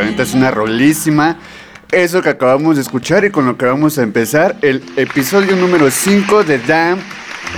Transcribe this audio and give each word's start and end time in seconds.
La 0.00 0.10
neta 0.10 0.22
es 0.22 0.34
una 0.34 0.50
rolísima. 0.50 1.36
Eso 1.90 2.22
que 2.22 2.28
acabamos 2.28 2.76
de 2.76 2.82
escuchar 2.82 3.24
y 3.24 3.30
con 3.30 3.46
lo 3.46 3.56
que 3.56 3.64
vamos 3.66 3.98
a 3.98 4.02
empezar 4.02 4.56
el 4.62 4.82
episodio 4.96 5.56
número 5.56 5.90
5 5.90 6.44
de 6.44 6.58
DAM 6.58 6.98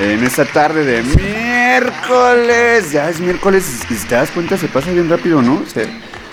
en 0.00 0.25
esta 0.25 0.44
tarde 0.47 0.84
de 0.84 1.03
miércoles. 1.03 2.91
Ya 2.92 3.10
es 3.10 3.20
miércoles 3.20 3.66
y 3.91 3.94
si 3.94 4.06
te 4.06 4.14
das 4.14 4.30
cuenta 4.30 4.56
se 4.56 4.69
pasa 4.69 4.91
bien 4.91 5.08
rápido, 5.10 5.42
¿no? 5.42 5.62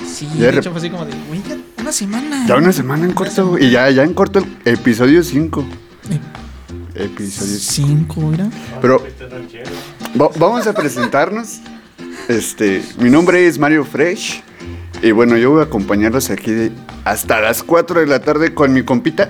Sí, 0.08 0.28
de 0.36 0.50
hecho 0.50 0.72
fue 0.72 0.80
así 0.80 0.90
como 0.90 1.06
de, 1.06 1.14
güey, 1.28 1.42
ya 1.48 1.58
una 1.82 1.92
semana. 1.92 2.46
ya 2.48 2.56
una 2.56 2.72
semana 2.72 3.06
en 3.06 3.12
corto 3.14 3.58
y 3.60 3.70
ya, 3.70 3.90
ya 3.90 4.04
en 4.04 4.14
corto 4.14 4.40
el 4.40 4.74
episodio 4.74 5.22
5. 5.24 5.66
Episodio 6.96 7.58
5. 7.60 7.60
Cinco, 7.60 8.22
mira. 8.22 8.48
Pero 8.82 9.06
va- 10.20 10.30
vamos 10.38 10.68
a 10.68 10.74
presentarnos. 10.74 11.60
Este, 12.28 12.82
mi 12.98 13.10
nombre 13.10 13.46
es 13.48 13.58
Mario 13.58 13.86
Fresh. 13.86 14.42
Y 15.02 15.12
bueno, 15.12 15.38
yo 15.38 15.52
voy 15.52 15.62
a 15.62 15.64
acompañarlos 15.64 16.30
aquí 16.30 16.52
de- 16.52 16.72
hasta 17.06 17.40
las 17.40 17.64
4 17.64 18.02
de 18.02 18.08
la 18.08 18.20
tarde 18.20 18.54
con 18.54 18.74
mi 18.74 18.84
compita. 18.84 19.30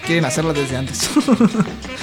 quieren 0.06 0.25
hacerla 0.25 0.55
desde 0.55 0.79
antes. 0.79 1.11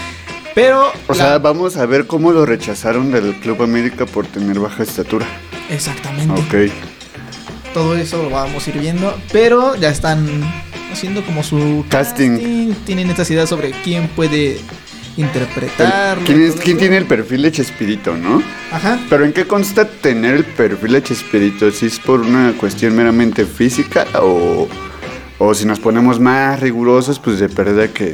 pero. 0.56 0.88
O 1.08 1.14
la- 1.14 1.16
sea, 1.16 1.38
vamos 1.38 1.78
a 1.78 1.86
ver 1.86 2.08
cómo 2.08 2.32
lo 2.32 2.46
rechazaron 2.46 3.12
del 3.12 3.36
Club 3.36 3.62
América 3.62 4.06
por 4.08 4.26
tener 4.26 4.58
baja 4.60 4.82
estatura. 4.82 5.28
Exactamente. 5.70 6.34
Ok. 6.34 6.72
Todo 7.74 7.96
eso 7.98 8.24
lo 8.24 8.30
vamos 8.30 8.66
a 8.66 8.70
ir 8.70 8.80
viendo, 8.80 9.16
pero 9.34 9.76
ya 9.76 9.90
están 9.90 10.26
haciendo 10.92 11.24
como 11.26 11.44
su 11.44 11.84
Casting. 11.90 12.74
Tienen 12.86 13.10
estas 13.10 13.30
ideas 13.30 13.50
sobre 13.50 13.72
quién 13.84 14.08
puede 14.08 14.60
interpretar. 15.18 16.18
¿Quién, 16.26 16.42
es, 16.44 16.56
¿Quién 16.56 16.78
tiene 16.78 16.98
el 16.98 17.06
perfil 17.06 17.42
de 17.42 17.52
Chespirito, 17.52 18.16
no? 18.16 18.42
Ajá. 18.72 19.00
Pero 19.10 19.26
¿en 19.26 19.34
qué 19.34 19.46
consta 19.46 19.86
tener 19.88 20.36
el 20.36 20.46
perfil 20.46 20.94
de 20.94 21.04
Chespirito? 21.04 21.70
¿Si 21.72 21.88
es 21.88 22.00
por 22.00 22.22
una 22.22 22.54
cuestión 22.58 22.96
meramente 22.96 23.46
física 23.46 24.06
o, 24.22 24.68
o 25.38 25.54
si 25.54 25.66
nos 25.66 25.80
ponemos 25.80 26.20
más 26.20 26.60
rigurosos, 26.62 27.20
pues 27.20 27.40
de 27.40 27.50
perder 27.50 27.90
que, 27.92 28.14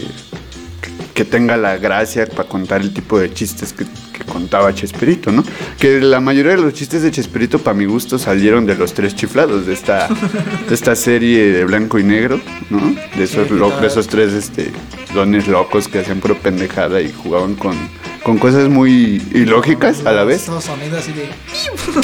que 1.21 1.25
tenga 1.29 1.56
la 1.56 1.77
gracia 1.77 2.25
para 2.25 2.50
contar 2.50 2.81
el 2.81 2.91
tipo 2.95 3.19
de 3.19 3.31
chistes 3.31 3.73
que, 3.73 3.85
que 3.85 4.23
contaba 4.25 4.73
Chespirito, 4.73 5.31
¿no? 5.31 5.44
Que 5.77 6.01
la 6.01 6.19
mayoría 6.19 6.53
de 6.56 6.57
los 6.63 6.73
chistes 6.73 7.03
de 7.03 7.12
Chespirito, 7.12 7.59
para 7.59 7.75
mi 7.75 7.85
gusto, 7.85 8.18
salieron 8.18 8.65
de 8.65 8.73
los 8.73 8.95
tres 8.95 9.15
chiflados, 9.15 9.68
de 9.68 9.73
esta, 9.73 10.07
de 10.68 10.73
esta 10.73 10.95
serie 10.95 11.51
de 11.51 11.63
blanco 11.65 12.00
y 12.00 12.03
negro, 12.03 12.41
¿no? 12.71 12.79
De 13.15 13.23
esos, 13.23 13.47
de 13.50 13.85
esos 13.88 14.07
tres 14.07 14.33
este, 14.33 14.71
dones 15.13 15.47
locos 15.47 15.88
que 15.88 16.00
hacían 16.00 16.19
pura 16.21 16.33
pendejada 16.33 17.00
y 17.01 17.12
jugaban 17.12 17.53
con, 17.53 17.75
con 18.23 18.39
cosas 18.39 18.68
muy 18.68 19.21
ilógicas 19.35 20.03
a 20.07 20.13
la 20.13 20.23
vez. 20.23 20.41
Esos 20.41 20.63
sonidos 20.63 21.03
así 21.03 21.12
de. 21.13 21.29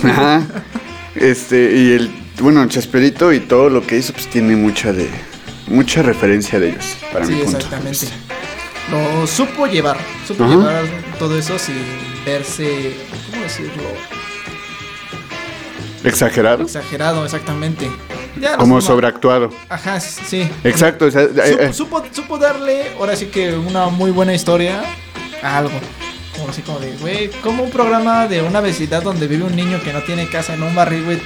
Ajá. 0.07 0.43
Este, 1.15 1.75
y 1.75 1.91
el, 1.93 2.11
bueno, 2.39 2.63
Chespirito 2.67 3.33
y 3.33 3.39
todo 3.39 3.71
lo 3.71 3.81
que 3.81 3.97
hizo, 3.97 4.13
pues 4.13 4.27
tiene 4.27 4.55
mucha 4.55 4.93
de, 4.93 5.09
mucha 5.65 6.03
referencia 6.03 6.59
de 6.59 6.69
ellos, 6.69 6.97
para 7.11 7.25
Sí, 7.25 7.33
mi 7.33 7.41
punto. 7.41 7.57
exactamente. 7.57 8.07
Lo 8.91 9.27
supo 9.27 9.67
llevar. 9.67 9.97
Supo 10.25 10.45
llevar 10.45 10.85
todo 11.19 11.37
eso 11.37 11.59
sin 11.59 11.75
verse. 12.25 12.95
¿Cómo 13.29 13.43
decirlo? 13.43 13.83
Exagerado, 16.03 16.63
Exagerado, 16.63 17.25
exactamente. 17.25 17.89
Ya 18.39 18.55
como 18.55 18.79
sobreactuado. 18.81 19.49
Ajá, 19.67 19.99
sí. 19.99 20.49
Exacto, 20.63 21.07
eh, 21.07 21.11
Supo, 21.11 21.41
eh, 21.41 21.73
supo, 21.73 22.03
supo 22.11 22.37
darle, 22.37 22.91
ahora 22.99 23.15
sí 23.15 23.25
que 23.25 23.53
una 23.53 23.87
muy 23.87 24.11
buena 24.11 24.33
historia 24.33 24.83
a 25.41 25.57
algo. 25.57 25.73
Como 26.35 26.49
así 26.49 26.61
como 26.61 26.79
de, 26.79 26.95
güey, 26.97 27.29
como 27.41 27.63
un 27.63 27.71
programa 27.71 28.27
de 28.27 28.43
una 28.43 28.61
vecindad 28.61 29.01
donde 29.01 29.27
vive 29.27 29.43
un 29.43 29.55
niño 29.55 29.81
que 29.83 29.91
no 29.91 30.01
tiene 30.03 30.29
casa 30.29 30.53
en 30.53 30.61
un 30.61 30.75
barril, 30.75 31.03
güey, 31.03 31.19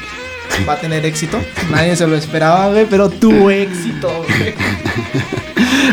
va 0.67 0.73
a 0.73 0.79
tener 0.79 1.05
éxito. 1.05 1.39
Nadie 1.69 1.95
se 1.95 2.07
lo 2.07 2.15
esperaba, 2.15 2.69
güey, 2.69 2.85
pero 2.89 3.09
tuvo 3.09 3.49
éxito, 3.49 4.25
güey. 4.27 4.53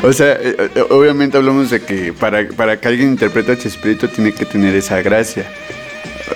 o 0.03 0.13
sea, 0.13 0.33
eh, 0.33 0.71
eh, 0.75 0.85
obviamente 0.91 1.37
hablamos 1.37 1.71
de 1.71 1.81
que 1.81 2.13
para, 2.13 2.47
para 2.49 2.79
que 2.81 2.89
alguien 2.89 3.11
interprete 3.11 3.53
a 3.53 3.59
Chespirito 3.59 4.09
tiene 4.09 4.33
que 4.33 4.45
tener 4.45 4.75
esa 4.75 5.01
gracia. 5.03 5.47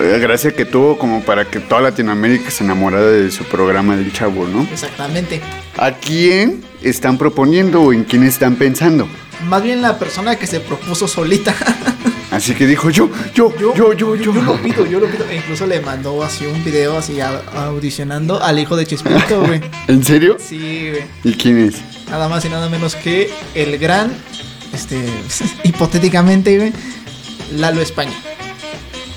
Eh, 0.00 0.18
Gracia 0.20 0.52
que 0.52 0.64
tuvo 0.64 0.98
como 0.98 1.22
para 1.22 1.44
que 1.44 1.60
toda 1.60 1.82
Latinoamérica 1.82 2.50
se 2.50 2.64
enamorara 2.64 3.06
de 3.06 3.30
su 3.30 3.44
programa 3.44 3.96
del 3.96 4.12
chavo, 4.12 4.46
¿no? 4.46 4.66
Exactamente. 4.72 5.40
¿A 5.76 5.92
quién 5.92 6.62
están 6.82 7.18
proponiendo 7.18 7.82
o 7.82 7.92
en 7.92 8.04
quién 8.04 8.24
están 8.24 8.56
pensando? 8.56 9.06
Más 9.48 9.62
bien 9.62 9.82
la 9.82 9.98
persona 9.98 10.36
que 10.36 10.46
se 10.46 10.60
propuso 10.60 11.06
solita. 11.08 11.54
Así 12.32 12.54
que 12.54 12.66
dijo 12.66 12.88
yo, 12.88 13.10
yo, 13.34 13.54
yo, 13.58 13.74
yo, 13.74 13.92
yo. 13.94 14.16
yo 14.16 14.32
lo 14.32 14.56
pido, 14.56 14.86
yo 14.86 14.98
lo 14.98 15.06
pido. 15.06 15.26
E 15.28 15.36
incluso 15.36 15.66
le 15.66 15.82
mandó 15.82 16.22
así 16.24 16.46
un 16.46 16.64
video 16.64 16.96
así 16.96 17.20
audicionando 17.20 18.42
al 18.42 18.58
hijo 18.58 18.74
de 18.74 18.86
Chespirito, 18.86 19.42
güey. 19.42 19.60
¿En 19.86 20.02
serio? 20.02 20.38
Sí, 20.40 20.88
güey. 20.90 21.04
¿Y 21.24 21.34
quién 21.34 21.58
es? 21.58 21.74
Nada 22.08 22.30
más 22.30 22.42
y 22.46 22.48
nada 22.48 22.70
menos 22.70 22.96
que 22.96 23.30
el 23.54 23.76
gran, 23.78 24.14
este, 24.72 24.98
hipotéticamente, 25.64 26.56
güey, 26.56 26.72
Lalo 27.58 27.82
España. 27.82 28.14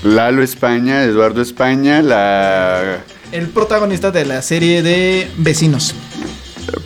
Lalo 0.02 0.42
España, 0.42 1.02
Eduardo 1.02 1.40
España, 1.40 2.02
la... 2.02 3.02
El 3.32 3.48
protagonista 3.48 4.10
de 4.10 4.26
la 4.26 4.42
serie 4.42 4.82
de 4.82 5.30
Vecinos. 5.38 5.94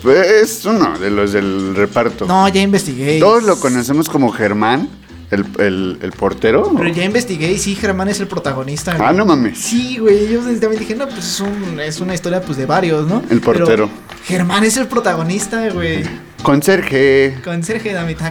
Es 0.05 0.65
uno 0.65 0.97
de 0.97 1.11
los 1.11 1.33
del 1.33 1.75
reparto. 1.75 2.25
No, 2.25 2.47
ya 2.47 2.61
investigué. 2.61 3.19
Todos 3.19 3.43
lo 3.43 3.59
conocemos 3.59 4.09
como 4.09 4.31
Germán, 4.31 4.89
el, 5.31 5.45
el- 5.59 5.97
el 6.01 6.11
portero. 6.11 6.71
Pero 6.77 6.89
ya 6.89 7.03
investigué 7.03 7.51
y 7.51 7.57
sí, 7.57 7.75
Germán 7.75 8.09
es 8.09 8.19
el 8.19 8.27
protagonista. 8.27 8.93
Ah, 8.99 9.05
güey. 9.05 9.15
no 9.17 9.25
mames. 9.25 9.57
Sí, 9.57 9.97
güey, 9.97 10.29
yo 10.31 10.39
también 10.41 10.79
dije, 10.79 10.95
no, 10.95 11.07
pues 11.07 11.19
es, 11.25 11.39
un- 11.39 11.79
es 11.79 11.99
una 11.99 12.13
historia 12.13 12.41
pues 12.41 12.57
de 12.57 12.65
varios, 12.65 13.07
¿no? 13.07 13.23
El 13.29 13.41
portero. 13.41 13.65
Pero 13.67 13.89
Germán 14.25 14.63
es 14.63 14.77
el 14.77 14.87
protagonista, 14.87 15.69
güey. 15.69 16.03
Conserje. 16.43 17.35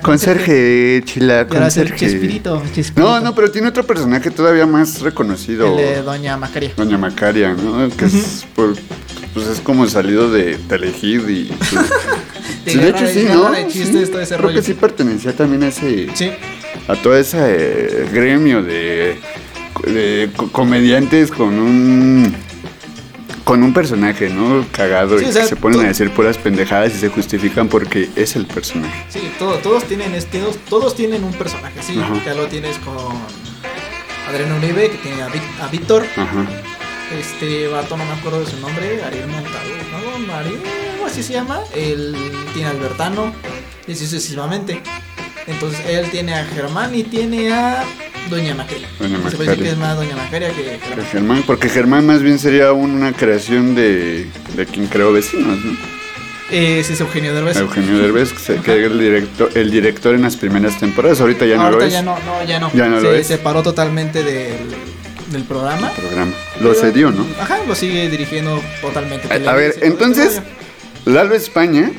Conserje, 0.03 1.03
chila, 1.05 1.47
Y 1.51 1.55
ahora 1.55 1.69
es 1.69 1.77
el 1.77 1.89
conserje. 1.91 1.97
Chespirito, 2.11 2.63
Chespirito. 2.75 3.01
No, 3.03 3.21
no, 3.21 3.35
pero 3.35 3.51
tiene 3.51 3.69
otro 3.69 3.85
personaje 3.85 4.31
todavía 4.31 4.67
más 4.67 5.01
reconocido. 5.01 5.67
El 5.67 5.77
de 5.77 6.03
Doña 6.03 6.37
Macaria. 6.37 6.73
Doña 6.77 6.99
Macaria, 6.99 7.55
¿no? 7.55 7.89
Que 7.97 8.05
es, 8.07 8.47
por- 8.55 8.75
pues 9.33 9.47
es 9.47 9.61
como 9.61 9.87
salido 9.89 10.31
de 10.31 10.57
Telehit 10.69 11.29
y... 11.29 11.45
pues, 11.59 11.71
De 12.65 12.73
sí, 12.73 12.79
de 12.79 12.85
guerra 12.85 12.99
hecho 12.99 13.07
sí, 13.21 13.27
¿no? 13.33 13.55
Sí, 13.71 14.07
todo 14.11 14.21
ese 14.21 14.35
Creo 14.35 14.39
rollo. 14.49 14.55
que 14.57 14.63
sí 14.67 14.75
pertenecía 14.75 15.33
también 15.37 15.63
a 15.63 15.69
ese... 15.69 16.09
Sí. 16.15 16.31
A 16.89 16.97
todo 16.97 17.17
ese 17.17 17.39
eh, 17.41 18.09
gremio 18.13 18.63
de, 18.63 19.19
de 19.87 20.31
co- 20.37 20.51
comediantes 20.51 21.31
con 21.31 21.59
un 21.59 22.35
con 23.45 23.63
un 23.65 23.73
personaje, 23.73 24.29
¿no? 24.31 24.65
Cagado 24.71 25.19
Sí, 25.19 25.25
y 25.25 25.29
o 25.29 25.33
sea, 25.33 25.43
que 25.43 25.49
se 25.49 25.57
ponen 25.57 25.81
a 25.81 25.89
decir 25.89 26.11
puras 26.11 26.39
pendejadas 26.39 26.95
y 26.95 26.99
se 26.99 27.09
justifican 27.09 27.67
porque 27.69 28.09
es 28.15 28.37
el 28.37 28.47
personaje. 28.47 29.05
Sí, 29.09 29.21
todo- 29.41 29.57
todos 29.59 29.85
tienen 29.85 30.15
este, 30.15 30.39
todos, 30.39 30.57
todos 30.69 30.95
tienen 30.95 31.25
un 31.25 31.33
personaje, 31.33 31.83
sí. 31.83 31.99
Ajá. 32.01 32.15
Ya 32.25 32.35
lo 32.35 32.47
tienes 32.47 32.79
con 32.79 32.95
Adriano 34.29 34.57
Uribe, 34.57 34.91
que 34.91 34.99
tiene 34.99 35.23
a, 35.23 35.29
Vic- 35.29 35.61
a 35.61 35.67
Víctor. 35.69 36.05
Ajá. 36.17 36.47
Este 37.19 37.67
vato, 37.67 37.97
no 37.97 38.05
me 38.05 38.13
acuerdo 38.13 38.39
de 38.45 38.47
su 38.47 38.57
nombre, 38.61 39.03
Ariel 39.03 39.27
Montalvo, 39.27 39.75
¿no? 40.29 40.33
Ariel, 40.35 40.61
así 41.05 41.21
se 41.25 41.33
llama. 41.33 41.59
Él 41.75 42.15
tiene 42.55 42.69
a 42.69 42.71
Albertano, 42.71 43.33
y 43.89 43.93
así 43.93 44.05
sucesivamente. 44.07 44.81
Entonces 45.47 45.81
él 45.87 46.11
tiene 46.11 46.35
a 46.35 46.45
Germán 46.45 46.95
y 46.95 47.03
tiene 47.05 47.53
a 47.53 47.85
Doña 48.29 48.55
Macaria. 48.55 48.89
Doña 48.99 49.17
Se 49.17 49.23
puede 49.23 49.31
decir 49.33 49.39
Macaria. 49.47 49.65
que 49.65 49.71
es 49.71 49.79
más 49.79 49.97
Doña 49.97 50.17
Macaria 50.17 50.49
que 50.51 50.63
Que 50.95 51.03
Germán. 51.11 51.43
Porque 51.47 51.69
Germán 51.69 52.07
más 52.07 52.23
bien 52.23 52.39
sería 52.39 52.73
una 52.73 53.13
creación 53.13 53.75
de, 53.75 54.27
de 54.55 54.67
quien 54.67 54.87
creó 54.87 55.13
Vecinos, 55.13 55.59
¿no? 55.65 55.77
Ese 56.51 56.95
es 56.95 57.01
Eugenio 57.01 57.33
Derbez. 57.33 57.57
Eugenio 57.59 57.99
Derbez, 57.99 58.33
que, 58.33 58.73
era 58.73 58.87
el 58.87 58.99
director, 58.99 59.51
el 59.55 59.71
director 59.71 60.15
en 60.17 60.23
las 60.23 60.37
primeras 60.37 60.79
temporadas, 60.81 61.21
ahorita 61.21 61.47
ya 61.47 61.57
no 61.57 61.71
lo 61.71 61.81
es. 61.81 61.93
ya 61.93 62.03
no, 62.03 62.17
no, 62.27 62.45
ya 62.45 62.59
no. 62.59 62.73
Ya 62.75 62.89
no 62.89 62.97
se 62.97 63.03
lo 63.05 63.15
es. 63.15 63.27
separó 63.29 63.63
totalmente 63.63 64.25
del, 64.25 64.57
del 65.31 65.45
programa. 65.45 65.91
Programa. 65.93 66.33
Lo 66.61 66.71
Pero- 66.73 66.75
cedió, 66.75 67.11
¿no? 67.13 67.25
Ajá, 67.41 67.59
lo 67.69 67.75
sigue 67.77 68.09
dirigiendo 68.11 68.61
totalmente. 68.81 69.29
A, 69.33 69.51
a 69.51 69.55
ver, 69.55 69.77
entonces. 69.83 70.41
Lalo 71.07 71.35
España 71.37 71.91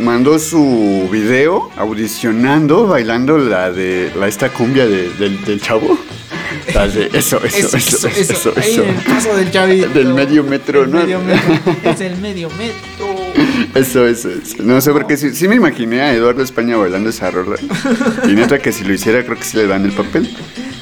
mandó 0.00 0.38
su 0.38 1.08
video 1.10 1.70
audicionando, 1.76 2.86
bailando 2.86 3.38
la 3.38 3.70
de 3.70 4.10
la 4.18 4.28
esta 4.28 4.48
cumbia 4.50 4.86
de- 4.86 5.10
del, 5.14 5.44
del 5.44 5.60
chavo. 5.60 5.98
De- 6.66 7.10
eso, 7.12 7.40
eso, 7.44 7.76
eso, 7.76 7.76
eso, 7.76 8.08
eso, 8.08 8.52
Ahí 8.56 8.72
eso. 8.72 8.82
en 8.84 8.88
el 8.96 9.04
caso 9.04 9.36
del 9.36 9.50
chavito. 9.50 9.88
Del 9.88 10.14
medio 10.14 10.42
metro, 10.44 10.86
¿no? 10.86 10.98
medio 11.00 11.20
metro. 11.20 11.52
Es 11.84 12.00
el 12.00 12.16
medio 12.18 12.48
metro. 12.50 13.06
Eso, 13.74 14.06
eso, 14.06 14.30
eso. 14.30 14.56
No 14.60 14.80
sé, 14.80 14.90
porque 14.92 15.16
sí, 15.16 15.34
sí 15.34 15.46
me 15.48 15.56
imaginé 15.56 16.00
a 16.00 16.12
Eduardo 16.14 16.42
España 16.42 16.76
bailando 16.76 17.10
esa 17.10 17.30
rola. 17.30 17.56
Y 18.24 18.32
neta 18.34 18.58
que 18.58 18.72
si 18.72 18.84
lo 18.84 18.92
hiciera, 18.92 19.24
creo 19.24 19.36
que 19.36 19.44
sí 19.44 19.56
le 19.56 19.66
dan 19.66 19.84
el 19.84 19.92
papel. 19.92 20.36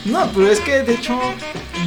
No, 0.06 0.30
pero 0.34 0.50
es 0.50 0.60
que 0.60 0.82
de 0.82 0.94
hecho 0.94 1.18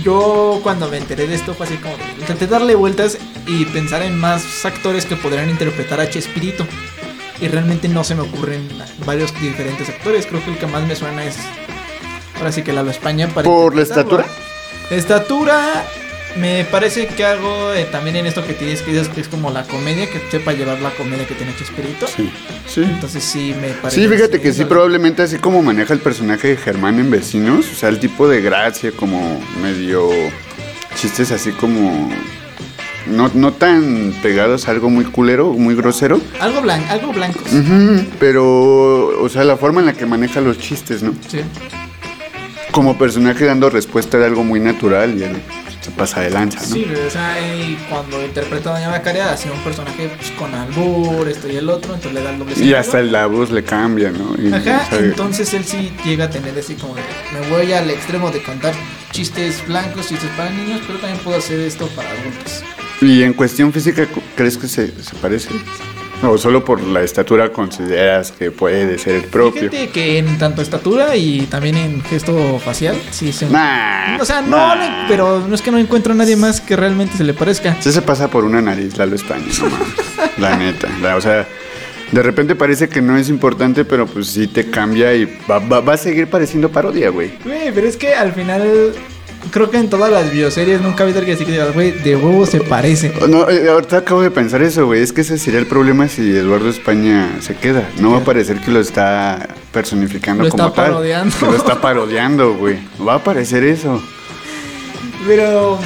yo 0.04 0.60
cuando 0.64 0.88
me 0.90 0.98
enteré 0.98 1.28
de 1.28 1.36
esto 1.36 1.54
fue 1.56 1.66
así 1.66 1.76
como 1.78 1.96
intenté 2.20 2.46
darle 2.48 2.76
vueltas 2.76 3.18
y 3.48 3.66
pensar 3.66 4.04
en 4.04 4.18
más 4.20 4.64
actores 4.66 5.06
que 5.06 5.16
podrían 5.16 5.50
interpretar 5.50 6.00
a 6.00 6.10
Chespirito. 6.10 6.66
Y 7.42 7.48
realmente 7.48 7.88
no 7.88 8.04
se 8.04 8.14
me 8.16 8.22
ocurren 8.22 8.68
varios 9.06 9.34
diferentes 9.42 9.90
actores. 9.90 10.28
Creo 10.28 10.44
que 10.46 10.52
el 10.52 10.58
que 10.58 10.68
más 10.68 10.88
me 10.88 10.96
suena 10.96 11.26
es. 11.26 11.38
Ahora 12.38 12.52
sí 12.52 12.62
que 12.62 12.72
Lalo 12.72 12.92
España. 12.92 13.28
para 13.28 13.46
¿Por 13.46 13.76
la 13.76 13.82
estatura? 13.82 14.26
Estatura. 14.90 15.84
Me 16.38 16.64
parece 16.64 17.08
que 17.08 17.26
hago 17.26 17.74
eh, 17.74 17.86
también 17.92 18.16
en 18.16 18.26
esto 18.26 18.46
que 18.46 18.54
tienes 18.54 18.82
que 18.82 18.92
dices 18.92 19.10
que 19.10 19.20
es 19.20 19.28
como 19.28 19.52
la 19.52 19.64
comedia, 19.64 20.10
que 20.10 20.22
sepa 20.32 20.54
llevar 20.54 20.80
la 20.80 20.92
comedia 20.92 21.28
que 21.28 21.36
tiene 21.36 21.54
Chespirito. 21.58 22.08
Sí, 22.08 22.32
sí. 22.68 22.84
Entonces 22.84 23.22
sí 23.24 23.54
me 23.60 23.70
parece. 23.70 24.02
Sí, 24.02 24.08
fíjate 24.08 24.40
que 24.40 24.54
sí, 24.54 24.64
probablemente 24.64 25.24
así 25.24 25.40
como 25.40 25.62
maneja 25.62 25.94
el 25.94 26.00
personaje 26.00 26.50
de 26.50 26.58
Germán 26.58 27.00
en 27.00 27.12
Vecinos, 27.12 27.66
o 27.70 27.76
sea, 27.76 27.90
el 27.90 28.00
tipo 28.00 28.30
de 28.30 28.42
gracia, 28.42 28.94
como 28.94 29.42
medio 29.62 30.10
chistes 30.96 31.32
así 31.32 31.52
como 31.52 32.10
no, 33.08 33.30
no 33.34 33.54
tan 33.54 34.14
pegados 34.22 34.68
a 34.68 34.72
algo 34.72 34.90
muy 34.90 35.06
culero, 35.06 35.54
muy 35.54 35.76
grosero, 35.76 36.20
Algo 36.40 36.62
blanco, 36.62 36.86
algo 36.90 37.14
blancos. 37.14 37.52
Ujú, 37.52 38.06
pero, 38.20 39.22
o 39.22 39.30
sea, 39.30 39.44
la 39.44 39.58
forma 39.58 39.82
en 39.82 39.88
la 39.88 39.94
que 39.94 40.06
maneja 40.06 40.42
los 40.42 40.58
chistes, 40.58 41.04
¿no? 41.04 41.14
Sí. 41.28 41.42
Como 42.72 42.98
personaje 42.98 43.46
dando 43.46 43.70
respuesta 43.70 44.18
de 44.18 44.26
algo 44.26 44.44
muy 44.44 44.60
natural 44.60 45.18
y 45.18 45.24
él 45.24 45.42
se 45.82 45.92
pasa 45.92 46.22
de 46.22 46.30
lanza, 46.30 46.60
¿no? 46.60 46.76
Sí, 46.76 46.86
o 46.86 47.10
sea, 47.10 47.36
cuando 47.90 48.24
interpreta 48.24 48.70
a 48.70 48.74
Doña 48.74 48.92
Macaria, 48.92 49.32
hacía 49.32 49.52
un 49.52 49.60
personaje 49.60 50.10
pues, 50.16 50.32
con 50.32 50.54
albur, 50.54 51.28
esto 51.28 51.50
y 51.50 51.56
el 51.56 51.70
otro, 51.70 51.96
entonces 51.96 52.14
le 52.14 52.24
da 52.24 52.32
el 52.32 52.40
doble 52.40 52.54
Y 52.64 52.74
hasta 52.74 53.02
la 53.02 53.26
voz 53.26 53.50
le 53.50 53.64
cambia, 53.64 54.12
¿no? 54.12 54.36
Y, 54.42 54.54
Ajá, 54.54 54.84
o 54.86 54.90
sea, 54.90 55.00
entonces 55.00 55.54
él 55.56 55.66
sí 55.66 55.92
llega 56.06 56.26
a 56.26 56.30
tener 56.30 56.58
así 56.58 56.76
como 56.76 56.96
de, 56.96 57.02
me 57.34 57.50
voy 57.50 57.74
al 57.74 57.90
extremo 57.90 58.30
de 58.30 58.44
contar 58.44 58.74
chistes 59.12 59.66
blancos, 59.68 60.08
chistes 60.08 60.30
para 60.38 60.52
niños, 60.52 60.82
pero 60.86 61.00
también 61.00 61.22
puedo 61.24 61.40
hacer 61.40 61.60
esto 61.60 61.88
para 61.88 62.10
adultos. 62.12 62.64
Y 63.02 63.24
en 63.24 63.34
cuestión 63.34 63.74
física, 63.74 64.08
¿crees 64.36 64.58
que 64.58 64.68
se, 64.68 64.88
se 65.02 65.16
parece? 65.22 65.50
¿O 66.24 66.38
solo 66.38 66.64
por 66.64 66.80
la 66.84 67.02
estatura 67.02 67.52
consideras 67.52 68.32
que 68.32 68.52
puede 68.52 69.00
ser 69.00 69.16
el 69.16 69.24
propio? 69.24 69.72
Fíjate 69.72 69.90
que 69.90 70.20
en 70.20 70.38
tanto 70.38 70.62
estatura 70.62 71.16
y 71.16 71.48
también 71.48 71.76
en 71.78 72.04
gesto 72.04 72.60
facial, 72.60 72.96
sí 73.10 73.34
se... 73.34 73.48
Nah, 73.48 74.18
o 74.22 74.26
sea, 74.26 74.42
no, 74.44 74.56
nah. 74.56 74.76
le- 74.76 75.08
pero 75.08 75.40
no 75.48 75.56
es 75.56 75.64
que 75.64 75.72
no 75.72 75.80
encuentro 75.80 76.14
a 76.14 76.16
nadie 76.16 76.36
más 76.36 76.62
que 76.62 76.76
realmente 76.76 77.18
se 77.18 77.24
le 77.24 77.34
parezca. 77.34 77.76
Sí 77.82 77.92
se 77.92 78.04
pasa 78.04 78.30
por 78.30 78.44
una 78.46 78.62
nariz, 78.62 78.96
Lalo 79.00 79.16
España, 79.16 79.46
no. 79.62 79.70
La 80.38 80.56
neta. 80.58 80.88
la- 81.02 81.16
o 81.16 81.22
sea, 81.22 81.48
de 82.12 82.22
repente 82.22 82.54
parece 82.56 82.88
que 82.88 83.02
no 83.02 83.18
es 83.18 83.28
importante, 83.30 83.84
pero 83.84 84.06
pues 84.06 84.28
sí 84.28 84.46
te 84.46 84.70
cambia 84.70 85.16
y 85.16 85.26
va, 85.50 85.58
va- 85.58 85.80
va 85.82 85.94
a 85.94 85.98
seguir 85.98 86.28
pareciendo 86.28 86.70
parodia, 86.70 87.10
güey. 87.10 87.32
Güey, 87.44 87.72
pero 87.74 87.88
es 87.88 87.98
que 87.98 88.14
al 88.14 88.32
final, 88.34 88.94
creo 89.50 89.70
que 89.72 89.78
en 89.78 89.90
todas 89.90 90.12
las 90.12 90.32
bioseries 90.32 90.82
nunca 90.82 91.04
ha 91.04 91.06
habido 91.06 91.20
alguien 91.20 91.36
así 91.36 91.46
que 91.46 91.52
diga, 91.54 91.66
güey, 91.72 91.92
de 91.92 92.16
huevo 92.16 92.46
se 92.46 92.62
parece. 92.62 93.12
No, 93.28 93.50
eh, 93.50 93.70
ahorita 93.70 93.98
acabo 93.98 94.22
de 94.22 94.30
pensar 94.32 94.62
eso, 94.62 94.86
güey. 94.86 95.02
Es 95.02 95.12
que 95.14 95.22
ese 95.22 95.38
sería 95.38 95.60
el 95.60 95.68
problema 95.68 96.08
si 96.08 96.22
Eduardo 96.36 96.70
España 96.70 97.30
se 97.42 97.56
queda. 97.56 97.90
No 98.00 98.12
va 98.12 98.18
a 98.20 98.24
parecer 98.24 98.60
que 98.60 98.72
lo 98.72 98.80
está 98.80 99.48
personificando 99.72 100.44
Lo 100.44 100.50
está 100.50 100.64
como 100.64 100.74
tal. 100.74 100.86
parodiando. 100.92 101.36
Que 101.40 101.46
lo 101.46 101.56
está 101.56 101.82
parodiando, 101.82 102.54
güey. 102.56 102.78
Va 103.06 103.16
a 103.16 103.24
parecer 103.24 103.64
eso. 103.64 104.02
Pero... 105.28 105.80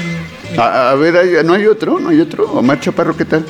A, 0.57 0.91
a 0.91 0.95
ver, 0.95 1.17
hay- 1.17 1.43
¿no 1.45 1.53
hay 1.53 1.65
otro? 1.67 1.99
¿No 1.99 2.09
hay 2.09 2.19
otro? 2.21 2.45
Omar 2.51 2.79
Chaparro, 2.79 3.15
¿qué 3.17 3.25
tal? 3.25 3.45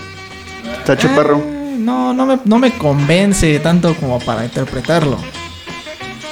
¿Está 0.79 0.97
Chaparro? 0.97 1.38
eh, 1.38 1.75
no, 1.77 2.13
no 2.13 2.25
me, 2.25 2.39
no 2.45 2.57
me 2.57 2.71
convence 2.77 3.59
tanto 3.59 3.93
como 3.95 4.19
para 4.19 4.43
interpretarlo. 4.45 5.17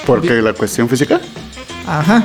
¿Porque 0.06 0.32
la 0.42 0.52
cuestión 0.52 0.88
física? 0.88 1.20
Ajá. 1.86 2.24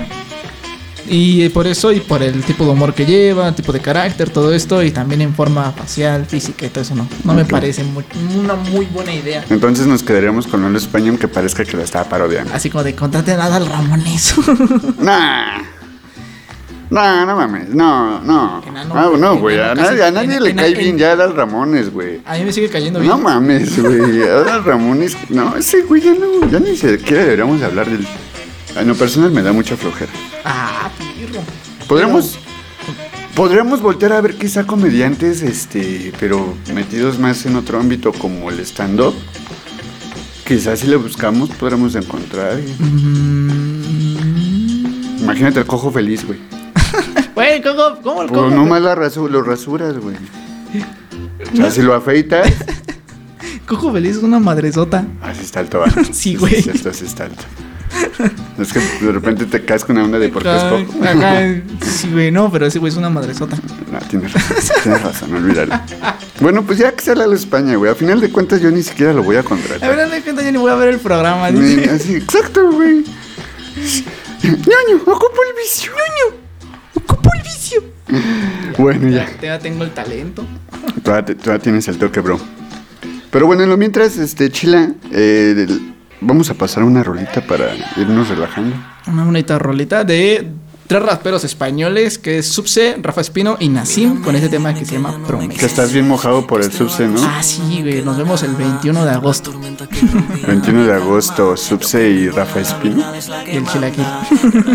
Y 1.12 1.50
por 1.50 1.66
eso, 1.66 1.92
y 1.92 2.00
por 2.02 2.22
el 2.22 2.44
tipo 2.44 2.64
de 2.66 2.70
humor 2.72 2.94
que 2.94 3.06
lleva, 3.06 3.52
tipo 3.56 3.72
de 3.74 3.80
carácter, 3.80 4.30
todo 4.30 4.54
esto, 4.54 4.84
y 4.84 4.92
también 4.92 5.22
en 5.22 5.34
forma 5.34 5.72
facial, 5.72 6.26
física 6.28 6.68
y 6.68 6.70
todo 6.70 6.84
eso, 6.84 6.94
no. 6.94 7.08
No 7.24 7.34
me 7.34 7.46
parece 7.46 7.84
muy- 7.84 8.06
una 8.38 8.54
muy 8.56 8.86
buena 8.86 9.14
idea. 9.14 9.44
Entonces 9.50 9.88
nos 9.88 10.04
quedaríamos 10.04 10.46
con 10.46 10.62
Lalo 10.62 10.78
España 10.78 11.10
aunque 11.10 11.28
parezca 11.28 11.66
que 11.66 11.76
lo 11.76 11.84
estaba 11.84 12.08
parodiando. 12.08 12.54
Así 12.54 12.70
como 12.70 12.84
de 12.84 12.94
contrate 12.96 13.36
nada 13.36 13.56
al 13.56 13.66
Ramones. 13.68 14.36
Nah. 15.00 15.62
Nah, 16.92 17.24
no 17.24 17.36
mames. 17.36 17.70
No, 17.70 18.20
no. 18.22 18.64
Enano, 18.68 18.94
Ah, 18.96 19.12
no, 19.16 19.38
güey. 19.38 19.60
A 19.60 19.76
nadie, 19.76 20.02
a 20.04 20.12
casi- 20.12 20.14
nadie 20.28 20.38
en- 20.38 20.44
le 20.44 20.50
en- 20.50 20.56
cae 20.58 20.72
en- 20.72 20.78
bien 20.78 20.98
ya 20.98 21.12
Adal 21.12 21.36
Ramones, 21.36 21.92
güey. 21.94 22.20
A 22.26 22.36
mí 22.38 22.46
me 22.46 22.52
sigue 22.52 22.68
cayendo 22.70 23.00
bien. 23.00 23.12
No 23.12 23.20
mames, 23.20 23.80
güey. 23.80 24.24
Adal 24.28 24.64
Ramones. 24.64 25.16
No, 25.30 25.56
ese 25.56 25.82
güey 25.84 26.02
ya 26.02 26.14
no. 26.16 26.50
Ya 26.50 26.60
ni 26.60 26.76
siquiera 26.76 27.24
deberíamos 27.24 27.60
de 27.60 27.66
hablar 27.68 27.88
del. 27.90 28.08
En 28.80 28.88
lo 28.88 28.96
personal 28.96 29.32
me 29.32 29.42
da 29.42 29.52
mucha 29.52 29.76
flojera. 29.76 30.12
Ah, 30.46 30.90
pirro. 30.98 31.42
Podríamos. 31.88 32.40
Podríamos 33.36 33.82
voltear 33.82 34.14
a 34.14 34.22
ver 34.22 34.36
quizá 34.36 34.66
comediantes, 34.66 35.42
este, 35.42 36.12
pero 36.20 36.56
metidos 36.74 37.20
más 37.20 37.46
en 37.46 37.56
otro 37.56 37.80
ámbito 37.80 38.12
como 38.12 38.50
el 38.50 38.60
stand-up. 38.62 39.14
Quizás 40.46 40.80
si 40.80 40.88
le 40.88 40.96
buscamos 40.98 41.50
podremos 41.52 41.96
encontrar. 41.96 42.60
Mm. 42.80 43.80
Imagínate 45.22 45.60
el 45.60 45.66
cojo 45.66 45.92
feliz, 45.92 46.26
güey. 46.26 46.40
Güey, 47.36 47.62
¿cómo, 47.62 48.02
cómo, 48.04 48.16
Pues 48.28 48.32
cómo? 48.32 48.50
nomás 48.50 48.82
la 48.82 48.96
rasu- 48.96 49.30
lo 49.30 49.42
rasuras, 49.42 49.98
güey. 49.98 50.18
O 51.54 51.56
sea, 51.56 51.72
si 51.72 51.82
lo 51.82 51.94
afeitas, 51.94 52.52
Cojo 53.66 53.94
feliz 53.94 54.18
es 54.18 54.24
una 54.24 54.40
madresota. 54.40 55.06
así 55.22 55.44
está 55.46 55.62
alto. 55.62 55.80
¿verdad? 55.80 56.04
Sí, 56.12 56.36
güey. 56.36 56.60
Así 56.60 56.70
está, 56.72 56.90
así 56.90 57.06
está 57.06 57.24
alto. 57.26 57.44
Es 58.60 58.74
que 58.74 58.80
de 59.06 59.12
repente 59.12 59.46
te 59.46 59.64
caes 59.64 59.86
con 59.86 59.96
una 59.96 60.06
onda 60.06 60.20
de 60.20 60.30
por 60.30 60.44
qué 60.44 60.50
es 60.56 60.62
Acá- 60.64 60.70
cojo. 60.86 61.04
acá, 61.04 61.62
sí, 61.86 62.10
güey, 62.12 62.32
no, 62.32 62.52
pero 62.52 62.66
ese 62.66 62.80
güey 62.80 62.92
es 62.92 62.98
una 62.98 63.10
madresota. 63.10 63.58
No, 63.92 64.00
tienes 64.00 64.34
razón, 64.34 64.58
tienes 64.84 65.02
razón, 65.04 65.34
olvídalo. 65.36 65.80
Bueno, 66.42 66.64
pues 66.64 66.80
ya 66.80 66.92
que 66.94 67.02
sale 67.04 67.24
a 67.24 67.28
la 67.28 67.36
España, 67.36 67.76
güey. 67.76 67.92
A 67.92 67.96
final 67.96 68.20
de 68.20 68.30
cuentas 68.30 68.62
yo 68.62 68.70
ni 68.72 68.84
siquiera 68.84 69.14
lo 69.14 69.24
voy 69.24 69.38
a 69.38 69.40
A 69.40 69.44
contratar. 69.44 69.96
ver, 69.96 70.10
de 70.10 70.22
cuenta, 70.22 70.44
yo 70.44 70.52
ni 70.52 70.58
voy 70.58 70.72
a 70.72 70.76
ver 70.76 70.90
el 70.90 71.00
programa. 71.00 71.50
Ni- 71.52 71.60
dice. 71.62 71.90
Así, 71.90 72.16
exacto, 72.16 72.70
güey. 72.72 73.04
Ñoño, 74.44 75.02
ocupo 75.06 75.38
el 75.48 75.56
vicio. 75.64 75.92
Ñoño. 75.92 76.38
Ocupo 76.96 77.30
el 77.36 77.42
vicio. 77.44 77.84
Bueno, 78.78 79.10
ya. 79.10 79.26
Ya, 79.42 79.42
ya 79.42 79.60
tengo 79.60 79.84
el 79.84 79.92
talento. 79.92 80.46
Todavía, 81.04 81.36
todavía 81.36 81.62
tienes 81.62 81.88
el 81.90 81.98
toque, 81.98 82.22
bro. 82.22 82.40
Pero 83.30 83.46
bueno, 83.46 83.64
en 83.64 83.70
lo 83.70 83.76
mientras, 83.78 84.18
este, 84.18 84.50
Chila, 84.52 84.94
eh, 85.12 85.68
vamos 86.22 86.50
a 86.50 86.54
pasar 86.54 86.84
una 86.84 87.04
rolita 87.04 87.42
para 87.46 87.74
irnos 87.98 88.28
relajando. 88.30 88.76
Una 89.08 89.24
bonita 89.26 89.58
rolita 89.60 90.04
de 90.04 90.48
tres 90.88 91.02
raperos 91.04 91.44
españoles 91.44 92.18
que 92.18 92.40
es 92.40 92.48
Subse, 92.48 92.98
Rafa 93.02 93.22
Espino 93.22 93.58
y 93.60 93.70
Nassim 93.70 94.22
con 94.24 94.36
este 94.36 94.50
tema 94.50 94.74
que 94.74 94.86
se 94.86 94.94
llama 94.94 95.14
Que 95.16 95.20
Promesa. 95.28 95.66
estás 95.66 95.94
bien 95.94 96.08
mojado 96.08 96.48
por 96.48 96.62
el 96.64 96.72
subse, 96.72 97.08
¿no? 97.08 97.22
Ah, 97.24 97.44
sí, 97.44 97.62
güey. 97.82 98.02
Nos 98.04 98.18
vemos 98.18 98.42
el 98.44 98.56
21 98.56 99.06
de 99.06 99.12
agosto. 99.12 99.54
21 100.48 100.86
de 100.86 100.94
agosto, 100.94 101.56
Subse 101.58 102.10
y 102.10 102.30
Rafa 102.30 102.60
Espino. 102.62 103.04
Y 103.52 103.58
el 103.58 103.66
chilaquil. 103.68 104.06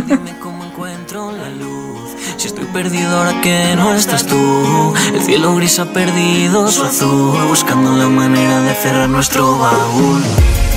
Dime 0.07 0.37
cómo 0.41 0.65
encuentro 0.65 1.33
la 1.33 1.49
luz. 1.51 2.11
Si 2.37 2.47
estoy 2.49 2.65
perdido 2.67 3.17
ahora 3.19 3.41
que 3.41 3.75
no 3.77 3.93
estás 3.95 4.27
tú. 4.27 4.95
El 5.15 5.21
cielo 5.23 5.55
gris 5.57 5.79
ha 5.79 5.87
perdido 5.93 6.69
su 6.71 6.83
azul. 6.85 7.37
Buscando 7.49 7.93
la 7.97 8.09
manera 8.09 8.61
de 8.61 8.75
cerrar 8.75 9.09
nuestro 9.09 9.59
baúl. 9.59 10.23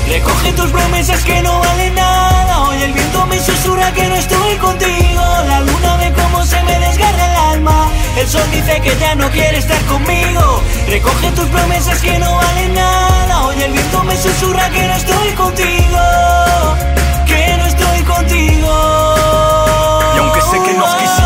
Recoge 0.09 0.53
tus 0.53 0.71
promesas 0.71 1.23
que 1.23 1.41
no 1.41 1.59
valen 1.59 1.93
nada. 1.95 2.61
Hoy 2.61 2.81
el 2.81 2.93
viento 2.93 3.25
me 3.25 3.39
susurra 3.39 3.91
que 3.93 4.07
no 4.07 4.15
estoy 4.15 4.55
contigo. 4.55 5.21
La 5.47 5.59
luna 5.59 5.97
ve 5.97 6.13
cómo 6.13 6.45
se 6.45 6.63
me 6.63 6.79
desgarra 6.79 7.25
el 7.31 7.35
alma. 7.55 7.91
El 8.17 8.27
sol 8.27 8.49
dice 8.51 8.79
que 8.81 8.95
ya 8.97 9.15
no 9.15 9.29
quiere 9.29 9.57
estar 9.57 9.81
conmigo. 9.85 10.61
Recoge 10.87 11.31
tus 11.31 11.45
promesas 11.47 11.99
que 11.99 12.17
no 12.19 12.35
valen 12.35 12.73
nada. 12.73 13.47
Hoy 13.47 13.61
el 13.61 13.71
viento 13.73 14.03
me 14.03 14.17
susurra 14.17 14.69
que 14.69 14.87
no 14.87 14.95
estoy 14.95 15.29
contigo. 15.33 15.99
Que 17.25 17.57
no 17.57 17.65
estoy 17.65 18.01
contigo. 18.03 19.15
Y 20.15 20.19
aunque 20.19 20.41
sé 20.41 20.63
que 20.63 20.73
nos 20.73 20.89
¿para 20.89 21.16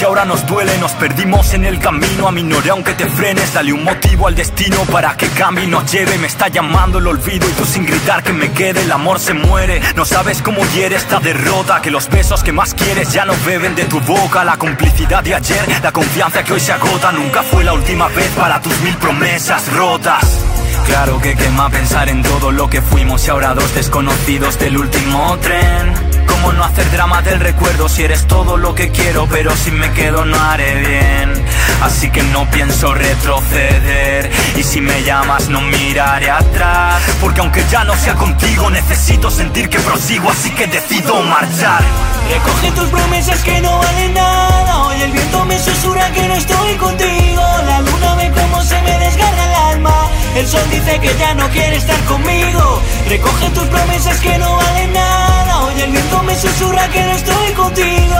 Y 0.00 0.04
ahora 0.04 0.24
nos 0.24 0.44
duele, 0.46 0.76
nos 0.78 0.92
perdimos 0.92 1.54
en 1.54 1.64
el 1.64 1.78
camino. 1.78 2.26
Aminoré 2.26 2.70
aunque 2.70 2.94
te 2.94 3.06
frenes, 3.06 3.54
dale 3.54 3.72
un 3.72 3.84
motivo 3.84 4.26
al 4.26 4.34
destino 4.34 4.78
para 4.90 5.16
que 5.16 5.28
cambie 5.28 5.64
y 5.64 5.66
nos 5.68 5.90
lleve. 5.90 6.18
Me 6.18 6.26
está 6.26 6.48
llamando 6.48 6.98
el 6.98 7.06
olvido 7.06 7.48
y 7.48 7.52
tú 7.52 7.64
sin 7.64 7.86
gritar 7.86 8.22
que 8.22 8.32
me 8.32 8.50
quede, 8.52 8.82
el 8.82 8.90
amor 8.90 9.20
se 9.20 9.34
muere. 9.34 9.80
No 9.94 10.04
sabes 10.04 10.42
cómo 10.42 10.64
hiere 10.74 10.96
esta 10.96 11.20
derrota, 11.20 11.80
que 11.80 11.90
los 11.90 12.08
besos 12.08 12.42
que 12.42 12.50
más 12.50 12.74
quieres 12.74 13.12
ya 13.12 13.24
no 13.24 13.34
beben 13.46 13.76
de 13.76 13.84
tu 13.84 14.00
boca. 14.00 14.44
La 14.44 14.56
complicidad 14.56 15.22
de 15.22 15.34
ayer, 15.34 15.80
la 15.82 15.92
confianza 15.92 16.42
que 16.42 16.54
hoy 16.54 16.60
se 16.60 16.72
agota. 16.72 17.12
Nunca 17.12 17.42
fue 17.42 17.62
la 17.62 17.72
última 17.72 18.08
vez 18.08 18.30
para 18.30 18.60
tus 18.60 18.78
mil 18.80 18.96
promesas 18.96 19.72
rotas. 19.74 20.44
Claro 20.86 21.20
que 21.20 21.36
quema 21.36 21.70
pensar 21.70 22.08
en 22.08 22.22
todo 22.22 22.50
lo 22.50 22.68
que 22.68 22.82
fuimos 22.82 23.26
y 23.26 23.30
ahora 23.30 23.54
dos 23.54 23.74
desconocidos 23.74 24.58
del 24.58 24.76
último 24.76 25.38
tren. 25.38 26.13
¿Cómo 26.44 26.58
no 26.58 26.64
hacer 26.64 26.90
drama 26.90 27.22
del 27.22 27.40
recuerdo. 27.40 27.88
Si 27.88 28.02
eres 28.02 28.26
todo 28.26 28.58
lo 28.58 28.74
que 28.74 28.90
quiero, 28.90 29.26
pero 29.30 29.56
si 29.56 29.70
me 29.70 29.90
quedo 29.92 30.26
no 30.26 30.38
haré 30.38 30.74
bien? 30.74 31.32
Así 31.80 32.10
que 32.10 32.22
no 32.22 32.44
pienso 32.50 32.92
retroceder. 32.92 34.30
Y 34.54 34.62
si 34.62 34.82
me 34.82 35.02
llamas 35.04 35.48
no 35.48 35.62
miraré 35.62 36.30
atrás. 36.30 37.00
Porque 37.18 37.40
aunque 37.40 37.64
ya 37.70 37.84
no 37.84 37.96
sea 37.96 38.14
contigo 38.14 38.68
Necesito 38.68 39.30
sentir 39.30 39.70
que 39.70 39.78
prosigo. 39.78 40.30
Así 40.30 40.50
que 40.50 40.66
decido 40.66 41.22
marchar. 41.22 41.82
Recoge 42.28 42.70
tus 42.72 42.90
promesas 42.90 43.42
que 43.42 43.62
no 43.62 43.78
valen 43.78 44.12
nada. 44.12 44.84
Hoy 44.84 45.00
el 45.00 45.12
viento 45.12 45.46
me 45.46 45.58
susurra 45.58 46.10
que 46.10 46.28
no 46.28 46.34
estoy 46.34 46.74
contigo. 46.74 47.42
La 47.66 47.80
luna 47.80 48.16
ve 48.16 48.30
cómo 48.34 48.62
se 48.62 48.82
me 48.82 48.98
desgarra 48.98 49.44
el 49.46 49.54
alma. 49.76 50.10
El 50.36 50.46
sol 50.46 50.68
dice 50.70 51.00
que 51.00 51.16
ya 51.18 51.32
no 51.36 51.48
quiere 51.48 51.76
estar 51.76 51.98
conmigo. 52.04 52.82
Recoge 53.08 53.48
tus 53.48 53.66
promesas 53.68 54.20
que 54.20 54.36
no 54.36 54.56
valen 54.56 54.92
nada 54.92 55.43
Hoy 55.74 55.80
el 55.80 55.90
viento 55.90 56.22
me 56.22 56.36
susurra 56.36 56.86
que 56.88 57.02
no 57.02 57.12
estoy 57.14 57.52
contigo 57.52 58.16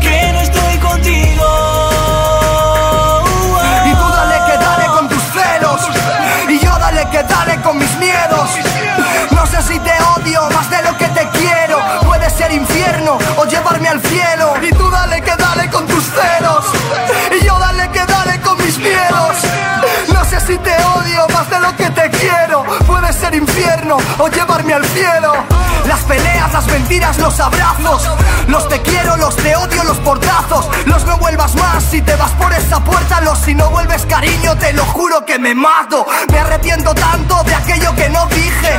Que 0.00 0.32
no 0.32 0.40
estoy 0.40 0.78
contigo. 0.78 1.44
Y 3.84 3.92
tú 3.92 4.08
dale 4.08 4.36
que 4.46 4.58
dale 4.58 4.86
con 4.86 5.08
tus 5.08 5.22
celos 5.22 5.80
Y 6.48 6.58
yo 6.60 6.78
dale 6.78 7.08
que 7.10 7.22
dale 7.24 7.60
con 7.62 7.78
mis 7.78 7.96
miedos. 7.98 8.50
No 9.32 9.44
sé 9.46 9.60
si 9.62 9.78
te 9.80 9.92
odio 10.16 10.48
más 10.50 10.70
de 10.70 10.82
lo 10.82 10.96
que 10.96 11.06
te 11.06 11.28
quiero 11.30 11.78
Puede 12.06 12.30
ser 12.30 12.52
infierno 12.52 13.18
o 13.36 13.44
llevarme 13.46 13.88
al 13.88 14.00
cielo. 14.00 14.54
Y 14.62 14.70
tú 14.70 14.88
dale 14.88 15.20
que 15.22 15.34
dale 15.34 15.68
con 15.68 15.84
tus 15.86 16.04
celos 16.04 16.64
Y 17.40 17.44
yo 17.44 17.58
dale 17.58 17.88
que 17.90 18.04
dale 18.06 18.40
con 18.40 18.56
mis 18.58 18.78
miedos. 18.78 19.36
No 20.12 20.24
sé 20.24 20.38
si 20.40 20.56
te 20.58 20.76
odio 20.96 21.26
más 21.32 21.50
de 21.50 21.58
lo 21.58 21.76
que 21.76 21.90
te 21.90 22.08
quiero 22.10 22.62
Puede 22.86 23.12
ser 23.12 23.34
infierno 23.34 23.96
o 24.18 24.28
llevarme 24.28 24.74
al 24.74 24.84
cielo 24.84 25.32
peleas, 26.10 26.52
las 26.52 26.66
mentiras, 26.66 27.18
los 27.18 27.38
abrazos. 27.38 28.10
Los 28.48 28.68
te 28.68 28.82
quiero, 28.82 29.16
los 29.16 29.36
te 29.36 29.54
odio, 29.54 29.84
los 29.84 29.98
portazos. 29.98 30.68
Los 30.86 31.04
no 31.04 31.16
vuelvas 31.18 31.54
más 31.54 31.84
si 31.84 32.02
te 32.02 32.16
vas 32.16 32.32
por 32.32 32.52
esa 32.52 32.82
puerta 32.82 33.20
Los 33.20 33.38
si 33.38 33.54
no 33.54 33.70
vuelves 33.70 34.06
cariño, 34.06 34.56
te 34.56 34.72
lo 34.72 34.84
juro 34.86 35.24
que 35.24 35.38
me 35.38 35.54
mato. 35.54 36.04
Me 36.32 36.40
arrepiento 36.40 36.92
tanto 36.94 37.44
de 37.44 37.54
aquello 37.54 37.94
que 37.94 38.08
no 38.08 38.26
dije. 38.26 38.72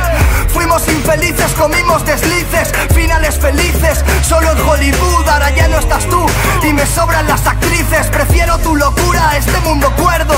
Fuimos 0.48 0.86
infelices, 0.88 1.50
comimos 1.52 2.04
deslices 2.04 2.70
Finales 2.94 3.38
felices, 3.38 4.04
solo 4.22 4.50
en 4.52 4.60
Hollywood 4.60 5.26
Ahora 5.26 5.48
ya 5.50 5.66
no 5.68 5.78
estás 5.78 6.04
tú. 6.06 6.26
Y 6.62 6.74
me 6.74 6.84
sobran 6.84 7.26
las 7.26 7.46
actrices 7.46 8.08
Prefiero 8.08 8.58
tu 8.58 8.76
locura 8.76 9.30
a 9.30 9.36
este 9.38 9.58
mundo 9.60 9.90
cuerdo. 9.96 10.34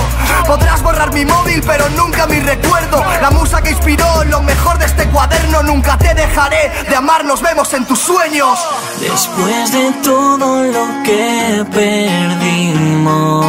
Podrás 0.46 0.82
borrar 0.82 1.12
mi 1.12 1.24
móvil 1.24 1.60
pero 1.66 1.88
nunca 1.90 2.26
mi 2.26 2.38
recuerdo. 2.38 3.04
La 3.20 3.30
musa 3.30 3.60
que 3.62 3.70
inspiró 3.70 4.22
lo 4.24 4.42
mejor 4.42 4.78
de 4.78 4.86
este 4.86 5.08
cuaderno 5.08 5.62
Nunca 5.64 5.98
te 5.98 6.14
dejaré 6.14 6.83
de 6.88 6.96
amar, 6.96 7.24
nos 7.24 7.40
vemos 7.40 7.72
en 7.74 7.84
tus 7.86 7.98
sueños 7.98 8.58
Después 9.00 9.72
de 9.72 9.92
todo 10.02 10.62
lo 10.64 11.02
que 11.02 11.64
perdimos, 11.72 13.44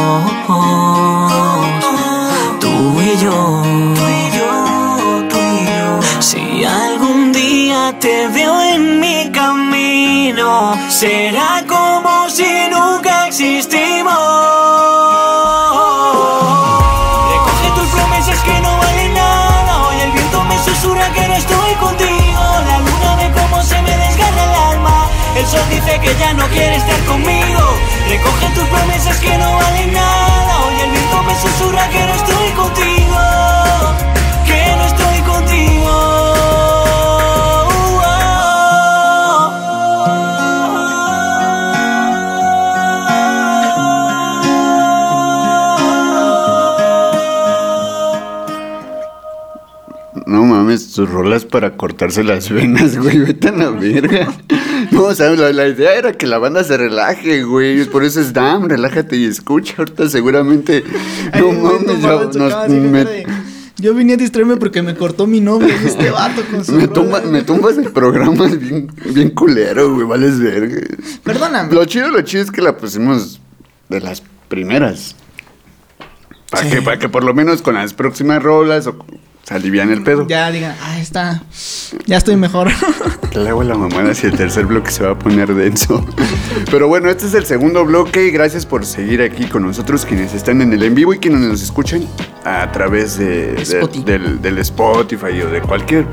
tú 2.60 3.00
y 3.00 3.16
yo, 3.22 3.62
si 6.20 6.64
algún 6.64 7.32
día 7.32 7.94
te 8.00 8.28
veo 8.28 8.60
en 8.60 9.00
mi 9.00 9.30
camino, 9.32 10.74
será 10.90 11.64
como 11.66 12.28
si 12.28 12.68
nunca 12.70 13.28
existimos. 13.28 14.75
Ya 26.18 26.32
no 26.34 26.46
quiere 26.48 26.76
estar 26.76 27.04
conmigo. 27.04 27.60
Recoge 28.08 28.48
tus 28.54 28.64
promesas 28.64 29.18
que 29.20 29.36
no 29.38 29.56
valen 29.56 29.92
nada. 29.92 30.64
Hoy 30.64 30.80
el 30.80 30.90
viento 30.90 31.22
me 31.22 31.34
susurra 31.34 31.88
que 31.88 32.06
no 32.06 32.14
estoy 32.14 32.50
contigo. 32.50 32.95
Mames, 50.66 50.92
tus 50.92 51.08
rolas 51.10 51.44
para 51.44 51.76
cortarse 51.76 52.22
las 52.24 52.50
venas, 52.50 52.96
güey. 52.98 53.18
Vete 53.18 53.48
a 53.48 53.52
la 53.52 53.70
verga. 53.70 54.28
No, 54.90 55.04
o 55.04 55.14
sea, 55.14 55.30
la, 55.30 55.52
la 55.52 55.68
idea 55.68 55.94
era 55.94 56.12
que 56.12 56.26
la 56.26 56.38
banda 56.38 56.62
se 56.64 56.76
relaje, 56.76 57.42
güey. 57.44 57.84
Por 57.86 58.04
eso 58.04 58.20
es 58.20 58.32
Dam, 58.32 58.68
relájate 58.68 59.16
y 59.16 59.24
escucha. 59.24 59.74
Ahorita 59.78 60.08
seguramente. 60.08 60.84
No 61.38 61.50
Ay, 61.50 61.58
mames, 61.58 62.02
yo, 62.02 62.30
nos- 62.38 62.68
me, 62.68 63.04
de, 63.04 63.26
Yo 63.78 63.94
vine 63.94 64.14
a 64.14 64.16
distraerme 64.16 64.56
porque 64.56 64.82
me 64.82 64.94
cortó 64.94 65.26
mi 65.26 65.40
novio 65.40 65.68
este 65.84 66.10
vato 66.10 66.42
con 66.50 66.64
su 66.64 66.72
me, 66.72 66.88
tumba- 66.88 67.22
tumbas 67.44 67.76
el 67.78 67.90
programa 67.90 68.46
bien, 68.46 68.88
bien 69.12 69.30
culero, 69.30 69.94
güey. 69.94 70.06
Vales 70.06 70.38
verga. 70.38 70.80
Perdóname. 71.24 71.72
Lo 71.74 71.84
chido, 71.84 72.08
lo 72.08 72.20
chido 72.22 72.42
es 72.44 72.50
que 72.50 72.62
la 72.62 72.76
pusimos 72.76 73.40
de 73.88 74.00
las 74.00 74.22
primeras. 74.48 75.16
Para, 76.50 76.62
Sí. 76.62 76.70
que, 76.76 76.82
para 76.82 76.98
que 76.98 77.08
por 77.08 77.24
lo 77.24 77.34
menos 77.34 77.60
con 77.60 77.74
las 77.74 77.92
próximas 77.92 78.40
rolas 78.42 78.86
o, 78.86 78.96
se 79.46 79.54
alivian 79.54 79.90
el 79.92 80.02
pedo. 80.02 80.26
Ya 80.26 80.50
digan, 80.50 80.74
ah, 80.82 80.98
está. 80.98 81.42
Ya 82.06 82.16
estoy 82.16 82.36
mejor. 82.36 82.68
Hago 83.36 83.62
la 83.62 83.76
mamada 83.76 84.12
si 84.14 84.26
el 84.26 84.36
tercer 84.36 84.66
bloque 84.66 84.90
se 84.90 85.04
va 85.04 85.10
a 85.12 85.18
poner 85.18 85.54
denso. 85.54 86.04
Pero 86.70 86.88
bueno, 86.88 87.08
este 87.10 87.26
es 87.26 87.34
el 87.34 87.46
segundo 87.46 87.84
bloque 87.84 88.26
y 88.26 88.30
gracias 88.30 88.66
por 88.66 88.84
seguir 88.84 89.22
aquí 89.22 89.44
con 89.44 89.62
nosotros 89.62 90.04
quienes 90.04 90.34
están 90.34 90.62
en 90.62 90.72
el 90.72 90.82
en 90.82 90.94
vivo 90.94 91.14
y 91.14 91.18
quienes 91.18 91.40
nos 91.40 91.62
escuchan 91.62 92.06
a 92.44 92.72
través 92.72 93.18
de, 93.18 93.52
de- 93.52 93.62
Spotify. 93.62 94.04
del, 94.04 94.42
del 94.42 94.58
Spotify 94.58 95.40
o 95.42 95.50
de 95.50 95.60
cualquier 95.60 96.06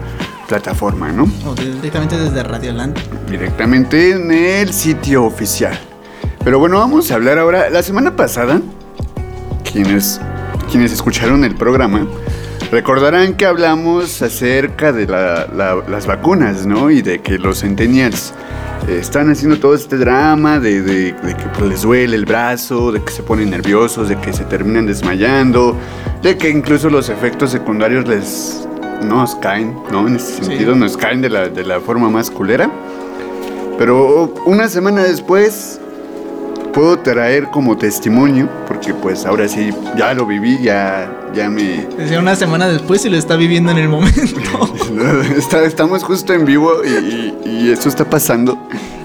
plataforma, 0.47 1.11
¿no? 1.11 1.23
O 1.47 1.55
directamente 1.55 2.17
desde 2.17 2.43
Radioland. 2.43 2.99
Directamente 3.29 4.11
en 4.11 4.31
el 4.31 4.71
sitio 4.73 5.23
oficial. 5.23 5.79
Pero 6.43 6.59
bueno, 6.59 6.77
vamos 6.77 7.09
a 7.09 7.15
hablar 7.15 7.39
ahora. 7.39 7.69
La 7.71 7.81
semana 7.81 8.15
pasada, 8.15 8.61
quienes, 9.71 10.19
quienes 10.69 10.91
escucharon 10.91 11.43
el 11.45 11.55
programa, 11.55 12.05
recordarán 12.71 13.33
que 13.35 13.45
hablamos 13.45 14.21
acerca 14.21 14.91
de 14.91 15.07
la- 15.07 15.47
la- 15.55 15.83
las 15.87 16.07
vacunas, 16.07 16.65
¿no? 16.65 16.89
Y 16.89 17.01
de 17.01 17.21
que 17.21 17.37
los 17.37 17.59
centennials 17.61 18.33
eh, 18.87 18.97
están 18.99 19.29
haciendo 19.29 19.57
todo 19.59 19.75
este 19.75 19.97
drama 19.97 20.59
de, 20.59 20.81
de- 20.81 21.13
de 21.13 21.35
que 21.37 21.43
pues, 21.57 21.69
les 21.69 21.81
duele 21.83 22.15
el 22.15 22.25
brazo, 22.25 22.91
de 22.91 23.01
que 23.01 23.11
se 23.11 23.23
ponen 23.23 23.49
nerviosos, 23.51 24.09
de 24.09 24.17
que 24.17 24.33
se 24.33 24.43
terminan 24.43 24.85
desmayando, 24.87 25.75
de 26.21 26.37
que 26.37 26.49
incluso 26.49 26.89
los 26.89 27.09
efectos 27.09 27.51
secundarios 27.51 28.07
les 28.07 28.67
nos 29.05 29.35
caen, 29.35 29.75
¿no? 29.91 30.07
En 30.07 30.15
ese 30.17 30.33
Sí. 30.37 30.45
sentido, 30.45 30.75
nos 30.75 30.97
caen 30.97 31.21
de 31.21 31.29
la, 31.29 31.47
de 31.49 31.63
la 31.63 31.79
forma 31.79 32.09
más 32.09 32.29
culera. 32.29 32.69
Pero 33.77 34.33
una 34.45 34.67
semana 34.67 35.03
después 35.03 35.79
puedo 36.73 36.99
traer 36.99 37.45
como 37.51 37.77
testimonio, 37.77 38.49
porque 38.67 38.93
pues 38.93 39.25
ahora 39.25 39.47
sí, 39.47 39.71
ya 39.97 40.13
lo 40.13 40.25
viví, 40.25 40.59
ya, 40.61 41.09
ya 41.33 41.49
me... 41.49 41.85
Decía 41.97 42.19
una 42.19 42.35
semana 42.35 42.67
después 42.67 43.03
y 43.05 43.09
lo 43.09 43.17
está 43.17 43.35
viviendo 43.35 43.71
en 43.71 43.77
el 43.77 43.89
momento. 43.89 44.19
Está- 45.37 45.63
estamos 45.63 46.03
justo 46.03 46.33
en 46.33 46.45
vivo 46.45 46.71
y, 46.85 47.49
y- 47.49 47.71
está 47.71 48.05
pasando 48.09 48.57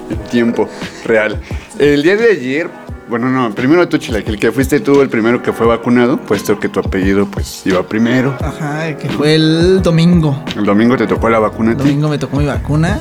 en 0.09 0.17
tiempo 0.29 0.69
real. 1.05 1.39
El 1.77 2.03
día 2.03 2.15
de 2.15 2.31
ayer, 2.31 2.69
bueno, 3.09 3.29
no, 3.29 3.53
primero 3.55 3.87
tú, 3.89 3.97
Chilaquil, 3.97 4.39
que 4.39 4.51
fuiste 4.51 4.79
tú 4.79 5.01
el 5.01 5.09
primero 5.09 5.41
que 5.41 5.51
fue 5.53 5.65
vacunado, 5.65 6.17
puesto 6.17 6.59
que 6.59 6.69
tu 6.69 6.79
apellido 6.79 7.25
pues 7.25 7.61
iba 7.65 7.81
primero. 7.83 8.35
Ajá, 8.41 8.95
que 8.97 9.09
fue 9.09 9.35
el 9.35 9.81
domingo. 9.81 10.43
El 10.55 10.65
domingo 10.65 10.95
te 10.97 11.07
tocó 11.07 11.29
la 11.29 11.39
vacuna 11.39 11.71
El 11.71 11.77
domingo 11.77 12.07
me 12.09 12.17
tocó 12.17 12.37
mi 12.37 12.45
vacuna. 12.45 12.99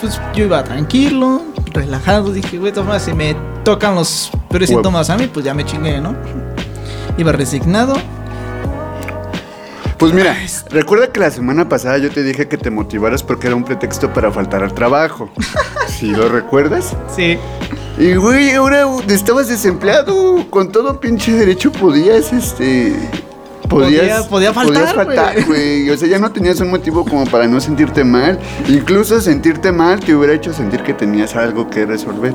Pues 0.00 0.20
yo 0.34 0.44
iba 0.44 0.62
tranquilo, 0.64 1.42
relajado. 1.72 2.32
Dije, 2.32 2.58
güey, 2.58 2.72
toma, 2.72 2.98
si 2.98 3.12
me 3.12 3.36
tocan 3.64 3.94
los 3.94 4.30
peores 4.50 4.68
Huevo. 4.68 4.80
síntomas 4.80 5.08
a 5.10 5.16
mí, 5.16 5.28
pues 5.32 5.44
ya 5.44 5.54
me 5.54 5.64
chingué, 5.64 6.00
¿no? 6.00 6.14
Iba 7.16 7.32
resignado. 7.32 7.94
Pues 10.04 10.12
mira, 10.12 10.36
recuerda 10.68 11.10
que 11.10 11.18
la 11.18 11.30
semana 11.30 11.66
pasada 11.66 11.96
yo 11.96 12.10
te 12.10 12.22
dije 12.22 12.46
que 12.46 12.58
te 12.58 12.68
motivaras 12.70 13.22
porque 13.22 13.46
era 13.46 13.56
un 13.56 13.64
pretexto 13.64 14.12
para 14.12 14.30
faltar 14.30 14.62
al 14.62 14.74
trabajo. 14.74 15.30
¿Sí 15.88 16.10
lo 16.10 16.28
recuerdas? 16.28 16.94
Sí. 17.16 17.38
Y 17.96 18.12
güey, 18.16 18.50
ahora 18.52 18.84
estabas 19.08 19.48
desempleado, 19.48 20.44
con 20.50 20.70
todo 20.70 21.00
pinche 21.00 21.32
derecho 21.32 21.72
podías, 21.72 22.34
este... 22.34 22.94
Podías, 23.66 24.26
Podía- 24.26 24.52
podía 24.52 24.52
faltar, 24.92 25.42
güey. 25.46 25.88
O 25.88 25.96
sea, 25.96 26.06
ya 26.06 26.18
no 26.18 26.30
tenías 26.30 26.60
un 26.60 26.68
motivo 26.68 27.02
como 27.06 27.24
para 27.24 27.46
no 27.46 27.58
sentirte 27.58 28.04
mal. 28.04 28.38
Incluso 28.68 29.22
sentirte 29.22 29.72
mal 29.72 30.00
te 30.00 30.14
hubiera 30.14 30.34
hecho 30.34 30.52
sentir 30.52 30.82
que 30.82 30.92
tenías 30.92 31.34
algo 31.34 31.70
que 31.70 31.86
resolver. 31.86 32.34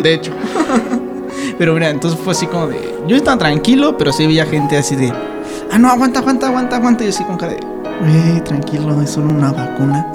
De 0.00 0.14
hecho. 0.14 0.30
pero 1.58 1.74
mira, 1.74 1.90
entonces 1.90 2.16
fue 2.22 2.32
así 2.32 2.46
como 2.46 2.68
de. 2.68 2.94
Yo 3.08 3.16
estaba 3.16 3.38
tranquilo, 3.38 3.98
pero 3.98 4.12
sí 4.12 4.24
veía 4.24 4.46
gente 4.46 4.76
así 4.78 4.94
de. 4.94 5.12
Ah, 5.72 5.78
no, 5.78 5.88
aguanta, 5.90 6.20
aguanta, 6.20 6.48
aguanta, 6.48 6.76
aguanta. 6.76 7.02
Y 7.02 7.06
yo 7.06 7.10
así 7.14 7.24
con 7.24 7.36
cara 7.38 7.54
de. 7.54 7.60
Güey, 8.00 8.44
tranquilo, 8.44 9.00
es 9.00 9.10
solo 9.10 9.30
una 9.32 9.52
vacuna. 9.52 10.12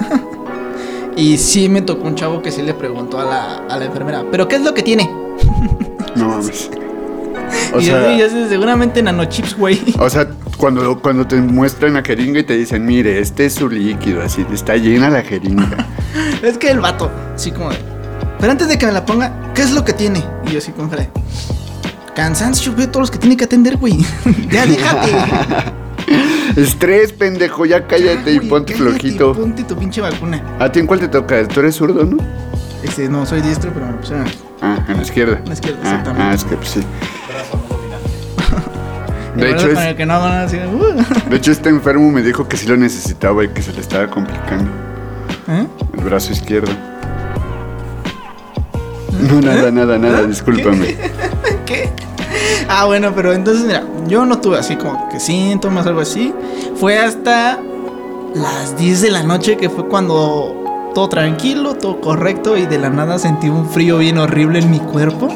y 1.16 1.36
sí 1.36 1.68
me 1.68 1.82
tocó 1.82 2.06
un 2.06 2.14
chavo 2.14 2.40
que 2.42 2.50
sí 2.52 2.62
le 2.62 2.74
preguntó 2.74 3.18
a 3.18 3.24
la, 3.24 3.56
a 3.68 3.76
la 3.76 3.84
enfermera, 3.86 4.24
¿pero 4.30 4.46
qué 4.46 4.56
es 4.56 4.62
lo 4.62 4.72
que 4.74 4.82
tiene? 4.82 5.10
No 6.14 6.28
mames. 6.28 6.70
O 7.74 7.80
y 7.80 7.84
sea- 7.86 8.00
así, 8.04 8.12
y 8.18 8.22
así, 8.22 8.46
seguramente 8.48 9.02
nanochips, 9.02 9.56
güey. 9.56 9.80
O 9.98 10.08
sea, 10.10 10.28
cuando, 10.58 11.00
cuando 11.00 11.26
te 11.26 11.36
muestran 11.36 11.94
la 11.94 12.02
jeringa 12.02 12.40
y 12.40 12.44
te 12.44 12.54
dicen, 12.56 12.84
mire, 12.84 13.20
este 13.20 13.46
es 13.46 13.54
su 13.54 13.68
líquido, 13.70 14.22
así, 14.22 14.44
está 14.52 14.76
llena 14.76 15.08
la 15.10 15.22
jeringa. 15.22 15.86
Es 16.42 16.56
que 16.58 16.70
el 16.70 16.80
vato, 16.80 17.10
así 17.34 17.50
como 17.50 17.70
de. 17.70 17.76
Pero 18.38 18.52
antes 18.52 18.68
de 18.68 18.78
que 18.78 18.86
me 18.86 18.92
la 18.92 19.04
ponga, 19.04 19.52
¿qué 19.54 19.62
es 19.62 19.72
lo 19.72 19.84
que 19.84 19.92
tiene? 19.92 20.22
Y 20.46 20.52
yo 20.52 20.58
así 20.58 20.72
como 20.72 20.88
de. 20.88 21.08
Cansancio, 22.18 22.74
ve 22.74 22.88
todos 22.88 23.02
los 23.02 23.10
que 23.12 23.18
tiene 23.18 23.36
que 23.36 23.44
atender, 23.44 23.76
güey. 23.76 24.04
ya 24.50 24.66
déjate. 24.66 25.12
Estrés, 26.60 27.12
pendejo, 27.12 27.64
ya 27.64 27.86
cállate 27.86 28.32
y 28.32 28.38
Güey, 28.38 28.48
ponte 28.48 28.72
cállate, 28.72 28.90
flojito. 28.90 29.32
Ponte 29.34 29.62
tu 29.62 29.76
pinche 29.76 30.00
vacuna. 30.00 30.42
¿A 30.58 30.72
ti 30.72 30.80
en 30.80 30.88
cuál 30.88 30.98
te 30.98 31.06
toca? 31.06 31.46
Tú 31.46 31.60
eres 31.60 31.76
zurdo, 31.76 32.04
¿no? 32.04 32.16
Este, 32.82 33.08
no, 33.08 33.24
soy 33.24 33.40
diestro, 33.40 33.70
pero 33.72 33.86
me 33.86 33.92
lo 33.92 34.00
pusieron 34.00 34.26
aquí. 34.26 34.36
Ah, 34.60 34.84
en 34.88 34.96
la 34.96 35.02
izquierda. 35.04 35.38
En 35.38 35.46
la 35.46 35.52
izquierda, 35.54 35.78
Ah, 35.84 35.88
exactamente. 35.90 36.22
Ah, 36.24 36.34
es 36.34 36.42
que 36.44 36.56
pues 36.56 36.68
sí. 36.70 36.80
De 39.36 39.44
De 39.44 39.50
hecho, 39.52 39.66
el 39.70 39.76
es- 39.78 39.94
que 39.96 40.04
no 40.06 40.14
hago 40.14 40.26
nada 40.28 40.42
así. 40.42 40.56
de, 40.56 40.66
uh. 40.66 40.96
de 41.30 41.36
hecho, 41.36 41.52
este 41.52 41.68
enfermo 41.68 42.10
me 42.10 42.22
dijo 42.22 42.48
que 42.48 42.56
sí 42.56 42.66
lo 42.66 42.76
necesitaba 42.76 43.44
y 43.44 43.48
que 43.50 43.62
se 43.62 43.72
le 43.72 43.80
estaba 43.80 44.08
complicando. 44.10 44.68
¿Eh? 45.46 45.64
El 45.96 46.02
brazo 46.04 46.32
izquierdo. 46.32 46.72
No, 49.20 49.40
nada, 49.40 49.70
nada, 49.70 49.98
nada, 49.98 50.26
discúlpame. 50.26 50.96
¿Qué? 51.64 51.90
Ah, 52.70 52.84
bueno, 52.84 53.12
pero 53.14 53.32
entonces, 53.32 53.64
mira, 53.64 53.82
yo 54.06 54.26
no 54.26 54.38
tuve 54.40 54.58
así 54.58 54.76
como 54.76 55.08
que 55.08 55.18
síntomas 55.20 55.86
o 55.86 55.88
algo 55.88 56.00
así. 56.02 56.34
Fue 56.76 56.98
hasta 56.98 57.58
las 58.34 58.76
10 58.76 59.00
de 59.02 59.10
la 59.10 59.22
noche 59.22 59.56
que 59.56 59.70
fue 59.70 59.88
cuando 59.88 60.90
todo 60.94 61.08
tranquilo, 61.08 61.74
todo 61.74 62.00
correcto 62.00 62.56
y 62.56 62.66
de 62.66 62.78
la 62.78 62.90
nada 62.90 63.18
sentí 63.18 63.48
un 63.48 63.68
frío 63.68 63.98
bien 63.98 64.18
horrible 64.18 64.58
en 64.58 64.70
mi 64.70 64.80
cuerpo 64.80 65.28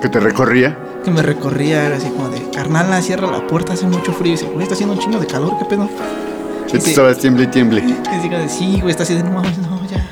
Que 0.00 0.08
te 0.08 0.20
recorría. 0.20 0.78
que 1.04 1.10
me 1.10 1.22
recorría 1.22 1.88
así 1.94 2.08
como 2.08 2.28
de, 2.30 2.48
carnal, 2.50 3.02
cierra 3.02 3.30
la 3.30 3.46
puerta, 3.46 3.74
hace 3.74 3.86
mucho 3.86 4.12
frío. 4.12 4.32
Y 4.32 4.36
dice, 4.36 4.46
güey, 4.46 4.62
está 4.62 4.74
haciendo 4.74 4.94
un 4.94 5.00
chingo 5.00 5.18
de 5.18 5.26
calor, 5.26 5.52
¿qué 5.58 5.64
pedo? 5.66 5.88
Y 6.68 6.72
tú 6.72 6.80
Sí. 6.80 6.90
estabas 6.90 7.18
tiemble 7.18 7.44
y 7.44 7.46
tiemble. 7.48 7.80
Y 7.82 8.22
digo, 8.22 8.36
sí, 8.48 8.78
güey, 8.80 8.90
está 8.90 9.04
de, 9.04 9.22
no, 9.22 9.30
no, 9.42 9.42
ya. 9.90 10.08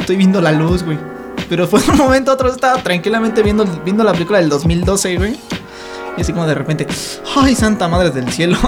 Estoy 0.00 0.16
viendo 0.16 0.40
la 0.40 0.52
luz, 0.52 0.84
güey. 0.84 0.98
Pero 1.48 1.66
fue 1.66 1.80
un 1.88 1.96
momento 1.96 2.32
otro, 2.32 2.50
estaba 2.50 2.82
tranquilamente 2.82 3.42
viendo, 3.42 3.64
viendo 3.84 4.02
la 4.02 4.12
película 4.12 4.38
del 4.38 4.48
2012, 4.48 5.16
güey. 5.16 5.36
Y 6.16 6.20
así 6.20 6.32
como 6.32 6.46
de 6.46 6.54
repente, 6.54 6.86
¡ay, 7.36 7.54
santa 7.54 7.88
madre 7.88 8.10
del 8.10 8.30
cielo! 8.32 8.58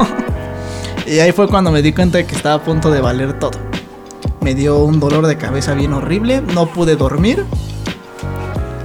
y 1.07 1.19
ahí 1.19 1.33
fue 1.33 1.49
cuando 1.49 1.71
me 1.71 1.83
di 1.83 1.93
cuenta 1.93 2.19
de 2.19 2.27
que 2.27 2.35
estaba 2.35 2.57
a 2.57 2.65
punto 2.65 2.91
de 2.91 3.01
valer 3.01 3.39
todo. 3.39 3.59
Me 4.41 4.55
dio 4.55 4.79
un 4.79 5.01
dolor 5.01 5.27
de 5.27 5.37
cabeza 5.37 5.75
bien 5.75 5.93
horrible, 5.93 6.41
no 6.41 6.67
pude 6.67 6.97
dormir. 6.97 7.45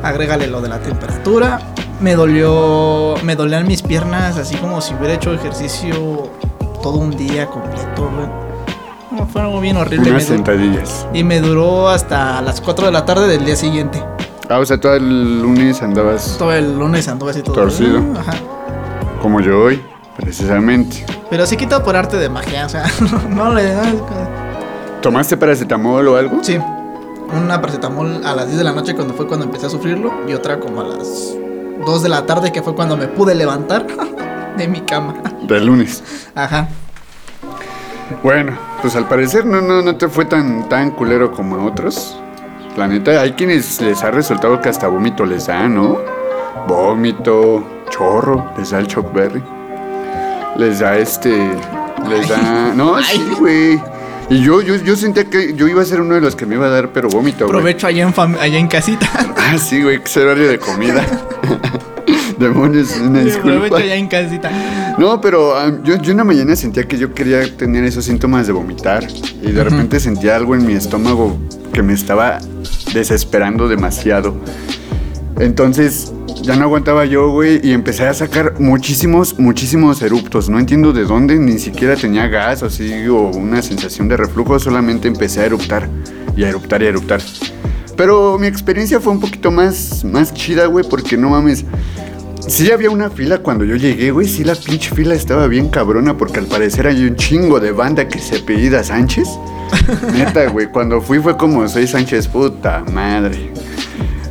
Agrégale 0.01 0.47
lo 0.47 0.61
de 0.61 0.69
la 0.69 0.79
temperatura. 0.79 1.59
Me 1.99 2.15
dolió, 2.15 3.15
me 3.23 3.35
dolían 3.35 3.67
mis 3.67 3.81
piernas, 3.81 4.37
así 4.37 4.55
como 4.55 4.81
si 4.81 4.93
hubiera 4.93 5.13
hecho 5.13 5.33
ejercicio 5.33 6.29
todo 6.81 6.97
un 6.97 7.15
día 7.15 7.45
completo, 7.45 8.11
güey. 8.13 8.42
Fue 9.31 9.41
algo 9.41 9.59
bien 9.59 9.77
horrible. 9.77 10.11
Unas 10.11 10.23
sentadillas. 10.23 11.07
y 11.13 11.23
me 11.23 11.39
duró 11.39 11.89
hasta 11.89 12.41
las 12.41 12.61
4 12.61 12.87
de 12.87 12.91
la 12.91 13.05
tarde 13.05 13.27
del 13.27 13.45
día 13.45 13.55
siguiente. 13.55 14.03
Ah, 14.49 14.59
o 14.59 14.65
sea, 14.65 14.79
todo 14.79 14.95
el 14.95 15.41
lunes 15.41 15.81
andabas 15.81 16.35
Todo 16.37 16.53
el 16.53 16.77
lunes 16.77 17.07
anduve 17.07 17.31
así 17.31 17.41
todo. 17.41 17.55
Torcido. 17.55 18.01
Ajá. 18.19 18.33
como 19.21 19.39
yo 19.39 19.61
hoy, 19.61 19.81
precisamente. 20.17 21.05
Pero 21.29 21.45
sí 21.45 21.55
quito 21.57 21.81
por 21.83 21.95
arte 21.95 22.17
de 22.17 22.29
magia, 22.29 22.65
o 22.65 22.69
sea, 22.69 22.85
no 23.29 23.53
le 23.53 23.73
no, 23.73 24.05
¿Tomaste 25.01 25.37
paracetamol 25.37 26.07
o 26.09 26.17
algo? 26.17 26.43
Sí. 26.43 26.59
Una 27.35 27.59
paracetamol 27.61 28.21
a 28.25 28.35
las 28.35 28.47
10 28.47 28.57
de 28.57 28.63
la 28.63 28.73
noche 28.73 28.93
cuando 28.95 29.13
fue 29.13 29.27
cuando 29.27 29.45
empecé 29.45 29.65
a 29.65 29.69
sufrirlo 29.69 30.11
y 30.27 30.33
otra 30.33 30.59
como 30.59 30.81
a 30.81 30.83
las 30.85 31.35
2 31.85 32.03
de 32.03 32.09
la 32.09 32.25
tarde 32.25 32.51
que 32.51 32.61
fue 32.61 32.75
cuando 32.75 32.95
me 32.97 33.07
pude 33.07 33.33
levantar 33.35 33.87
de 34.57 34.67
mi 34.67 34.81
cama. 34.81 35.15
Del 35.47 35.65
lunes. 35.65 36.03
Ajá. 36.35 36.67
Bueno, 38.21 38.53
pues 38.83 38.97
al 38.97 39.07
parecer 39.07 39.45
no, 39.45 39.61
no, 39.61 39.81
no 39.81 39.95
te 39.95 40.09
fue 40.09 40.25
tan, 40.25 40.67
tan 40.67 40.91
culero 40.91 41.31
como 41.31 41.55
a 41.55 41.63
otros. 41.63 42.19
La 42.75 42.85
neta, 42.85 43.21
hay 43.21 43.31
quienes 43.31 43.79
les 43.79 44.03
ha 44.03 44.11
resultado 44.11 44.59
que 44.59 44.67
hasta 44.67 44.89
vómito 44.89 45.25
les 45.25 45.47
da, 45.47 45.69
¿no? 45.69 45.99
Vómito, 46.67 47.65
chorro, 47.89 48.51
les 48.57 48.71
da 48.71 48.79
el 48.79 48.87
chockberry. 48.87 49.41
Les 50.57 50.79
da 50.79 50.97
este. 50.97 51.29
Les 52.09 52.27
da. 52.27 52.73
No, 52.75 53.01
sí, 53.01 53.23
güey. 53.39 53.81
Y 54.29 54.41
yo, 54.41 54.61
yo, 54.61 54.75
yo 54.75 54.97
sentía 54.97 55.29
que 55.29 55.53
yo 55.53 55.69
iba 55.69 55.81
a 55.81 55.85
ser 55.85 56.01
uno 56.01 56.15
de 56.15 56.21
los 56.21 56.35
que 56.35 56.45
me 56.45 56.55
iba 56.55 56.65
a 56.65 56.69
dar, 56.69 56.89
pero 56.89 57.07
vómito, 57.07 57.45
güey. 57.45 57.55
Aprovecho 57.57 57.87
allá 57.87 58.03
en, 58.03 58.13
allá 58.37 58.57
en 58.59 58.67
casita. 58.67 59.07
Ah, 59.37 59.57
sí, 59.57 59.81
güey, 59.81 59.99
que 59.99 60.05
es 60.05 60.17
horario 60.17 60.49
de 60.49 60.59
comida. 60.59 61.05
Demonios, 62.43 62.97
una 63.01 63.21
disculpa. 63.21 63.77
allá 63.77 63.95
en 63.95 64.07
casita. 64.07 64.95
No, 64.97 65.21
pero 65.21 65.55
ah, 65.55 65.71
yo, 65.83 65.95
yo 66.01 66.13
una 66.13 66.23
mañana 66.23 66.55
sentía 66.55 66.83
que 66.83 66.97
yo 66.97 67.13
quería 67.13 67.55
tener 67.55 67.83
esos 67.83 68.05
síntomas 68.05 68.47
de 68.47 68.53
vomitar. 68.53 69.07
Y 69.41 69.51
de 69.51 69.63
repente 69.63 69.99
sentía 69.99 70.35
algo 70.35 70.55
en 70.55 70.65
mi 70.65 70.73
estómago 70.73 71.37
que 71.73 71.81
me 71.81 71.93
estaba 71.93 72.39
desesperando 72.93 73.67
demasiado. 73.67 74.35
Entonces 75.39 76.13
ya 76.43 76.55
no 76.57 76.63
aguantaba 76.63 77.05
yo, 77.05 77.31
güey, 77.31 77.61
y 77.63 77.71
empecé 77.71 78.03
a 78.03 78.13
sacar 78.13 78.59
muchísimos, 78.59 79.39
muchísimos 79.39 80.01
eruptos. 80.01 80.49
No 80.49 80.59
entiendo 80.59 80.91
de 80.91 81.05
dónde, 81.05 81.37
ni 81.37 81.57
siquiera 81.57 81.95
tenía 81.95 82.27
gas 82.27 82.63
o 82.63 82.65
así, 82.65 83.07
o 83.07 83.29
una 83.29 83.61
sensación 83.61 84.09
de 84.09 84.17
reflujo, 84.17 84.59
solamente 84.59 85.07
empecé 85.07 85.41
a 85.41 85.45
eruptar 85.45 85.87
y 86.35 86.43
a 86.43 86.49
eruptar 86.49 86.81
y 86.83 86.85
a 86.85 86.89
eruptar. 86.89 87.21
Pero 87.95 88.37
mi 88.37 88.47
experiencia 88.47 88.99
fue 88.99 89.13
un 89.13 89.19
poquito 89.19 89.51
más, 89.51 90.03
más 90.03 90.33
chida, 90.33 90.65
güey, 90.65 90.85
porque 90.87 91.15
no 91.15 91.29
mames. 91.29 91.63
Sí 92.47 92.71
había 92.71 92.89
una 92.89 93.09
fila 93.09 93.39
cuando 93.39 93.63
yo 93.65 93.75
llegué, 93.75 94.11
güey. 94.11 94.27
Sí, 94.27 94.43
la 94.43 94.55
pinche 94.55 94.93
fila 94.93 95.15
estaba 95.15 95.47
bien 95.47 95.69
cabrona 95.69 96.17
porque 96.17 96.39
al 96.39 96.45
parecer 96.47 96.87
hay 96.87 97.03
un 97.05 97.15
chingo 97.15 97.59
de 97.59 97.71
banda 97.71 98.07
que 98.07 98.19
se 98.19 98.37
apellida 98.37 98.83
Sánchez. 98.83 99.27
Neta, 100.13 100.47
güey, 100.49 100.67
cuando 100.67 101.01
fui 101.01 101.19
fue 101.19 101.37
como 101.37 101.67
soy 101.67 101.87
Sánchez, 101.87 102.27
puta 102.27 102.83
madre. 102.91 103.51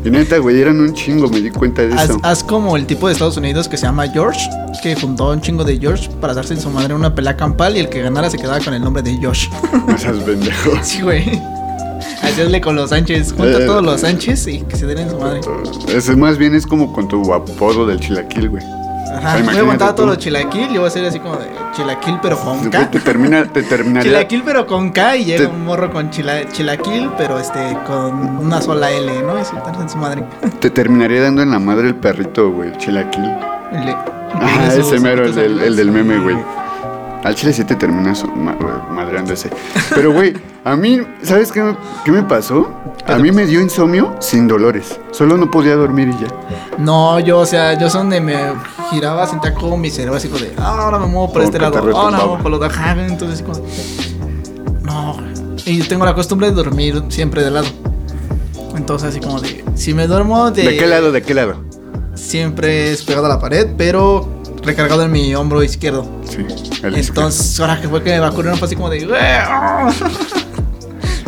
Y 0.04 0.10
neta, 0.10 0.36
güey, 0.38 0.60
eran 0.60 0.80
un 0.80 0.92
chingo, 0.94 1.28
me 1.28 1.40
di 1.40 1.50
cuenta 1.50 1.82
de 1.82 1.94
Haz, 1.94 2.10
eso. 2.10 2.18
haz 2.24 2.42
como 2.42 2.76
el 2.76 2.86
tipo 2.86 3.06
de 3.06 3.12
Estados 3.12 3.36
Unidos 3.36 3.68
que 3.68 3.76
se 3.76 3.86
llama 3.86 4.08
George, 4.08 4.40
que 4.82 4.96
juntó 4.96 5.30
a 5.30 5.34
un 5.34 5.40
chingo 5.40 5.62
de 5.62 5.78
George 5.78 6.10
para 6.20 6.34
darse 6.34 6.54
en 6.54 6.60
su 6.60 6.70
madre 6.70 6.92
una 6.92 7.14
pelea 7.14 7.36
campal 7.36 7.76
y 7.76 7.80
el 7.80 7.88
que 7.88 8.02
ganara 8.02 8.28
se 8.28 8.36
quedaba 8.36 8.58
con 8.58 8.74
el 8.74 8.82
nombre 8.82 9.00
de 9.04 9.16
Josh. 9.22 9.48
No 9.86 9.96
seas 9.96 10.16
pendejo. 10.16 10.72
Sí, 10.82 11.02
güey. 11.02 11.40
Hacerle 12.22 12.60
con 12.60 12.76
los 12.76 12.90
Sánchez. 12.90 13.32
Junta 13.36 13.58
Eh, 13.58 13.62
a 13.64 13.66
todos 13.66 13.82
los 13.82 14.00
Sánchez 14.00 14.46
y 14.46 14.60
que 14.62 14.76
se 14.76 14.86
den 14.86 14.98
en 14.98 15.10
su 15.10 15.18
madre. 15.18 15.40
Ese 15.88 16.16
más 16.16 16.38
bien 16.38 16.54
es 16.54 16.66
como 16.66 16.92
con 16.92 17.08
tu 17.08 17.32
apodo 17.34 17.86
del 17.86 18.00
chilaquil, 18.00 18.48
güey. 18.48 18.62
Ajá. 19.14 19.38
Voy 19.44 19.56
a 19.58 19.64
montar 19.64 19.88
a 19.90 19.94
todos 19.94 20.08
los 20.08 20.18
chilaquil. 20.18 20.68
Yo 20.72 20.80
voy 20.80 20.88
a 20.88 20.90
ser 20.90 21.04
así 21.04 21.18
como 21.20 21.36
de 21.36 21.46
chilaquil, 21.76 22.18
pero 22.22 22.38
con 22.38 22.70
K. 22.70 22.90
Te, 22.90 23.00
termina, 23.00 23.44
te 23.44 23.62
terminaría. 23.62 24.10
Chilaquil, 24.10 24.42
pero 24.44 24.66
con 24.66 24.90
K. 24.90 25.16
Y 25.16 25.24
llega 25.26 25.44
Te- 25.48 25.54
un 25.54 25.64
morro 25.64 25.90
con 25.92 26.10
chila- 26.10 26.48
chilaquil, 26.50 27.10
pero 27.18 27.38
este 27.38 27.76
con 27.86 28.38
una 28.38 28.62
sola 28.62 28.90
L, 28.90 29.12
¿no? 29.22 29.32
Y 29.38 29.42
darse 29.42 29.82
en 29.82 29.88
su 29.90 29.98
madre. 29.98 30.24
Te 30.60 30.70
terminaría 30.70 31.22
dando 31.22 31.42
en 31.42 31.50
la 31.50 31.58
madre 31.58 31.88
el 31.88 31.94
perrito, 31.96 32.50
güey, 32.50 32.70
el 32.70 32.78
chilaquil. 32.78 33.24
El 33.72 33.84
de- 33.86 33.96
Ah, 34.34 34.70
ese 34.74 34.98
mero, 34.98 35.26
el 35.26 35.60
el 35.60 35.76
del 35.76 35.90
meme, 35.90 36.18
güey. 36.18 36.36
Al 37.22 37.34
chile 37.34 37.52
sí 37.52 37.64
te 37.64 37.76
terminas 37.76 38.24
ma- 38.34 38.56
madreando 38.90 39.34
ese. 39.34 39.50
Pero, 39.94 40.12
güey, 40.12 40.32
a 40.64 40.76
mí, 40.76 41.00
¿sabes 41.22 41.50
qué 41.50 41.60
me, 41.62 41.76
qué 42.04 42.12
me 42.12 42.22
pasó? 42.22 42.70
A 43.06 43.16
mí 43.16 43.32
me 43.32 43.46
dio 43.46 43.60
insomnio 43.60 44.14
sin 44.20 44.46
dolores. 44.46 44.98
Solo 45.10 45.36
no 45.36 45.50
podía 45.50 45.74
dormir 45.74 46.08
y 46.08 46.22
ya. 46.22 46.28
No, 46.78 47.18
yo, 47.18 47.38
o 47.40 47.46
sea, 47.46 47.76
yo 47.78 47.90
son 47.90 48.10
de 48.10 48.20
me 48.20 48.36
giraba, 48.90 49.26
sentía 49.26 49.54
como 49.54 49.76
mi 49.76 49.90
cerebro 49.90 50.16
así 50.16 50.28
como 50.28 50.40
de, 50.40 50.52
ah, 50.58 50.76
ahora 50.78 50.98
me 50.98 51.06
muevo 51.06 51.26
por 51.32 51.42
Como 51.42 51.44
este 51.44 51.58
lado, 51.58 51.78
ahora 51.78 52.18
me 52.18 52.24
muevo 52.24 52.38
por 52.38 52.50
los 52.52 52.62
ajá, 52.62 52.92
entonces 52.92 53.40
así 53.40 53.44
como 53.44 53.66
no. 54.82 55.16
Y 55.64 55.78
yo 55.78 55.88
tengo 55.88 56.04
la 56.04 56.14
costumbre 56.14 56.48
de 56.48 56.54
dormir 56.54 57.02
siempre 57.08 57.42
de 57.42 57.50
lado. 57.50 57.66
Entonces 58.76 59.10
así 59.10 59.20
como 59.20 59.40
de, 59.40 59.64
si 59.74 59.94
me 59.94 60.06
duermo 60.06 60.50
de... 60.50 60.62
¿De 60.62 60.76
qué 60.76 60.86
lado? 60.86 61.12
¿De 61.12 61.22
qué 61.22 61.34
lado? 61.34 61.56
Siempre 62.14 62.92
es 62.92 63.02
pegado 63.02 63.26
a 63.26 63.28
la 63.28 63.40
pared, 63.40 63.68
pero 63.76 64.28
recargado 64.62 65.02
en 65.02 65.10
mi 65.10 65.34
hombro 65.34 65.62
izquierdo. 65.62 66.06
Sí, 66.28 66.46
el 66.82 66.94
Entonces, 66.96 67.58
ahora 67.60 67.80
que 67.80 67.88
fue 67.88 68.02
que 68.02 68.10
me 68.10 68.20
vacunaron 68.20 68.58
fue 68.58 68.66
así 68.66 68.76
como 68.76 68.88
de, 68.90 69.08
"Ah". 69.18 69.90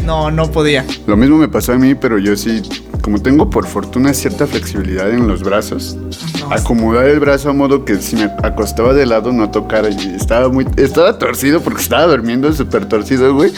No, 0.04 0.30
no 0.30 0.50
podía. 0.50 0.84
Lo 1.06 1.16
mismo 1.16 1.38
me 1.38 1.48
pasó 1.48 1.72
a 1.72 1.76
mí, 1.76 1.94
pero 1.94 2.18
yo 2.18 2.36
sí, 2.36 2.62
como 3.02 3.20
tengo 3.20 3.50
por 3.50 3.66
fortuna 3.66 4.14
cierta 4.14 4.46
flexibilidad 4.46 5.10
en 5.10 5.26
los 5.26 5.42
brazos, 5.42 5.96
No, 6.40 6.52
acomodar 6.52 7.06
el 7.06 7.20
brazo 7.20 7.50
a 7.50 7.52
modo 7.52 7.84
que 7.84 7.96
si 7.96 8.16
me 8.16 8.30
acostaba 8.42 8.92
de 8.92 9.06
lado 9.06 9.32
no 9.32 9.50
tocara 9.50 9.90
y 9.90 10.14
estaba 10.14 10.48
muy 10.48 10.66
estaba 10.76 11.18
torcido 11.18 11.60
porque 11.60 11.82
estaba 11.82 12.06
durmiendo 12.06 12.52
súper 12.52 12.86
torcido, 12.86 13.34
güey. 13.34 13.52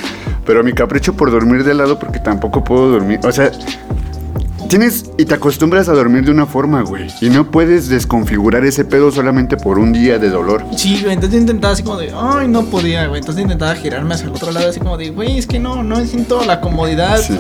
Pero 0.45 0.63
mi 0.63 0.73
capricho 0.73 1.15
por 1.15 1.31
dormir 1.31 1.65
de 1.65 1.75
lado 1.75 1.99
porque 1.99 2.21
tampoco 2.21 2.63
puedo 2.63 2.91
dormir, 2.91 3.21
o 3.25 3.33
sea, 3.33 3.51
tienes 4.67 5.05
y 5.19 5.25
te 5.25 5.35
acostumbras 5.35 5.89
a 5.89 5.93
dormir 5.93 6.25
de 6.25 6.31
una 6.31 6.47
forma, 6.47 6.83
güey, 6.83 7.09
y 7.21 7.29
no 7.31 7.51
puedes 7.51 7.89
desconfigurar 7.89 8.65
ese 8.65 8.85
pedo 8.85 9.11
solamente 9.11 9.57
por 9.57 9.79
un 9.79 9.93
día 9.93 10.19
de 10.19 10.31
dolor. 10.31 10.65
Sí, 10.77 11.01
güey, 11.03 11.15
entonces 11.15 11.41
intentaba 11.41 11.73
así 11.75 11.83
como 11.83 11.99
de, 11.99 12.13
ay, 12.15 12.49
no 12.49 12.65
podía, 12.67 13.07
güey. 13.07 13.21
Entonces 13.21 13.43
intentaba 13.43 13.75
girarme 13.75 14.15
hacia 14.15 14.27
el 14.27 14.33
otro 14.35 14.51
lado, 14.53 14.69
así 14.69 14.81
como 14.81 14.97
de, 14.97 15.11
güey, 15.11 15.39
es 15.39 15.47
que 15.47 15.59
no, 15.59 15.83
no 15.83 15.97
siento 16.05 16.45
la 16.45 16.61
comodidad. 16.61 17.19
Sí. 17.19 17.39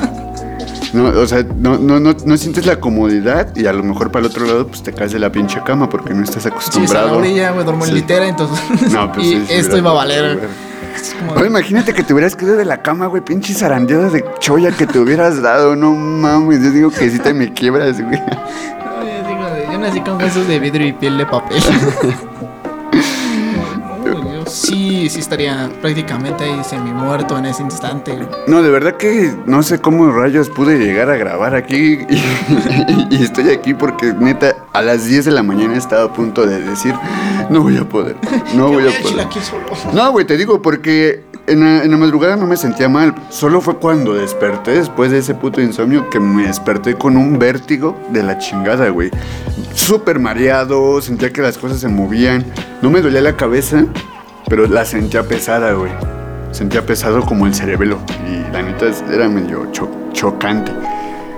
No, 0.92 1.08
o 1.08 1.26
sea, 1.26 1.42
no, 1.58 1.76
no, 1.78 2.00
no, 2.00 2.16
no 2.24 2.36
sientes 2.38 2.64
la 2.64 2.80
comodidad 2.80 3.54
y 3.56 3.66
a 3.66 3.72
lo 3.72 3.82
mejor 3.82 4.10
para 4.10 4.24
el 4.24 4.30
otro 4.30 4.46
lado 4.46 4.66
pues 4.68 4.82
te 4.82 4.92
caes 4.92 5.12
de 5.12 5.18
la 5.18 5.30
pinche 5.30 5.60
cama 5.66 5.90
porque 5.90 6.14
no 6.14 6.22
estás 6.24 6.44
Sí, 6.44 6.48
está 6.48 6.48
en 6.48 6.54
la 6.54 6.60
acostumbrado. 6.60 7.16
orilla, 7.18 7.50
güey, 7.50 7.64
duermo 7.64 7.84
en 7.84 7.90
Sí. 7.90 7.96
litera, 7.96 8.26
entonces. 8.28 8.92
No, 8.92 9.12
pues 9.12 9.26
y 9.26 9.30
sí, 9.32 9.44
sí, 9.48 9.52
esto 9.54 9.76
iba 9.76 9.90
a 9.90 9.94
valer. 9.94 10.48
Como- 11.34 11.44
imagínate 11.44 11.92
que 11.94 12.02
te 12.02 12.12
hubieras 12.12 12.34
caído 12.36 12.56
de 12.56 12.64
la 12.64 12.82
cama, 12.82 13.06
güey, 13.06 13.22
pinche 13.22 13.54
zarandeada 13.54 14.08
de 14.10 14.24
choya 14.38 14.70
que 14.72 14.86
te 14.86 14.98
hubieras 14.98 15.40
dado, 15.42 15.76
no 15.76 15.92
mames, 15.94 16.62
yo 16.62 16.70
digo 16.70 16.90
que 16.90 17.10
sí 17.10 17.18
te 17.18 17.32
me 17.34 17.52
quiebras, 17.52 18.00
güey. 18.00 18.18
Digo, 18.20 19.44
de- 19.50 19.66
yo 19.72 19.78
nací 19.78 20.00
con 20.00 20.16
huesos 20.22 20.46
de 20.48 20.58
vidrio 20.58 20.86
y 20.88 20.92
piel 20.92 21.18
de 21.18 21.26
papel. 21.26 21.62
Sí, 24.46 25.08
sí 25.10 25.18
estaría 25.20 25.68
prácticamente 25.82 26.44
ahí 26.44 26.62
semi 26.64 26.92
muerto 26.92 27.36
en 27.36 27.46
ese 27.46 27.62
instante. 27.62 28.16
No, 28.46 28.62
de 28.62 28.70
verdad 28.70 28.94
que 28.96 29.34
no 29.44 29.62
sé 29.64 29.80
cómo 29.80 30.10
rayos 30.12 30.48
pude 30.50 30.78
llegar 30.78 31.10
a 31.10 31.16
grabar 31.16 31.54
aquí 31.56 32.06
y, 32.08 32.22
y 33.10 33.22
estoy 33.24 33.50
aquí 33.50 33.74
porque 33.74 34.12
neta 34.12 34.54
a 34.76 34.82
las 34.82 35.04
10 35.06 35.24
de 35.26 35.30
la 35.32 35.42
mañana 35.42 35.76
estaba 35.76 36.04
a 36.04 36.12
punto 36.12 36.46
de 36.46 36.60
decir, 36.60 36.94
no 37.50 37.62
voy 37.62 37.76
a 37.76 37.88
poder, 37.88 38.16
no 38.54 38.68
voy 38.68 38.86
a 38.88 39.02
poder. 39.02 39.26
No, 39.94 40.12
güey, 40.12 40.26
te 40.26 40.36
digo 40.36 40.60
porque 40.62 41.24
en 41.46 41.60
la, 41.60 41.84
en 41.84 41.90
la 41.90 41.96
madrugada 41.96 42.36
no 42.36 42.46
me 42.46 42.56
sentía 42.56 42.88
mal. 42.88 43.14
Solo 43.30 43.60
fue 43.60 43.76
cuando 43.76 44.14
desperté 44.14 44.72
después 44.72 45.10
de 45.10 45.18
ese 45.18 45.34
puto 45.34 45.60
insomnio 45.60 46.10
que 46.10 46.20
me 46.20 46.46
desperté 46.46 46.94
con 46.94 47.16
un 47.16 47.38
vértigo 47.38 47.96
de 48.10 48.22
la 48.22 48.38
chingada, 48.38 48.88
güey. 48.90 49.10
Súper 49.74 50.18
mareado, 50.18 51.00
sentía 51.00 51.32
que 51.32 51.42
las 51.42 51.56
cosas 51.58 51.78
se 51.80 51.88
movían. 51.88 52.44
No 52.82 52.90
me 52.90 53.00
dolía 53.00 53.20
la 53.20 53.36
cabeza, 53.36 53.84
pero 54.48 54.66
la 54.66 54.84
sentía 54.84 55.22
pesada, 55.22 55.72
güey. 55.72 55.92
Sentía 56.52 56.84
pesado 56.86 57.20
como 57.22 57.46
el 57.46 57.54
cerebelo. 57.54 57.98
Y 58.28 58.52
la 58.52 58.62
neta 58.62 58.86
era 59.12 59.28
medio 59.28 59.66
cho- 59.72 59.90
chocante. 60.12 60.72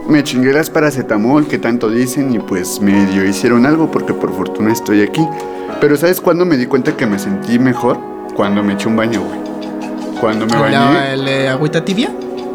Me 0.08 0.24
chingué 0.24 0.52
las 0.52 0.70
paracetamol 0.70 1.46
que 1.48 1.58
tanto 1.58 1.90
dicen 1.90 2.34
y 2.34 2.38
pues 2.38 2.80
medio 2.80 3.26
hicieron 3.26 3.66
algo 3.66 3.90
porque 3.90 4.14
por 4.14 4.32
fortuna 4.34 4.72
estoy 4.72 5.02
aquí. 5.02 5.26
Pero 5.80 5.96
¿sabes 5.96 6.20
cuándo 6.20 6.46
me 6.46 6.56
di 6.56 6.66
cuenta 6.66 6.96
que 6.96 7.06
me 7.06 7.18
sentí 7.18 7.58
mejor? 7.58 7.98
Cuando 8.34 8.62
me 8.62 8.72
eché 8.72 8.88
un 8.88 8.96
baño, 8.96 9.20
güey. 9.20 9.38
Cuando 10.18 10.46
me 10.46 10.52
¿La, 10.52 10.60
bañé. 10.60 11.12
el, 11.12 11.28
eh, 11.28 11.48
agüita 11.48 11.84
tibia? 11.84 12.10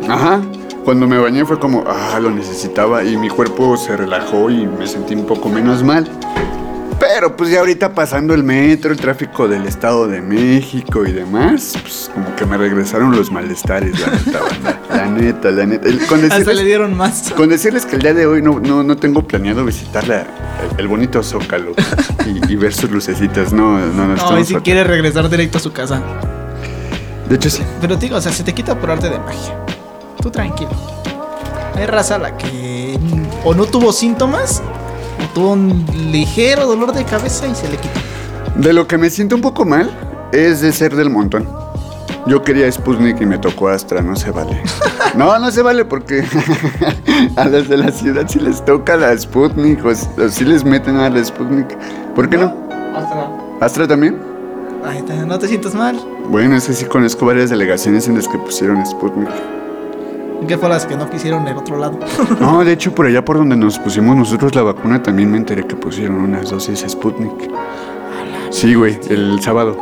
Ajá. 0.10 0.42
Cuando 0.84 1.08
me 1.08 1.18
bañé 1.20 1.46
fue 1.46 1.60
como, 1.60 1.84
ah, 1.88 2.20
lo 2.20 2.32
necesitaba 2.32 3.04
y 3.04 3.16
mi 3.18 3.30
cuerpo 3.30 3.78
se 3.78 3.96
relajó 3.96 4.50
y 4.50 4.66
me 4.66 4.88
sentí 4.88 5.14
un 5.14 5.26
poco 5.26 5.48
menos 5.48 5.84
mal. 5.84 6.10
Pero 7.06 7.36
pues 7.36 7.50
ya 7.50 7.60
ahorita 7.60 7.94
pasando 7.94 8.34
el 8.34 8.44
metro, 8.44 8.92
el 8.94 8.98
tráfico 8.98 9.48
del 9.50 9.66
Estado 9.66 10.08
de 10.08 10.22
México 10.22 11.06
y 11.06 11.12
demás, 11.12 11.74
pues 11.82 12.10
como 12.14 12.34
que 12.36 12.46
me 12.46 12.58
regresaron 12.58 13.14
los 13.14 13.30
malestares, 13.30 14.00
la 14.00 14.08
neta, 14.08 14.40
banda. 14.40 14.80
La 14.94 15.06
neta, 15.08 15.52
la 15.52 15.66
neta. 15.66 15.90
Con, 16.08 16.24
Hasta 16.24 16.36
le 16.38 16.46
decirles, 16.46 16.66
dieron 16.66 16.96
más. 16.96 17.34
con 17.36 17.50
decirles 17.50 17.86
que 17.86 17.98
el 17.98 18.04
día 18.04 18.14
de 18.14 18.26
hoy 18.28 18.42
no, 18.42 18.60
no, 18.60 18.84
no 18.84 18.96
tengo 18.96 19.28
planeado 19.28 19.66
visitar 19.66 20.08
la- 20.08 20.22
el, 20.22 20.28
el 20.80 20.88
bonito 20.88 21.22
Zócalo 21.24 21.74
y, 22.26 22.54
y 22.54 22.56
ver 22.56 22.74
sus 22.74 22.90
lucecitas. 22.90 23.52
No, 23.52 23.80
no, 23.80 24.08
no. 24.08 24.16
No, 24.16 24.40
y 24.40 24.46
si 24.46 24.56
quiere 24.58 24.84
regresar 24.86 25.30
directo 25.30 25.58
a 25.58 25.62
su 25.62 25.74
casa. 25.74 26.02
De 27.28 27.36
hecho, 27.36 27.50
sí. 27.50 27.64
Pero 27.82 27.98
te 27.98 28.06
digo, 28.06 28.18
o 28.18 28.22
sea, 28.22 28.32
se 28.32 28.44
te 28.44 28.54
quita 28.54 28.80
por 28.80 28.92
arte 28.92 29.10
de 29.10 29.20
magia. 29.20 29.58
Tú 30.22 30.30
tranquilo. 30.32 30.72
Hay 31.76 31.86
raza 31.86 32.16
a 32.16 32.20
la 32.20 32.38
que 32.38 32.98
o 33.44 33.54
no 33.56 33.66
tuvo 33.66 33.92
síntomas 33.92 34.62
tuvo 35.28 35.54
un 35.54 35.86
ligero 36.12 36.66
dolor 36.68 36.94
de 36.94 37.04
cabeza 37.06 37.48
y 37.48 37.56
se 37.56 37.70
le 37.70 37.78
quitó. 37.78 38.00
De 38.56 38.74
lo 38.74 38.88
que 38.88 38.98
me 38.98 39.10
siento 39.10 39.36
un 39.36 39.42
poco 39.42 39.66
mal 39.66 39.90
es 40.32 40.62
de 40.62 40.72
ser 40.72 40.96
del 40.96 41.10
montón. 41.10 41.48
Yo 42.26 42.42
quería 42.42 42.72
Sputnik 42.72 43.20
y 43.20 43.26
me 43.26 43.38
tocó 43.38 43.68
Astra, 43.68 44.02
no 44.02 44.16
se 44.16 44.32
vale. 44.32 44.62
No, 45.16 45.38
no 45.38 45.52
se 45.52 45.62
vale 45.62 45.86
porque 45.86 46.26
a 47.36 47.46
las 47.46 47.70
de 47.70 47.78
la 47.78 47.92
ciudad 47.92 48.26
sí 48.28 48.40
les 48.40 48.66
toca 48.66 48.98
la 48.98 49.16
Sputnik 49.16 49.86
o, 49.86 49.90
o 49.90 50.30
sí 50.30 50.44
les 50.44 50.64
meten 50.64 50.98
a 50.98 51.08
la 51.08 51.24
Sputnik. 51.24 51.68
¿Por 52.16 52.28
qué 52.30 52.38
no? 52.40 52.52
¿Astra 53.62 53.88
también? 53.88 54.20
Ay, 54.84 55.06
no 55.28 55.38
te 55.38 55.48
sientas 55.48 55.76
mal. 55.76 56.00
Bueno, 56.30 56.56
es 56.56 56.66
que 56.66 56.74
sí 56.74 56.86
conozco 56.86 57.28
varias 57.28 57.52
delegaciones 57.52 58.08
en 58.08 58.16
las 58.16 58.28
que 58.28 58.40
pusieron 58.40 58.84
Sputnik. 58.84 59.30
¿Qué 60.48 60.58
fue 60.58 60.70
las 60.70 60.86
que 60.86 60.96
no 60.96 61.10
quisieron 61.10 61.48
el 61.48 61.58
otro 61.58 61.78
lado? 61.78 62.00
No, 62.40 62.64
de 62.64 62.74
hecho 62.74 62.94
por 62.94 63.06
allá 63.06 63.24
por 63.24 63.38
donde 63.38 63.56
nos 63.56 63.80
pusimos 63.80 64.16
nosotros 64.16 64.54
la 64.56 64.64
vacuna 64.64 65.02
también 65.02 65.32
me 65.32 65.38
enteré 65.38 65.66
que 65.66 65.76
pusieron 65.76 66.18
unas 66.18 66.50
dosis 66.50 66.86
Sputnik. 66.88 67.50
Sí, 68.50 68.76
güey, 68.76 69.00
el 69.10 69.42
sábado. 69.42 69.78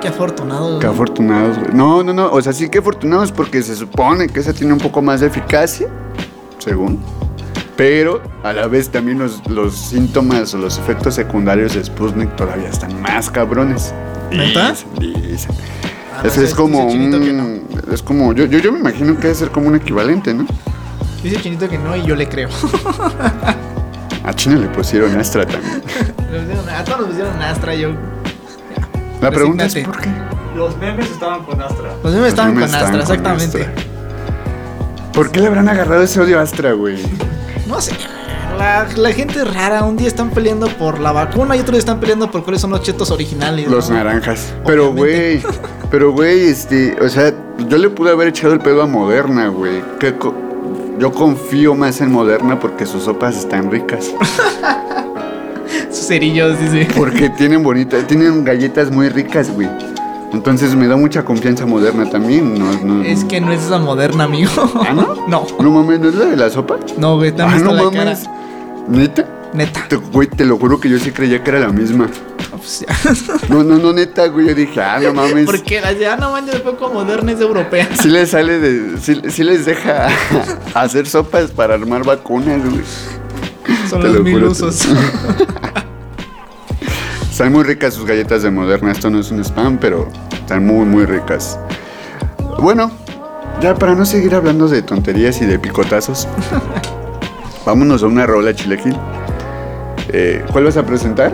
Qué 0.00 0.08
afortunado. 0.08 0.78
Qué 0.78 0.86
afortunados, 0.86 1.58
güey. 1.58 1.72
No, 1.74 2.02
no, 2.02 2.12
no. 2.12 2.30
O 2.30 2.42
sea, 2.42 2.52
sí 2.52 2.68
que 2.68 2.78
afortunados 2.78 3.30
porque 3.32 3.62
se 3.62 3.74
supone 3.74 4.28
que 4.28 4.40
esa 4.40 4.52
tiene 4.52 4.72
un 4.72 4.78
poco 4.80 5.00
más 5.00 5.20
de 5.20 5.28
eficacia, 5.28 5.88
según. 6.58 7.00
Pero 7.76 8.20
a 8.42 8.52
la 8.52 8.66
vez 8.66 8.90
también 8.90 9.18
los, 9.18 9.48
los 9.48 9.74
síntomas 9.76 10.52
o 10.54 10.58
los 10.58 10.78
efectos 10.78 11.14
secundarios 11.14 11.74
de 11.74 11.84
Sputnik 11.84 12.34
todavía 12.36 12.68
están 12.68 13.00
más 13.00 13.30
cabrones. 13.30 13.94
¿Neta? 14.30 14.72
Dicen, 14.72 15.22
dicen. 15.22 15.54
Ah, 16.18 16.22
no 16.24 16.42
es 16.42 16.54
como 16.54 16.86
un... 16.86 17.68
Es 17.92 18.02
como... 18.02 18.32
Yo, 18.32 18.44
yo, 18.46 18.58
yo 18.58 18.72
me 18.72 18.78
imagino 18.80 19.14
que 19.16 19.22
debe 19.22 19.34
ser 19.34 19.50
como 19.50 19.68
un 19.68 19.76
equivalente, 19.76 20.32
¿no? 20.34 20.46
Dice 21.22 21.40
Chinito 21.40 21.68
que 21.68 21.78
no 21.78 21.96
y 21.96 22.04
yo 22.04 22.14
le 22.16 22.28
creo. 22.28 22.48
A 24.24 24.32
China 24.34 24.56
le 24.56 24.68
pusieron 24.68 25.16
Astra 25.18 25.44
también. 25.46 25.82
Le 26.30 26.40
pusieron- 26.40 26.68
a 26.68 26.84
todos 26.84 26.98
nos 27.00 27.08
pusieron 27.08 27.42
Astra, 27.42 27.74
yo. 27.74 27.90
La 29.20 29.30
pregunta 29.30 29.64
es. 29.66 29.74
¿por 29.78 30.00
qué? 30.00 30.08
Los 30.56 30.76
memes 30.78 31.10
estaban 31.10 31.42
con 31.44 31.60
Astra. 31.60 31.92
Los 32.02 32.12
memes 32.12 32.28
estaban 32.28 32.54
memes 32.54 32.70
con 32.70 32.80
Astra, 32.80 32.98
estaban 33.00 33.22
con 33.22 33.32
exactamente. 33.42 33.80
Astra. 33.80 35.12
¿Por 35.12 35.30
qué 35.30 35.40
le 35.40 35.46
habrán 35.48 35.68
agarrado 35.68 36.02
ese 36.02 36.20
odio 36.20 36.38
a 36.38 36.42
Astra, 36.42 36.72
güey? 36.72 36.98
No 37.66 37.80
sé. 37.80 37.92
La, 38.58 38.86
la 38.96 39.12
gente 39.12 39.40
es 39.40 39.54
rara. 39.54 39.84
Un 39.84 39.96
día 39.96 40.08
están 40.08 40.30
peleando 40.30 40.66
por 40.78 41.00
la 41.00 41.12
vacuna 41.12 41.56
y 41.56 41.60
otro 41.60 41.72
día 41.72 41.80
están 41.80 41.98
peleando 42.00 42.30
por 42.30 42.42
cuáles 42.44 42.60
son 42.60 42.70
los 42.70 42.82
chetos 42.82 43.10
originales. 43.10 43.68
Los 43.68 43.88
¿no? 43.90 43.96
naranjas. 43.96 44.52
Pero, 44.66 44.92
güey, 44.92 45.42
pero, 45.90 46.12
güey, 46.12 46.42
este, 46.48 46.96
o 47.00 47.08
sea, 47.08 47.32
yo 47.68 47.78
le 47.78 47.88
pude 47.90 48.10
haber 48.10 48.28
echado 48.28 48.52
el 48.52 48.60
pedo 48.60 48.82
a 48.82 48.86
Moderna, 48.86 49.48
güey. 49.48 49.82
Que 49.98 50.14
co- 50.16 50.34
yo 50.98 51.12
confío 51.12 51.74
más 51.74 52.00
en 52.00 52.12
Moderna 52.12 52.60
porque 52.60 52.86
sus 52.86 53.04
sopas 53.04 53.36
están 53.36 53.70
ricas. 53.70 54.10
Sus 55.90 56.06
cerillos, 56.06 56.58
dice. 56.58 56.88
Porque 56.96 57.28
tienen 57.30 57.62
bonitas, 57.62 58.06
tienen 58.06 58.44
galletas 58.44 58.90
muy 58.90 59.08
ricas, 59.08 59.50
güey. 59.50 59.68
Entonces 60.32 60.74
me 60.74 60.86
da 60.86 60.96
mucha 60.96 61.22
confianza 61.24 61.66
Moderna 61.66 62.08
también. 62.08 62.58
No, 62.58 62.72
no, 62.82 63.02
Es 63.04 63.24
que 63.24 63.40
no 63.40 63.52
es 63.52 63.62
esa 63.64 63.78
moderna, 63.78 64.24
amigo. 64.24 64.50
¿Ah, 64.86 64.92
no? 64.94 65.14
No. 65.28 65.46
No 65.60 65.70
mames, 65.70 66.00
¿no 66.00 66.08
es 66.08 66.14
la 66.14 66.24
de 66.26 66.36
la 66.36 66.48
sopa? 66.50 66.76
No, 66.96 67.16
güey, 67.16 67.30
han 67.30 67.40
Ah, 67.42 67.54
visto 67.54 67.72
no 67.72 67.84
la 67.84 67.90
cara. 67.90 68.16
¿Neta? 68.88 69.26
Neta. 69.52 69.86
Te, 69.88 69.96
güey, 69.96 70.28
te 70.28 70.44
lo 70.44 70.58
juro 70.58 70.80
que 70.80 70.88
yo 70.88 70.98
sí 70.98 71.10
creía 71.10 71.42
que 71.42 71.50
era 71.50 71.60
la 71.60 71.68
misma. 71.68 72.08
No, 72.50 72.58
pues. 72.58 72.84
No, 73.48 73.62
no, 73.62 73.76
no, 73.78 73.92
neta, 73.92 74.26
güey. 74.28 74.48
Yo 74.48 74.54
dije, 74.54 74.80
ah, 74.80 74.98
no 75.00 75.12
mames. 75.22 75.46
Porque 75.46 75.80
la 75.80 75.92
ya 75.92 76.16
no 76.16 76.32
manches, 76.32 76.54
después 76.54 76.76
como 76.76 76.94
moderna 76.94 77.32
es 77.32 77.40
europea. 77.40 77.88
Sí 78.00 78.08
les 78.08 78.30
sale 78.30 78.58
de. 78.58 78.98
Sí, 78.98 79.20
sí 79.28 79.44
les 79.44 79.66
deja 79.66 80.08
hacer 80.74 81.06
sopas 81.06 81.50
para 81.50 81.74
armar 81.74 82.04
vacunas, 82.04 82.60
güey. 82.64 82.82
Son 83.88 84.00
Te 84.00 84.08
los 84.08 84.16
lo 84.16 84.22
mil 84.22 84.34
juro, 84.34 84.50
usos. 84.52 84.88
Están 87.30 87.52
muy 87.52 87.64
ricas 87.64 87.94
sus 87.94 88.06
galletas 88.06 88.42
de 88.42 88.50
Moderna. 88.50 88.92
Esto 88.92 89.10
no 89.10 89.18
es 89.18 89.30
un 89.30 89.40
spam, 89.40 89.78
pero 89.78 90.08
están 90.32 90.66
muy, 90.66 90.84
muy 90.84 91.06
ricas. 91.06 91.58
Bueno, 92.58 92.92
ya 93.60 93.74
para 93.74 93.94
no 93.94 94.04
seguir 94.04 94.34
hablando 94.34 94.68
de 94.68 94.82
tonterías 94.82 95.40
y 95.40 95.46
de 95.46 95.58
picotazos, 95.58 96.28
vámonos 97.64 98.02
a 98.02 98.06
una 98.06 98.26
rola, 98.26 98.54
Chilequil. 98.54 98.96
Eh, 100.08 100.44
¿Cuál 100.52 100.64
vas 100.64 100.76
a 100.76 100.84
presentar? 100.84 101.32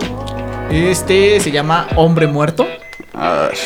Este 0.71 1.41
se 1.41 1.51
llama 1.51 1.89
Hombre 1.97 2.27
Muerto 2.27 2.67
Ay, 3.15 3.57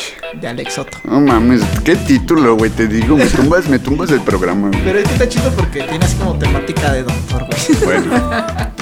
de 0.40 0.46
Alex 0.48 0.74
Soto. 0.74 0.98
no 1.04 1.20
mames, 1.20 1.60
qué 1.84 1.96
título, 1.96 2.54
güey. 2.56 2.70
Te 2.70 2.86
digo, 2.86 3.16
me 3.16 3.26
tumbas, 3.26 3.68
me 3.68 3.78
tumbas 3.78 4.10
el 4.10 4.20
programa. 4.20 4.68
güey. 4.68 4.80
Pero 4.84 4.98
es 5.00 5.06
que 5.08 5.12
está 5.14 5.28
chido 5.28 5.50
porque 5.50 5.82
tiene 5.82 6.04
así 6.04 6.16
como 6.16 6.38
temática 6.38 6.92
de 6.92 7.02
doctor, 7.02 7.46
güey. 7.46 7.84
Bueno, 7.84 8.20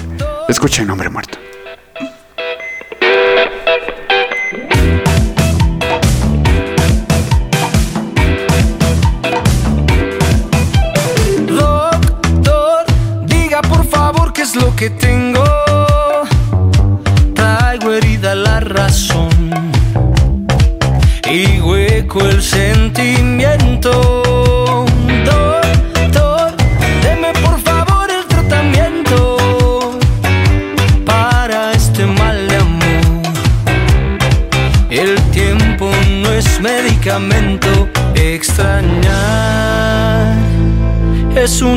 escuchen, 0.49 0.89
hombre 0.91 1.09
muerto. 1.09 1.39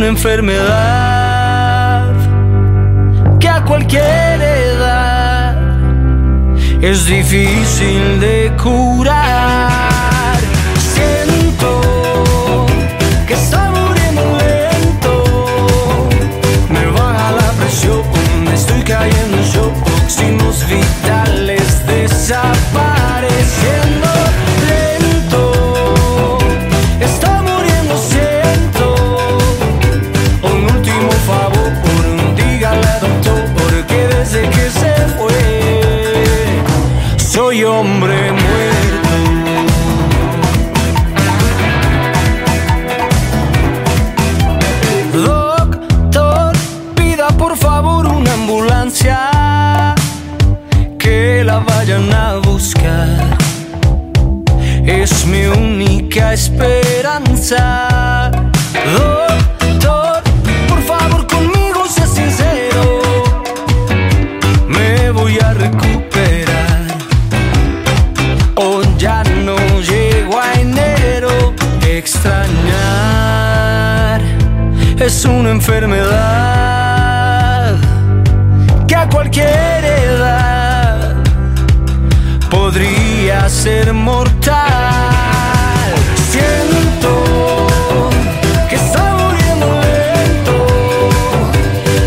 Una 0.03 0.09
enfermedad 0.09 2.03
que 3.39 3.47
a 3.47 3.63
cualquier 3.63 4.41
edad 4.41 5.55
es 6.81 7.05
difícil 7.05 8.19
de 8.19 8.51
curar. 8.61 9.22
Cualquier 79.34 79.86
edad 79.86 81.15
podría 82.52 83.50
ser 83.50 83.91
mortal. 83.93 84.62
Siento 86.30 87.24
que 88.69 88.76
está 88.76 89.15
muriendo 89.15 89.67
lento, 89.82 90.67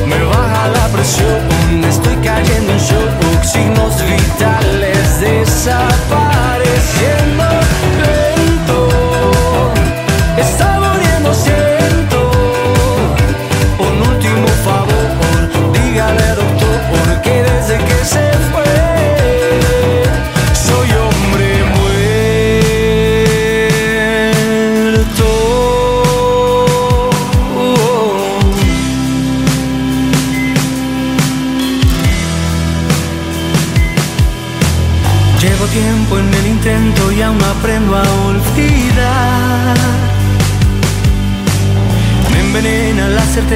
me 0.07 0.23
baja 0.25 0.69
la 0.69 0.87
presión, 0.89 1.85
estoy 1.89 2.17
cayendo 2.17 2.73
en 2.73 2.79
shock, 2.79 3.43
signos 3.43 3.97
vitales 4.03 5.21
desapareciendo 5.21 6.36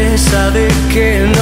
certeza 0.01 0.51
de 0.51 0.69
que 0.93 1.27
no 1.37 1.40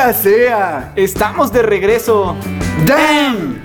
¡Maldita 0.00 0.12
sea! 0.22 0.92
Estamos 0.96 1.52
de 1.52 1.60
regreso. 1.62 2.34
¡Damn! 2.86 3.58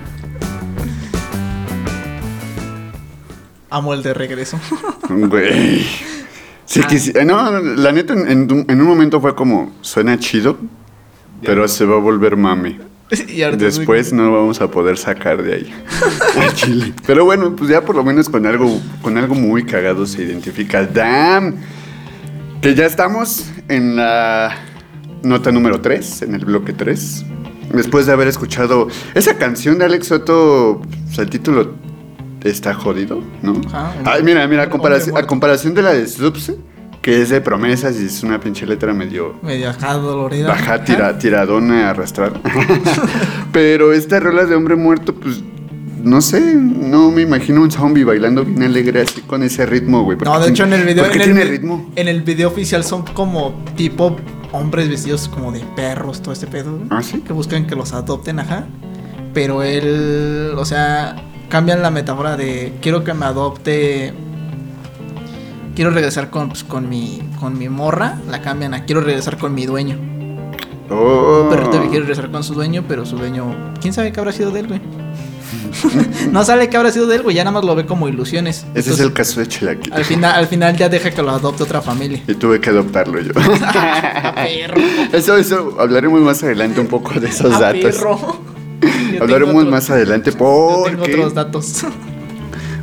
Amo 3.70 3.94
el 3.94 4.02
de 4.02 4.12
regreso. 4.12 4.60
Güey. 5.08 5.86
Sí, 6.66 6.80
Ah. 6.84 6.86
que 6.88 6.98
sí. 6.98 7.12
No, 7.24 7.50
la 7.60 7.90
neta, 7.92 8.12
en, 8.12 8.28
en- 8.50 8.66
en 8.68 8.80
un 8.80 8.86
momento 8.86 9.18
fue 9.20 9.34
como, 9.34 9.72
suena 9.80 10.18
chido, 10.18 10.58
pero 11.42 11.66
se 11.68 11.86
va 11.86 11.96
a 11.96 12.00
volver 12.00 12.36
mame. 12.36 12.80
Y 13.28 13.40
Después 13.56 14.12
no 14.12 14.30
vamos 14.32 14.60
a 14.60 14.70
poder 14.70 14.98
sacar 14.98 15.42
de 15.42 15.54
ahí. 15.54 15.74
Al 16.38 16.52
chile. 16.54 16.92
Pero 17.06 17.24
bueno, 17.24 17.56
pues 17.56 17.70
ya 17.70 17.80
por 17.82 17.96
lo 17.96 18.04
menos 18.04 18.28
con 18.28 18.44
algo, 18.44 18.78
con 19.00 19.16
algo 19.16 19.34
muy 19.34 19.64
cagado 19.64 20.04
se 20.04 20.22
identifica. 20.22 20.84
¡Damn! 20.84 21.54
Que 22.60 22.74
ya 22.74 22.84
estamos 22.84 23.46
en 23.68 23.96
la 23.96 24.54
nota 25.26 25.52
número 25.52 25.80
3, 25.80 26.22
en 26.22 26.34
el 26.34 26.44
bloque 26.44 26.72
3. 26.72 27.24
Después 27.74 28.06
de 28.06 28.12
haber 28.12 28.28
escuchado 28.28 28.88
esa 29.14 29.36
canción 29.36 29.78
de 29.78 29.84
Alex 29.86 30.06
Soto, 30.06 30.80
pues, 31.06 31.18
el 31.18 31.28
título 31.30 31.74
está 32.44 32.74
jodido, 32.74 33.22
¿no? 33.42 33.60
Ajá. 33.66 33.92
Ay, 34.04 34.22
mira, 34.22 34.46
mira, 34.46 34.64
a 34.64 34.70
comparación, 34.70 35.10
a 35.10 35.12
muerto. 35.12 35.28
comparación 35.28 35.74
de 35.74 35.82
la 35.82 35.92
de 35.92 36.06
Subs, 36.06 36.52
que 37.02 37.20
es 37.22 37.30
de 37.30 37.40
promesas 37.40 38.00
y 38.00 38.06
es 38.06 38.22
una 38.22 38.38
pinche 38.40 38.66
letra 38.66 38.92
medio 38.94 39.34
Medio 39.42 39.70
acá 39.70 39.94
dolorida. 39.94 40.48
Baja, 40.48 40.84
tira, 40.84 41.18
tiradona, 41.18 41.90
arrastrar. 41.90 42.40
Pero 43.52 43.92
esta 43.92 44.20
rola 44.20 44.44
de 44.44 44.54
hombre 44.54 44.76
muerto, 44.76 45.14
pues, 45.14 45.42
no 46.06 46.20
sé, 46.20 46.54
no 46.54 47.10
me 47.10 47.22
imagino 47.22 47.60
un 47.62 47.70
zombie 47.70 48.04
bailando 48.04 48.44
bien 48.44 48.62
alegre 48.62 49.02
así 49.02 49.20
con 49.22 49.42
ese 49.42 49.66
ritmo, 49.66 50.04
güey. 50.04 50.16
No, 50.24 50.38
de 50.40 50.48
hecho 50.50 50.64
en 50.64 50.72
el 50.72 50.84
video. 50.84 51.04
¿Por 51.04 51.12
qué 51.12 51.18
en 51.18 51.22
el 51.30 51.34
tiene 51.34 51.44
vi- 51.44 51.50
ritmo? 51.58 51.90
En 51.96 52.08
el 52.08 52.22
video 52.22 52.48
oficial 52.48 52.84
son 52.84 53.02
como 53.02 53.54
tipo 53.76 54.16
hombres 54.52 54.88
vestidos 54.88 55.28
como 55.28 55.50
de 55.52 55.60
perros, 55.74 56.22
todo 56.22 56.32
este 56.32 56.46
pedo. 56.46 56.72
güey, 56.76 56.86
¿Ah, 56.90 57.02
sí? 57.02 57.20
Que 57.20 57.32
buscan 57.32 57.66
que 57.66 57.74
los 57.74 57.92
adopten, 57.92 58.38
ajá. 58.38 58.66
Pero 59.34 59.62
él, 59.62 60.52
o 60.56 60.64
sea, 60.64 61.16
cambian 61.48 61.82
la 61.82 61.90
metáfora 61.90 62.36
de 62.36 62.72
quiero 62.80 63.04
que 63.04 63.12
me 63.12 63.26
adopte. 63.26 64.14
Quiero 65.74 65.90
regresar 65.90 66.30
con, 66.30 66.48
pues, 66.48 66.64
con 66.64 66.88
mi 66.88 67.20
con 67.38 67.58
mi 67.58 67.68
morra, 67.68 68.18
la 68.30 68.40
cambian 68.40 68.72
a 68.72 68.84
quiero 68.86 69.02
regresar 69.02 69.36
con 69.36 69.52
mi 69.54 69.66
dueño. 69.66 69.98
Oh. 70.88 71.42
Un 71.44 71.50
perrito 71.50 71.82
que 71.82 71.88
quiere 71.88 72.00
regresar 72.06 72.30
con 72.30 72.42
su 72.44 72.54
dueño, 72.54 72.84
pero 72.88 73.04
su 73.04 73.16
dueño, 73.18 73.74
¿quién 73.80 73.92
sabe 73.92 74.12
qué 74.12 74.20
habrá 74.20 74.32
sido 74.32 74.52
de 74.52 74.60
él, 74.60 74.68
güey? 74.68 74.80
no 76.32 76.44
sabe 76.44 76.68
qué 76.68 76.76
habrá 76.76 76.90
sido 76.90 77.06
de 77.06 77.16
él, 77.16 77.22
güey, 77.22 77.36
ya 77.36 77.44
nada 77.44 77.54
más 77.54 77.64
lo 77.64 77.74
ve 77.74 77.86
como 77.86 78.08
ilusiones. 78.08 78.66
Ese 78.74 78.92
es 78.92 79.00
el 79.00 79.12
caso 79.12 79.40
de 79.40 79.48
Chilaquil. 79.48 79.92
al 79.92 80.04
final, 80.04 80.34
al 80.34 80.46
final 80.46 80.76
ya 80.76 80.88
deja 80.88 81.10
que 81.10 81.22
lo 81.22 81.30
adopte 81.30 81.62
otra 81.62 81.80
familia. 81.82 82.22
Y 82.26 82.34
tuve 82.34 82.60
que 82.60 82.70
adoptarlo 82.70 83.20
yo. 83.20 83.32
Perro. 84.34 84.80
eso, 85.12 85.36
eso, 85.36 85.76
hablaremos 85.78 86.20
más 86.20 86.42
adelante 86.42 86.80
un 86.80 86.86
poco 86.88 87.18
de 87.18 87.28
esos 87.28 87.58
datos. 87.58 87.80
perro. 87.96 88.40
Hablaremos 89.20 89.54
otro- 89.56 89.70
más 89.70 89.88
adelante 89.88 90.30
Yo 90.32 90.36
tengo 90.36 90.82
porque... 90.98 91.12
otros 91.14 91.34
datos. 91.34 91.84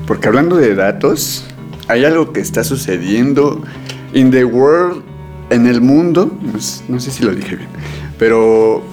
Porque 0.07 0.27
hablando 0.27 0.55
de 0.57 0.73
datos, 0.75 1.45
hay 1.87 2.03
algo 2.03 2.33
que 2.33 2.39
está 2.41 2.63
sucediendo 2.63 3.61
in 4.13 4.31
the 4.31 4.43
world, 4.43 5.03
en 5.49 5.67
el 5.67 5.81
mundo, 5.81 6.31
no 6.87 6.99
sé 6.99 7.11
si 7.11 7.23
lo 7.23 7.33
dije 7.35 7.55
bien, 7.57 7.69
Pero 8.17 8.83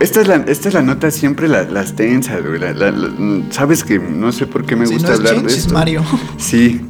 esta 0.00 0.20
es 0.20 0.28
la, 0.28 0.36
esta 0.46 0.68
es 0.68 0.74
la 0.74 0.82
nota 0.82 1.10
siempre 1.10 1.48
la- 1.48 1.64
las 1.64 1.94
tensas, 1.96 2.44
güey. 2.46 2.58
La- 2.60 2.72
la- 2.72 2.90
la- 2.90 3.10
Sabes 3.50 3.82
que 3.84 3.98
no 3.98 4.32
sé 4.32 4.46
por 4.46 4.64
qué 4.66 4.76
me 4.76 4.86
Si 4.86 4.94
gusta 4.94 5.08
no 5.08 5.14
es 5.14 5.20
hablar 5.20 5.34
Change, 5.34 5.46
de 5.48 5.52
es 5.52 5.58
esto. 5.60 5.74
Mario. 5.74 6.02
Sí. 6.38 6.80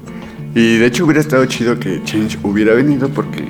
Y 0.55 0.79
de 0.79 0.87
hecho 0.87 1.05
hubiera 1.05 1.21
estado 1.21 1.45
chido 1.47 1.79
que 1.79 2.03
Change 2.05 2.39
hubiera 2.43 2.75
venido 2.75 3.09
porque 3.09 3.49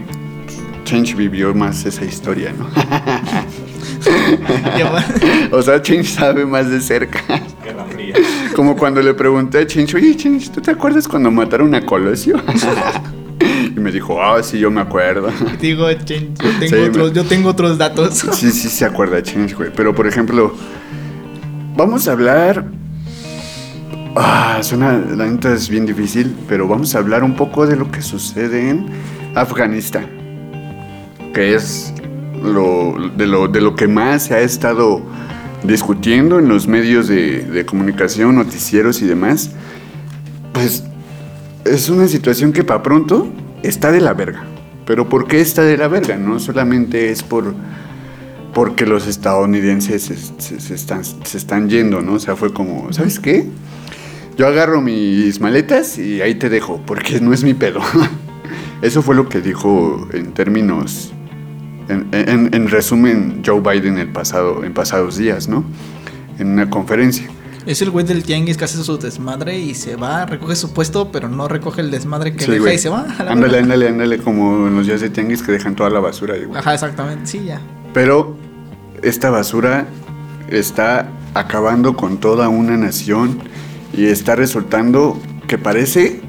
Change 0.84 1.14
vivió 1.14 1.54
más 1.54 1.84
esa 1.84 2.04
historia, 2.04 2.52
¿no? 2.58 2.68
o 5.56 5.62
sea, 5.62 5.80
Change 5.82 6.08
sabe 6.08 6.44
más 6.46 6.70
de 6.70 6.80
cerca. 6.80 7.20
Guerra 7.64 7.84
Fría. 7.92 8.14
Como 8.54 8.76
cuando 8.76 9.02
le 9.02 9.14
pregunté 9.14 9.58
a 9.58 9.66
Change, 9.66 9.94
oye 9.96 10.16
Change, 10.16 10.50
¿tú 10.50 10.60
te 10.60 10.70
acuerdas 10.72 11.06
cuando 11.08 11.30
mataron 11.30 11.74
a 11.74 11.84
Colosio? 11.84 12.40
y 13.76 13.80
me 13.80 13.92
dijo, 13.92 14.22
ah, 14.22 14.42
sí, 14.42 14.58
yo 14.58 14.70
me 14.70 14.80
acuerdo. 14.80 15.28
Digo, 15.60 15.92
Change, 15.92 16.30
yo 16.42 16.50
tengo, 16.58 16.76
Sí, 16.76 16.82
otros, 16.88 17.10
me- 17.10 17.14
yo 17.16 17.24
tengo 17.24 17.48
otros 17.50 17.76
datos. 17.78 18.14
Sí, 18.32 18.50
sí 18.50 18.68
se 18.68 18.84
acuerda 18.86 19.22
Change, 19.22 19.54
güey. 19.54 19.70
Pero 19.76 19.94
por 19.94 20.06
ejemplo, 20.06 20.54
vamos 21.76 22.08
a 22.08 22.12
hablar. 22.12 22.64
Ah, 24.18 24.60
suena, 24.62 24.92
la 25.14 25.26
neta 25.26 25.52
es 25.52 25.68
bien 25.68 25.84
difícil, 25.84 26.34
pero 26.48 26.66
vamos 26.66 26.94
a 26.94 26.98
hablar 26.98 27.22
un 27.22 27.36
poco 27.36 27.66
de 27.66 27.76
lo 27.76 27.90
que 27.90 28.00
sucede 28.00 28.70
en 28.70 28.86
Afganistán. 29.34 30.06
Que 31.34 31.54
es 31.54 31.92
lo, 32.42 32.94
de, 33.14 33.26
lo, 33.26 33.46
de 33.46 33.60
lo 33.60 33.74
que 33.74 33.88
más 33.88 34.22
se 34.24 34.34
ha 34.34 34.40
estado 34.40 35.02
discutiendo 35.64 36.38
en 36.38 36.48
los 36.48 36.66
medios 36.66 37.08
de, 37.08 37.42
de 37.42 37.66
comunicación, 37.66 38.36
noticieros 38.36 39.02
y 39.02 39.06
demás. 39.06 39.50
Pues 40.54 40.82
es 41.66 41.90
una 41.90 42.08
situación 42.08 42.54
que 42.54 42.64
para 42.64 42.82
pronto 42.82 43.28
está 43.66 43.92
de 43.92 44.00
la 44.00 44.14
verga. 44.14 44.44
Pero 44.86 45.08
¿por 45.08 45.26
qué 45.26 45.40
está 45.40 45.62
de 45.62 45.76
la 45.76 45.88
verga? 45.88 46.16
No 46.16 46.38
solamente 46.38 47.10
es 47.10 47.22
por 47.22 47.54
porque 48.54 48.86
los 48.86 49.06
estadounidenses 49.06 50.10
se, 50.38 50.74
están, 50.74 51.04
se 51.04 51.36
están 51.36 51.68
yendo, 51.68 52.00
¿no? 52.00 52.14
O 52.14 52.18
sea, 52.18 52.36
fue 52.36 52.54
como, 52.54 52.90
¿sabes 52.90 53.20
qué? 53.20 53.46
Yo 54.38 54.46
agarro 54.46 54.80
mis 54.80 55.40
maletas 55.40 55.98
y 55.98 56.22
ahí 56.22 56.36
te 56.36 56.48
dejo, 56.48 56.80
porque 56.86 57.20
no 57.20 57.34
es 57.34 57.44
mi 57.44 57.52
pedo. 57.52 57.80
Eso 58.82 59.02
fue 59.02 59.14
lo 59.14 59.28
que 59.28 59.42
dijo 59.42 60.08
en 60.14 60.32
términos, 60.32 61.12
en 61.88 62.68
resumen, 62.68 63.42
Joe 63.44 63.60
Biden 63.60 63.98
el 63.98 64.08
pasado, 64.08 64.64
en 64.64 64.72
pasados 64.72 65.18
días, 65.18 65.48
¿no? 65.48 65.62
En 66.38 66.48
una 66.48 66.70
conferencia. 66.70 67.28
Es 67.66 67.82
el 67.82 67.90
güey 67.90 68.06
del 68.06 68.22
tianguis 68.22 68.56
que 68.56 68.64
hace 68.64 68.82
su 68.82 68.96
desmadre 68.96 69.58
y 69.58 69.74
se 69.74 69.96
va, 69.96 70.24
recoge 70.24 70.54
su 70.54 70.72
puesto, 70.72 71.10
pero 71.10 71.28
no 71.28 71.48
recoge 71.48 71.80
el 71.80 71.90
desmadre 71.90 72.32
que 72.32 72.44
Sí, 72.44 72.50
deja 72.52 72.62
güey. 72.62 72.74
y 72.76 72.78
se 72.78 72.88
va. 72.88 73.06
Ándale, 73.18 73.58
ándale, 73.58 73.88
ándale, 73.88 74.18
como 74.18 74.68
en 74.68 74.76
los 74.76 74.86
días 74.86 75.00
de 75.00 75.10
tianguis 75.10 75.42
que 75.42 75.50
dejan 75.52 75.74
toda 75.74 75.90
la 75.90 75.98
basura 75.98 76.34
ahí, 76.34 76.44
güey. 76.44 76.60
Ajá, 76.60 76.74
exactamente, 76.74 77.26
sí, 77.26 77.42
ya. 77.44 77.60
Pero 77.92 78.36
esta 79.02 79.30
basura 79.30 79.86
está 80.48 81.08
acabando 81.34 81.96
con 81.96 82.18
toda 82.18 82.48
una 82.48 82.76
nación 82.76 83.38
y 83.92 84.06
está 84.06 84.36
resultando 84.36 85.20
que 85.48 85.58
parece 85.58 86.20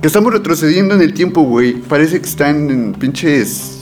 que 0.00 0.06
estamos 0.06 0.32
retrocediendo 0.32 0.94
en 0.96 1.02
el 1.02 1.14
tiempo, 1.14 1.42
güey. 1.42 1.74
Parece 1.74 2.20
que 2.20 2.26
están 2.28 2.70
en 2.70 2.92
pinches 2.94 3.76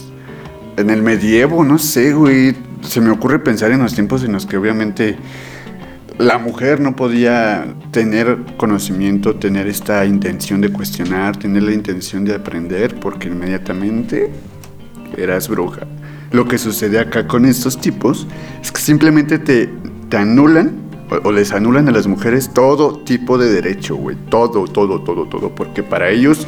en 0.76 0.90
el 0.90 1.02
medievo, 1.02 1.64
no 1.64 1.78
sé, 1.78 2.12
güey. 2.12 2.54
Se 2.82 3.00
me 3.00 3.10
ocurre 3.10 3.38
pensar 3.38 3.70
en 3.72 3.80
los 3.80 3.94
tiempos 3.94 4.22
en 4.22 4.32
los 4.32 4.44
que 4.46 4.56
obviamente 4.56 5.16
la 6.18 6.38
mujer 6.38 6.80
no 6.80 6.96
podía 6.96 7.64
tener 7.92 8.38
conocimiento, 8.56 9.36
tener 9.36 9.68
esta 9.68 10.04
intención 10.04 10.60
de 10.60 10.70
cuestionar, 10.70 11.36
tener 11.36 11.62
la 11.62 11.72
intención 11.72 12.24
de 12.24 12.34
aprender, 12.34 12.98
porque 12.98 13.28
inmediatamente 13.28 14.30
eras 15.16 15.48
bruja. 15.48 15.86
Lo 16.32 16.46
que 16.46 16.58
sucede 16.58 16.98
acá 16.98 17.26
con 17.26 17.46
estos 17.46 17.80
tipos 17.80 18.26
es 18.60 18.72
que 18.72 18.80
simplemente 18.80 19.38
te, 19.38 19.70
te 20.08 20.16
anulan 20.16 20.72
o, 21.22 21.30
les 21.30 21.52
anulan 21.52 21.88
a 21.88 21.92
las 21.92 22.06
mujeres 22.06 22.52
todo 22.52 22.98
tipo 22.98 23.38
de 23.38 23.50
derecho, 23.50 23.94
güey. 23.94 24.16
Todo, 24.28 24.64
todo, 24.64 25.00
todo, 25.00 25.26
todo. 25.26 25.54
Porque 25.54 25.84
para 25.84 26.10
ellos, 26.10 26.46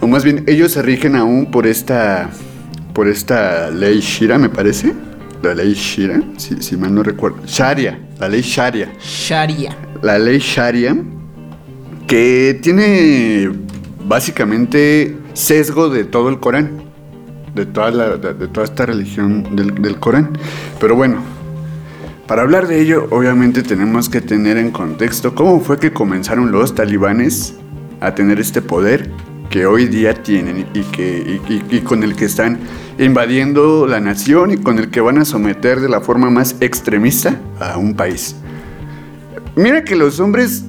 o 0.00 0.06
más 0.06 0.24
bien, 0.24 0.44
ellos 0.46 0.72
se 0.72 0.82
rigen 0.82 1.14
aún 1.14 1.50
por 1.50 1.66
esta, 1.66 2.30
por 2.94 3.06
esta 3.06 3.70
ley 3.70 4.00
Shira, 4.00 4.38
me 4.38 4.48
parece. 4.48 4.94
La 5.42 5.54
ley 5.54 5.74
Shira, 5.74 6.22
si 6.38 6.76
mal 6.76 6.94
no 6.94 7.02
recuerdo. 7.02 7.38
Sharia, 7.46 7.98
la 8.22 8.28
ley 8.28 8.40
Sharia 8.42 8.92
Sharia. 9.00 9.76
la 10.00 10.16
ley 10.16 10.38
Sharia, 10.38 10.96
que 12.06 12.56
tiene 12.62 13.50
básicamente 14.06 15.16
sesgo 15.32 15.88
de 15.88 16.04
todo 16.04 16.28
el 16.28 16.38
Corán, 16.38 16.82
de 17.54 17.66
toda, 17.66 17.90
la- 17.90 18.16
de, 18.16 18.34
de 18.34 18.46
toda 18.46 18.64
esta 18.64 18.86
religión 18.86 19.56
del, 19.56 19.74
del 19.74 19.96
Corán. 19.98 20.30
Pero 20.78 20.94
bueno, 20.94 21.16
para 22.28 22.42
hablar 22.42 22.68
de 22.68 22.80
ello, 22.80 23.08
obviamente 23.10 23.62
tenemos 23.64 24.08
que 24.08 24.20
tener 24.20 24.56
en 24.56 24.70
contexto 24.70 25.34
cómo 25.34 25.58
fue 25.60 25.80
que 25.80 25.92
comenzaron 25.92 26.52
los 26.52 26.76
talibanes 26.76 27.54
a 28.00 28.14
tener 28.14 28.38
este 28.38 28.62
poder 28.62 29.10
que 29.50 29.66
hoy 29.66 29.86
día 29.86 30.14
tienen 30.22 30.66
y, 30.72 30.82
que, 30.82 31.40
y- 31.70 31.80
con 31.80 32.02
el 32.02 32.16
que 32.16 32.24
están 32.24 32.58
invadiendo 32.98 33.86
la 33.86 34.00
nación 34.00 34.52
y 34.52 34.56
con 34.56 34.78
el 34.78 34.90
que 34.90 35.00
van 35.00 35.18
a 35.18 35.24
someter 35.24 35.80
de 35.80 35.88
la 35.88 36.00
forma 36.00 36.30
más 36.30 36.56
extremista 36.60 37.40
a 37.60 37.76
un 37.78 37.94
país. 37.94 38.36
Mira 39.56 39.84
que 39.84 39.96
los 39.96 40.20
hombres 40.20 40.64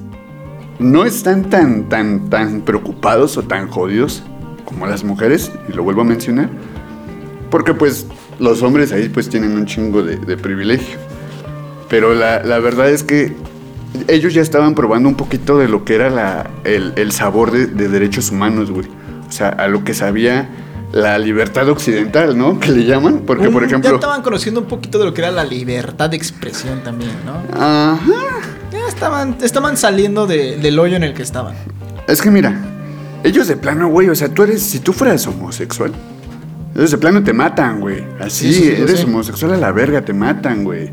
no 0.78 1.04
están 1.04 1.48
tan, 1.50 1.88
tan, 1.88 2.28
tan 2.28 2.60
preocupados 2.62 3.36
o 3.36 3.42
tan 3.42 3.68
jodidos 3.68 4.22
como 4.64 4.86
las 4.86 5.04
mujeres, 5.04 5.52
y 5.68 5.72
lo 5.72 5.82
vuelvo 5.84 6.00
a 6.00 6.04
mencionar, 6.04 6.48
porque 7.50 7.74
pues 7.74 8.06
los 8.38 8.62
hombres 8.62 8.92
ahí 8.92 9.08
pues 9.08 9.28
tienen 9.28 9.52
un 9.52 9.66
chingo 9.66 10.02
de, 10.02 10.16
de 10.16 10.36
privilegio. 10.36 10.98
Pero 11.88 12.14
la, 12.14 12.42
la 12.42 12.58
verdad 12.58 12.90
es 12.90 13.04
que 13.04 13.32
ellos 14.08 14.34
ya 14.34 14.42
estaban 14.42 14.74
probando 14.74 15.08
un 15.08 15.14
poquito 15.14 15.58
de 15.58 15.68
lo 15.68 15.84
que 15.84 15.94
era 15.94 16.10
la, 16.10 16.50
el, 16.64 16.92
el 16.96 17.12
sabor 17.12 17.50
de, 17.50 17.66
de 17.66 17.88
derechos 17.88 18.30
humanos, 18.30 18.70
güey. 18.70 18.86
O 19.28 19.32
sea, 19.32 19.48
a 19.48 19.68
lo 19.68 19.84
que 19.84 19.94
sabía 19.94 20.48
la 20.92 21.18
libertad 21.18 21.68
occidental, 21.68 22.36
¿no? 22.38 22.60
Que 22.60 22.70
le 22.70 22.84
llaman. 22.84 23.22
Porque, 23.26 23.50
por 23.50 23.64
ejemplo... 23.64 23.90
Ya 23.90 23.94
estaban 23.96 24.22
conociendo 24.22 24.60
un 24.60 24.66
poquito 24.66 24.98
de 24.98 25.06
lo 25.06 25.14
que 25.14 25.22
era 25.22 25.30
la 25.32 25.44
libertad 25.44 26.10
de 26.10 26.16
expresión 26.16 26.82
también, 26.84 27.10
¿no? 27.26 27.34
Ajá. 27.60 27.98
Ya 28.72 28.86
estaban, 28.88 29.36
estaban 29.42 29.76
saliendo 29.76 30.26
de- 30.26 30.56
del 30.58 30.78
hoyo 30.78 30.96
en 30.96 31.02
el 31.04 31.14
que 31.14 31.22
estaban. 31.22 31.54
Es 32.06 32.20
que 32.22 32.30
mira, 32.30 32.54
ellos 33.24 33.48
de 33.48 33.56
plano, 33.56 33.88
güey, 33.88 34.08
o 34.08 34.14
sea, 34.14 34.28
tú 34.28 34.42
eres, 34.44 34.62
si 34.62 34.78
tú 34.80 34.92
fueras 34.92 35.26
homosexual, 35.26 35.92
ellos 36.76 36.90
de 36.90 36.98
plano 36.98 37.22
te 37.24 37.32
matan, 37.32 37.80
güey. 37.80 38.04
Así, 38.20 38.52
Sí, 38.52 38.60
sí, 38.60 38.68
eres 38.82 39.02
homosexual 39.04 39.52
a 39.54 39.56
la 39.56 39.72
verga, 39.72 40.02
te 40.04 40.12
matan, 40.12 40.62
güey. 40.64 40.90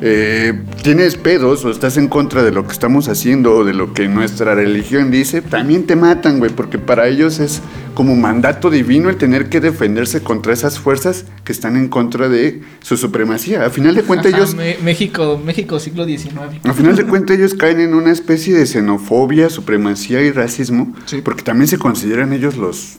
Eh, 0.00 0.52
tienes 0.82 1.16
pedos 1.16 1.64
o 1.64 1.70
estás 1.70 1.96
en 1.96 2.08
contra 2.08 2.42
de 2.42 2.50
lo 2.50 2.66
que 2.66 2.72
estamos 2.72 3.08
haciendo 3.08 3.56
o 3.56 3.64
de 3.64 3.72
lo 3.74 3.92
que 3.92 4.08
nuestra 4.08 4.54
religión 4.54 5.10
dice, 5.10 5.40
también 5.40 5.86
te 5.86 5.96
matan, 5.96 6.38
güey, 6.40 6.50
porque 6.50 6.78
para 6.78 7.08
ellos 7.08 7.38
es 7.38 7.62
como 7.94 8.16
mandato 8.16 8.70
divino 8.70 9.08
el 9.08 9.16
tener 9.16 9.48
que 9.48 9.60
defenderse 9.60 10.20
contra 10.20 10.52
esas 10.52 10.78
fuerzas 10.78 11.26
que 11.44 11.52
están 11.52 11.76
en 11.76 11.88
contra 11.88 12.28
de 12.28 12.62
su 12.80 12.96
supremacía. 12.96 13.64
A 13.64 13.70
final 13.70 13.94
de 13.94 14.02
cuentas 14.02 14.34
Ajá, 14.34 14.42
ellos 14.42 14.56
México, 14.82 15.40
México 15.42 15.78
siglo 15.78 16.04
XIX. 16.04 16.30
a 16.64 16.72
final 16.72 16.96
de 16.96 17.04
cuentas 17.06 17.38
ellos 17.38 17.54
caen 17.54 17.80
en 17.80 17.94
una 17.94 18.10
especie 18.10 18.54
de 18.54 18.66
xenofobia, 18.66 19.48
supremacía 19.48 20.22
y 20.22 20.32
racismo, 20.32 20.94
porque 21.24 21.42
también 21.42 21.68
se 21.68 21.78
consideran 21.78 22.32
ellos 22.32 22.56
los, 22.56 22.96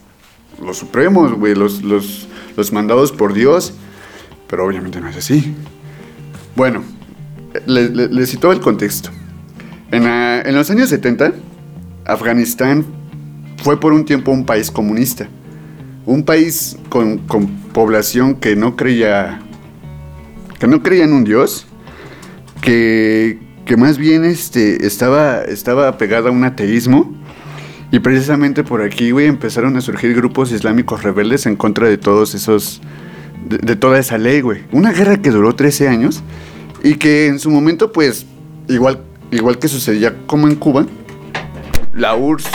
los 0.64 0.78
supremos, 0.78 1.34
güey, 1.34 1.56
los, 1.56 1.84
los, 1.84 2.28
los 2.56 2.72
mandados 2.72 3.12
por 3.12 3.34
Dios, 3.34 3.74
pero 4.48 4.66
obviamente 4.66 5.02
no 5.02 5.10
es 5.10 5.18
así. 5.18 5.54
Bueno, 6.56 6.84
les 7.66 7.92
le, 7.92 8.52
el 8.52 8.60
contexto. 8.62 9.10
En, 9.92 10.56
los 10.56 10.70
años 10.72 10.90
70, 10.90 11.34
Afganistán 12.06 12.86
fue 13.64 13.80
por 13.80 13.92
un 13.94 14.06
tiempo 14.06 14.32
un 14.32 14.46
país 14.46 14.72
comunista, 14.72 15.28
un 16.06 16.24
país 16.24 16.78
con, 16.90 17.20
población 17.74 18.36
que 18.36 18.56
no 18.56 18.76
creía 18.76 19.42
que 20.60 20.68
no 20.68 20.82
creía 20.82 21.04
en 21.04 21.12
un 21.12 21.26
Dios, 21.26 21.68
que, 22.62 23.38
más 23.78 23.98
bien 23.98 24.24
este, 24.24 24.88
estaba, 24.88 25.42
estaba 25.42 25.90
a 25.90 26.32
un 26.32 26.46
ateísmo. 26.46 27.14
Y 27.92 28.00
precisamente 28.00 28.64
por 28.64 28.82
aquí, 28.82 29.12
empezaron 29.26 29.78
a 29.78 29.82
surgir 29.82 30.16
grupos 30.16 30.52
islámicos 30.52 31.04
rebeldes 31.04 31.46
en 31.46 31.56
contra 31.56 31.88
de 31.88 31.98
todos 31.98 32.34
esos, 32.34 32.82
de, 33.46 33.58
de 33.58 33.76
toda 33.76 34.00
esa 34.00 34.18
ley, 34.18 34.42
güey. 34.42 34.64
Una 34.72 34.92
guerra 34.92 35.18
que 35.18 35.30
duró 35.32 35.56
13 35.56 35.88
años 35.88 36.24
y 36.84 36.96
que 36.96 37.28
en 37.28 37.40
su 37.40 37.50
momento, 37.50 37.92
pues, 37.92 38.26
igual, 38.68 39.00
igual 39.32 39.58
que 39.58 39.68
sucedía 39.68 40.16
como 40.26 40.48
en 40.48 40.56
Cuba, 40.56 40.86
la 41.94 42.16
URSS 42.16 42.50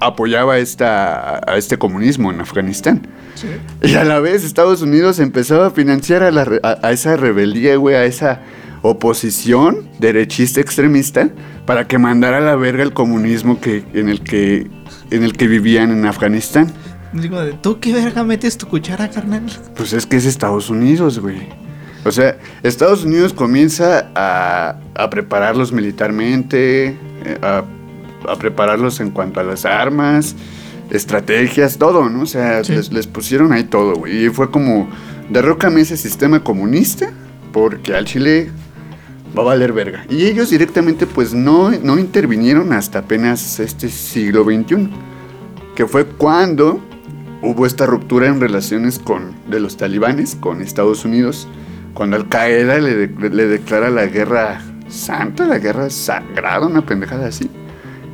apoyaba 0.00 0.58
esta, 0.58 1.40
a 1.50 1.56
este 1.56 1.78
comunismo 1.78 2.30
en 2.30 2.40
Afganistán. 2.40 3.06
Y 3.82 3.94
a 3.94 4.04
la 4.04 4.18
vez 4.18 4.44
Estados 4.44 4.82
Unidos 4.82 5.18
empezaba 5.18 5.66
a 5.66 5.70
financiar 5.70 6.22
a, 6.22 6.30
la 6.30 6.60
a 6.82 6.92
esa 6.92 7.16
rebeldía, 7.16 7.76
güey, 7.76 7.94
a 7.94 8.04
esa 8.04 8.40
oposición 8.82 9.88
derechista 9.98 10.60
extremista 10.60 11.30
para 11.66 11.86
que 11.86 11.98
mandara 11.98 12.38
a 12.38 12.40
la 12.40 12.56
verga 12.56 12.82
el 12.82 12.92
comunismo 12.92 13.60
que, 13.60 13.84
en, 13.94 14.08
el 14.08 14.20
que, 14.22 14.68
en 15.10 15.22
el 15.22 15.34
que 15.34 15.48
vivían 15.48 15.90
en 15.90 16.06
Afganistán. 16.06 16.72
Digo, 17.20 17.38
¿tú 17.62 17.78
qué 17.80 17.92
verga 17.92 18.22
metes 18.24 18.56
tu 18.58 18.66
cuchara, 18.66 19.08
carnal? 19.10 19.42
Pues 19.76 19.92
es 19.92 20.06
que 20.06 20.16
es 20.16 20.24
Estados 20.26 20.70
Unidos, 20.70 21.18
güey. 21.18 21.48
O 22.04 22.12
sea, 22.12 22.38
Estados 22.62 23.04
Unidos 23.04 23.32
comienza 23.32 24.10
a, 24.14 24.76
a 24.94 25.10
prepararlos 25.10 25.72
militarmente, 25.72 26.86
eh, 27.24 27.38
a, 27.42 27.64
a 28.28 28.36
prepararlos 28.36 29.00
en 29.00 29.10
cuanto 29.10 29.40
a 29.40 29.42
las 29.42 29.64
armas, 29.64 30.36
estrategias, 30.90 31.78
todo, 31.78 32.08
¿no? 32.08 32.22
O 32.22 32.26
sea, 32.26 32.62
Sí. 32.64 32.72
les, 32.74 32.92
les 32.92 33.06
pusieron 33.06 33.52
ahí 33.52 33.64
todo, 33.64 33.94
güey. 33.94 34.26
Y 34.26 34.28
fue 34.30 34.50
como, 34.50 34.88
derrócame 35.30 35.80
ese 35.80 35.96
sistema 35.96 36.42
comunista, 36.44 37.10
porque 37.52 37.94
al 37.94 38.04
Chile 38.04 38.50
va 39.36 39.42
a 39.42 39.46
valer 39.46 39.72
verga. 39.72 40.04
Y 40.08 40.26
ellos 40.26 40.50
directamente, 40.50 41.06
pues, 41.06 41.34
no, 41.34 41.70
no 41.70 41.98
intervinieron 41.98 42.72
hasta 42.72 43.00
apenas 43.00 43.58
este 43.58 43.88
siglo 43.88 44.44
XXI, 44.44 44.88
que 45.74 45.86
fue 45.86 46.06
cuando 46.06 46.80
hubo 47.42 47.66
esta 47.66 47.86
ruptura 47.86 48.26
en 48.28 48.40
relaciones 48.40 48.98
con, 48.98 49.32
de 49.48 49.60
los 49.60 49.76
talibanes 49.76 50.34
con 50.36 50.62
Estados 50.62 51.04
Unidos, 51.04 51.46
cuando 51.94 52.16
Al 52.16 52.28
Qaeda 52.28 52.78
le, 52.78 52.94
de- 53.08 53.30
le 53.30 53.46
declara 53.46 53.90
la 53.90 54.06
guerra 54.06 54.60
santa, 54.88 55.46
la 55.46 55.58
guerra 55.58 55.90
sagrada, 55.90 56.66
una 56.66 56.84
pendejada 56.84 57.26
así, 57.28 57.50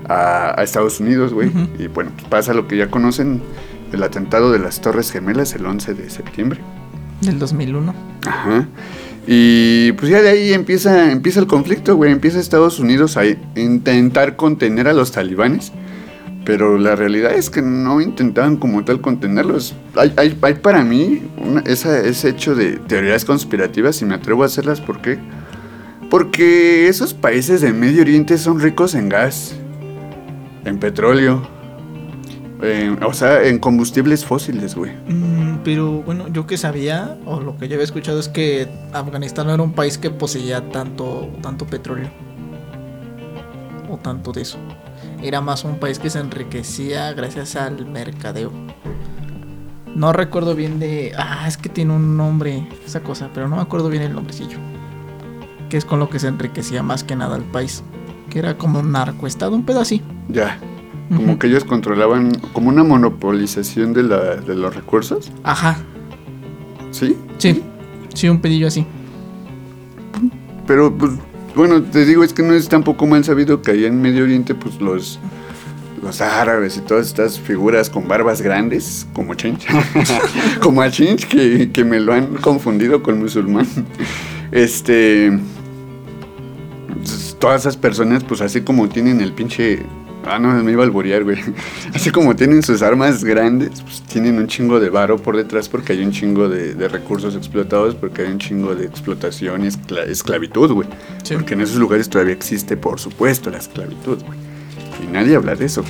a, 0.09 0.59
a 0.59 0.63
Estados 0.63 1.01
Unidos, 1.01 1.33
güey. 1.33 1.49
Ujú. 1.49 1.69
Y 1.79 1.87
bueno, 1.89 2.11
pasa 2.29 2.55
lo 2.55 2.67
que 2.69 2.77
ya 2.77 2.91
conocen, 2.91 3.43
el 3.93 4.03
atentado 4.03 4.51
de 4.53 4.59
las 4.59 4.81
Torres 4.81 5.11
Gemelas 5.11 5.55
el 5.55 5.67
11 5.67 5.95
de 5.95 6.09
septiembre. 6.11 6.61
Del 7.21 7.39
2001. 7.39 7.95
Ajá. 8.27 8.67
Y 9.27 9.93
pues 9.93 10.11
ya 10.11 10.21
de 10.23 10.31
ahí 10.31 10.53
empieza, 10.53 11.13
empieza 11.13 11.39
el 11.41 11.47
conflicto, 11.47 11.95
güey. 11.95 12.11
Empieza 12.11 12.41
Estados 12.41 12.81
Unidos 12.81 13.17
a 13.17 13.23
intentar 13.55 14.35
contener 14.37 14.89
a 14.89 14.93
los 14.93 15.13
talibanes. 15.13 15.73
Pero 16.45 16.77
la 16.77 16.97
realidad 16.97 17.33
es 17.35 17.51
que 17.51 17.63
no 17.63 18.01
intentaban 18.01 18.57
como 18.57 18.85
tal 18.85 19.01
contenerlos. 19.01 19.75
Hay, 19.95 20.13
hay- 20.17 20.37
hay 20.43 20.55
para 20.55 20.83
mí 20.83 21.23
una- 21.37 21.61
esa- 21.61 22.01
ese 22.01 22.31
hecho 22.31 22.55
de 22.57 22.79
teorías 22.79 23.25
conspirativas 23.25 24.03
y 24.03 24.07
me 24.07 24.15
atrevo 24.15 24.43
a 24.43 24.47
hacerlas. 24.47 24.81
¿Por 24.81 25.01
qué? 25.01 25.19
Porque 26.11 26.89
esos 26.89 27.15
países 27.15 27.61
de 27.61 27.73
Medio 27.73 28.03
Oriente 28.03 28.37
son 28.39 28.59
ricos 28.61 28.95
en 28.95 29.09
gas, 29.09 29.55
en 30.65 30.79
petróleo, 30.79 31.43
en- 32.61 33.03
o 33.05 33.13
sea, 33.15 33.45
en 33.45 33.59
combustibles 33.59 34.25
fósiles, 34.25 34.75
güey. 34.75 34.93
Mm, 35.09 35.59
pero 35.65 36.03
bueno, 36.03 36.27
yo 36.29 36.47
que 36.47 36.59
sabía, 36.59 37.17
o 37.25 37.41
lo 37.41 37.57
que 37.57 37.69
yo 37.69 37.75
había 37.75 37.85
escuchado 37.85 38.19
es 38.19 38.29
que 38.29 38.69
Afganistán 38.93 39.47
no 39.47 39.55
era 39.55 39.63
un 39.63 39.73
país 39.75 39.97
que 39.97 40.11
poseía 40.11 40.69
tanto, 40.71 41.31
tanto 41.41 41.67
petróleo. 41.67 42.11
O 43.89 43.97
tanto 43.97 44.33
de 44.33 44.43
eso. 44.43 44.59
Era 45.23 45.41
más 45.41 45.65
un 45.65 45.79
país 45.79 45.99
que 45.99 46.11
se 46.11 46.19
enriquecía 46.19 47.13
gracias 47.13 47.57
al 47.57 47.87
mercadeo. 47.87 48.51
No 49.95 50.13
recuerdo 50.13 50.55
bien 50.55 50.79
de... 50.81 51.13
Ah, 51.17 51.47
es 51.47 51.57
que 51.57 51.69
tiene 51.69 51.95
un 51.95 52.17
nombre 52.17 52.67
esa 52.85 53.01
cosa, 53.01 53.31
pero 53.33 53.49
no 53.49 53.57
me 53.57 53.63
acuerdo 53.63 53.89
bien 53.89 54.03
el 54.03 54.15
nombrecillo. 54.15 54.59
Que 55.69 55.77
es 55.77 55.85
con 55.85 56.01
lo 56.01 56.09
que 56.09 56.19
se 56.19 56.29
enriquecía 56.29 56.83
más 56.83 57.05
que 57.05 57.15
nada 57.15 57.37
el 57.37 57.45
país. 57.45 57.85
Que 58.31 58.39
era 58.39 58.57
como 58.57 58.81
un 58.81 58.93
narcoestado, 58.93 59.55
un 59.55 59.65
pedo 59.65 59.81
así. 59.81 60.03
Ya. 60.29 60.59
Como 61.15 61.39
que 61.39 61.47
ellos 61.47 61.65
controlaban 61.65 62.33
como 62.55 62.71
una 62.71 62.83
monopolización 62.85 63.93
de, 63.93 64.03
la, 64.03 64.37
de 64.37 64.55
los 64.55 64.75
recursos, 64.75 65.31
Ajá, 65.43 65.77
¿sí? 66.91 67.19
sí. 67.37 67.63
Sí, 68.15 68.31
un 68.31 68.41
pedillo 68.41 68.67
así. 68.69 68.87
Pero, 70.67 70.97
pues, 70.97 71.13
bueno, 71.55 71.83
te 71.83 72.05
digo, 72.05 72.25
es 72.25 72.33
que 72.33 72.43
no 72.43 72.55
es 72.55 72.69
tampoco 72.69 73.07
mal 73.07 73.25
sabido 73.25 73.63
que 73.63 73.73
allá 73.73 73.87
en 73.87 74.01
Medio 74.01 74.25
Oriente, 74.25 74.55
pues, 74.55 74.81
los, 74.81 75.19
los 76.03 76.21
árabes 76.21 76.77
y 76.77 76.81
todas 76.81 77.07
estas 77.07 77.39
figuras 77.39 77.91
con 77.91 78.09
barbas 78.09 78.43
grandes, 78.43 79.07
como 79.13 79.35
Chinch, 79.35 79.67
como 80.61 80.83
a 80.83 80.91
Chinch, 80.91 81.27
que, 81.27 81.71
que 81.73 81.85
me 81.85 82.01
lo 82.01 82.13
han 82.15 82.37
confundido 82.37 83.03
con 83.03 83.19
musulmán, 83.19 83.67
este... 84.51 85.39
pues, 86.97 87.37
Todas 87.39 87.63
esas 87.63 87.77
personas, 87.77 88.23
pues, 88.25 88.41
así 88.41 88.61
como 88.61 88.89
tienen 88.89 89.21
el 89.21 89.33
pinche... 89.33 89.83
Ah, 90.25 90.39
no, 90.39 90.53
me 90.63 90.71
iba 90.73 90.83
a 90.83 90.87
alborear, 90.87 91.25
güey. 91.25 91.39
Así 91.95 92.11
como 92.11 92.37
tienen 92.37 92.63
sus 92.63 92.81
armas 92.83 93.25
grandes, 93.25 93.83
pues 93.83 94.03
tienen 94.03 94.39
un 94.39 94.47
chingo 94.47 94.79
de 94.79 94.89
varo 94.89 95.17
por 95.19 95.37
detrás 95.37 95.69
porque 95.69 95.95
hay 95.95 96.05
un 96.05 96.13
chingo 96.13 96.49
de, 96.49 96.75
de 96.75 96.89
recursos 96.89 97.35
explotados, 97.35 97.95
porque 97.97 98.23
hay 98.23 98.31
un 98.33 98.39
chingo 98.39 98.75
de 98.75 98.85
explotación 98.87 99.65
y 99.65 99.69
escla- 99.69 100.07
esclavitud, 100.07 100.71
güey. 100.73 100.89
Sí. 101.25 101.35
Porque 101.35 101.55
en 101.55 101.63
esos 101.63 101.77
lugares 101.77 102.09
todavía 102.09 102.35
existe, 102.35 102.77
por 102.77 103.01
supuesto, 103.01 103.51
la 103.51 103.59
esclavitud, 103.59 104.19
güey. 104.25 104.39
Y 105.03 105.13
nadie 105.13 105.35
habla 105.35 105.57
de 105.57 105.65
eso. 105.65 105.83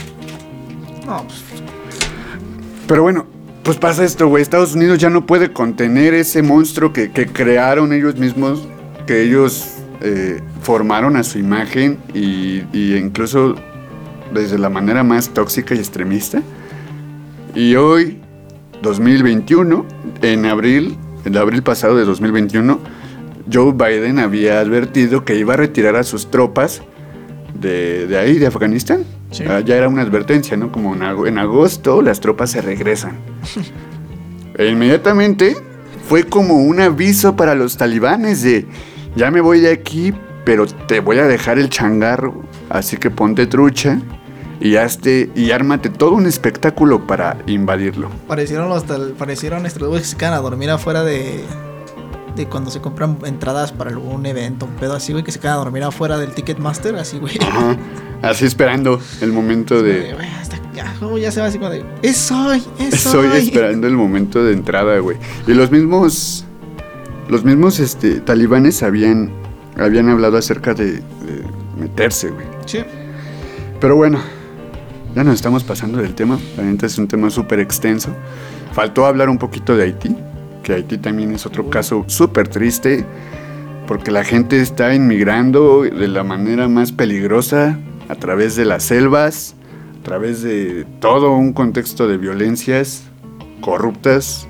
No, 1.07 1.25
pues 1.27 1.43
Pero 2.87 3.03
bueno, 3.03 3.27
pues 3.63 3.77
pasa 3.77 4.05
esto, 4.05 4.29
güey. 4.29 4.43
Estados 4.43 4.75
Unidos 4.75 4.99
ya 4.99 5.11
no 5.11 5.27
puede 5.27 5.53
contener 5.53 6.15
ese 6.15 6.43
monstruo 6.43 6.93
que, 6.93 7.11
que 7.11 7.27
crearon 7.27 7.93
ellos 7.93 8.17
mismos, 8.17 8.67
que 9.07 9.23
ellos 9.23 9.67
eh, 10.01 10.41
formaron 10.63 11.17
a 11.17 11.23
su 11.23 11.39
imagen 11.39 11.99
y, 12.15 12.63
y 12.73 12.97
incluso 12.97 13.57
desde 14.33 14.59
la 14.59 14.69
manera 14.69 15.03
más 15.05 15.31
tóxica 15.31 15.75
y 15.75 15.79
extremista. 15.79 16.43
Y 17.55 17.75
hoy, 17.77 18.19
2021, 18.83 19.87
en 20.23 20.47
abril, 20.47 20.97
en 21.25 21.37
abril 21.37 21.63
pasado 21.63 21.97
de 21.97 22.05
2021, 22.05 22.79
Joe 23.53 23.73
Biden 23.73 24.19
había 24.19 24.61
advertido 24.61 25.25
que 25.25 25.37
iba 25.37 25.55
a 25.55 25.57
retirar 25.57 25.97
a 25.97 26.03
sus 26.05 26.31
tropas 26.31 26.83
de, 27.59 28.07
de 28.07 28.19
ahí, 28.19 28.39
de 28.39 28.47
Afganistán. 28.47 29.05
Sí. 29.31 29.45
Ah, 29.49 29.61
ya 29.61 29.77
era 29.77 29.89
una 29.89 30.03
advertencia, 30.03 30.57
¿no? 30.57 30.71
Como 30.73 30.95
en, 30.95 31.01
ag- 31.03 31.27
en 31.27 31.39
agosto 31.39 32.03
las 32.03 32.21
tropas 32.21 32.51
se 32.51 32.61
regresan. 32.61 33.17
E 34.59 34.69
inmediatamente 34.69 35.57
fue 36.07 36.25
como 36.25 36.57
un 36.57 36.79
aviso 36.79 37.35
para 37.37 37.55
los 37.55 37.79
talibanes 37.79 38.43
de, 38.43 38.67
ya 39.17 39.31
me 39.31 39.41
voy 39.41 39.61
de 39.61 39.71
aquí, 39.73 40.13
pero 40.45 40.67
te 40.67 41.01
voy 41.01 41.17
a 41.19 41.25
dejar 41.27 41.59
el 41.59 41.71
changarro, 41.71 42.43
así 42.69 42.99
que 42.99 43.11
ponte 43.11 43.47
trucha 43.47 43.99
y 44.63 44.77
hazte 44.77 45.31
y 45.35 45.51
ármate 45.51 45.91
todo 45.91 46.13
un 46.13 46.27
espectáculo 46.27 47.07
para 47.07 47.39
invadirlo. 47.47 48.11
Parecieron 48.29 48.69
los 48.69 48.85
tal- 48.85 49.15
parecieron 49.19 49.67
estos 49.67 49.89
güeyes 49.89 50.07
que 50.07 50.13
se 50.13 50.17
quedan 50.17 50.35
a 50.35 50.39
dormir 50.39 50.71
afuera 50.71 51.03
de 51.03 51.45
de 52.37 52.47
cuando 52.47 52.71
se 52.71 52.81
compran 52.81 53.19
entradas 53.27 53.73
para 53.73 53.91
algún 53.91 54.25
evento, 54.25 54.65
un 54.65 54.73
pedo 54.77 54.95
así, 54.95 55.13
güey, 55.13 55.23
que 55.23 55.33
se 55.33 55.39
quedan 55.39 55.55
a 55.55 55.57
dormir 55.59 55.83
afuera 55.83 56.17
del 56.17 56.31
Ticketmaster, 56.31 56.97
así, 56.97 57.19
güey. 57.19 57.37
Ajá, 57.43 57.77
así 58.23 58.47
esperando 58.47 58.99
el 59.21 59.33
momento 59.33 59.83
de... 59.83 60.15
Güey, 60.15 60.29
hasta 60.41 60.57
ya, 60.73 60.95
oh, 61.03 61.19
ya 61.19 61.31
se 61.31 61.43
va 61.43 61.49
así 61.49 61.59
como 61.59 61.71
de, 61.71 61.85
es 62.01 62.33
hoy, 62.33 62.63
es 62.79 62.95
Estoy 62.95 63.27
esperando 63.37 63.87
el 63.87 63.99
momento 63.99 64.43
de 64.43 64.55
entrada, 64.55 64.99
güey. 65.01 65.19
Y 65.47 65.53
los 65.53 65.71
mismos. 65.71 66.47
Los 67.29 67.45
mismos 67.45 67.79
este, 67.81 68.21
talibanes 68.21 68.83
habían. 68.83 69.31
Habían 69.79 70.09
hablado 70.09 70.39
acerca 70.39 70.73
de, 70.73 70.93
de 70.93 71.03
meterse, 71.79 72.31
güey. 72.31 72.47
Sí. 72.65 72.79
Pero 73.81 73.97
bueno, 73.97 74.19
ya 75.15 75.25
nos 75.25 75.35
estamos 75.35 75.63
pasando 75.65 75.99
del 75.99 76.15
tema. 76.15 76.39
Neta 76.57 76.87
es 76.87 76.99
un 76.99 77.09
tema 77.09 77.31
súper 77.31 77.61
extenso. 77.61 78.11
Faltó 78.73 79.07
hablar 79.07 79.29
un 79.29 79.39
poquito 79.39 79.77
de 79.77 79.85
Haití, 79.85 80.17
que 80.63 80.75
Haití 80.75 80.99
también 80.99 81.33
es 81.33 81.45
otro 81.45 81.69
caso 81.69 82.05
súper 82.07 82.49
triste, 82.49 83.05
porque 83.87 84.11
la 84.11 84.25
gente 84.25 84.61
está 84.61 84.95
inmigrando 84.95 85.83
de 85.83 86.09
la 86.09 86.25
manera 86.25 86.69
más 86.69 86.93
peligrosa, 86.93 87.79
a 88.09 88.15
través 88.15 88.57
de 88.57 88.65
las 88.65 88.85
selvas, 88.85 89.55
a 90.01 90.03
través 90.03 90.43
de 90.43 90.87
todo 91.01 91.33
un 91.33 91.53
contexto 91.53 92.09
de 92.09 92.17
violencias 92.17 93.05
corruptas. 93.61 94.49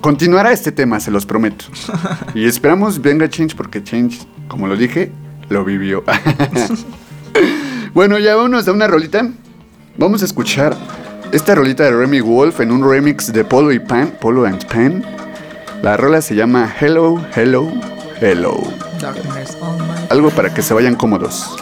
Continuará 0.00 0.52
este 0.52 0.72
tema, 0.72 1.00
se 1.00 1.10
los 1.10 1.24
prometo. 1.24 1.66
Y 2.34 2.46
esperamos 2.46 3.00
venga 3.00 3.28
Change, 3.28 3.54
porque 3.54 3.82
Change, 3.82 4.18
como 4.48 4.66
lo 4.66 4.76
dije, 4.76 5.12
lo 5.48 5.64
vivió. 5.64 6.02
Bueno, 7.94 8.18
ya 8.18 8.34
vámonos 8.34 8.66
a 8.66 8.72
una 8.72 8.88
rolita. 8.88 9.28
Vamos 9.96 10.22
a 10.22 10.24
escuchar 10.24 10.76
esta 11.30 11.54
rolita 11.54 11.84
de 11.84 11.92
Remy 11.92 12.22
Wolf 12.22 12.58
en 12.58 12.72
un 12.72 12.88
remix 12.90 13.32
de 13.32 13.44
Polo 13.44 13.70
y 13.70 13.78
Pan, 13.78 14.12
Polo 14.20 14.46
and 14.46 14.66
Pan. 14.66 15.04
La 15.80 15.96
rola 15.96 16.20
se 16.20 16.34
llama 16.34 16.74
Hello, 16.80 17.24
Hello, 17.36 17.72
Hello. 18.20 18.60
Algo 20.10 20.30
para 20.30 20.52
que 20.52 20.62
se 20.62 20.74
vayan 20.74 20.96
cómodos. 20.96 21.56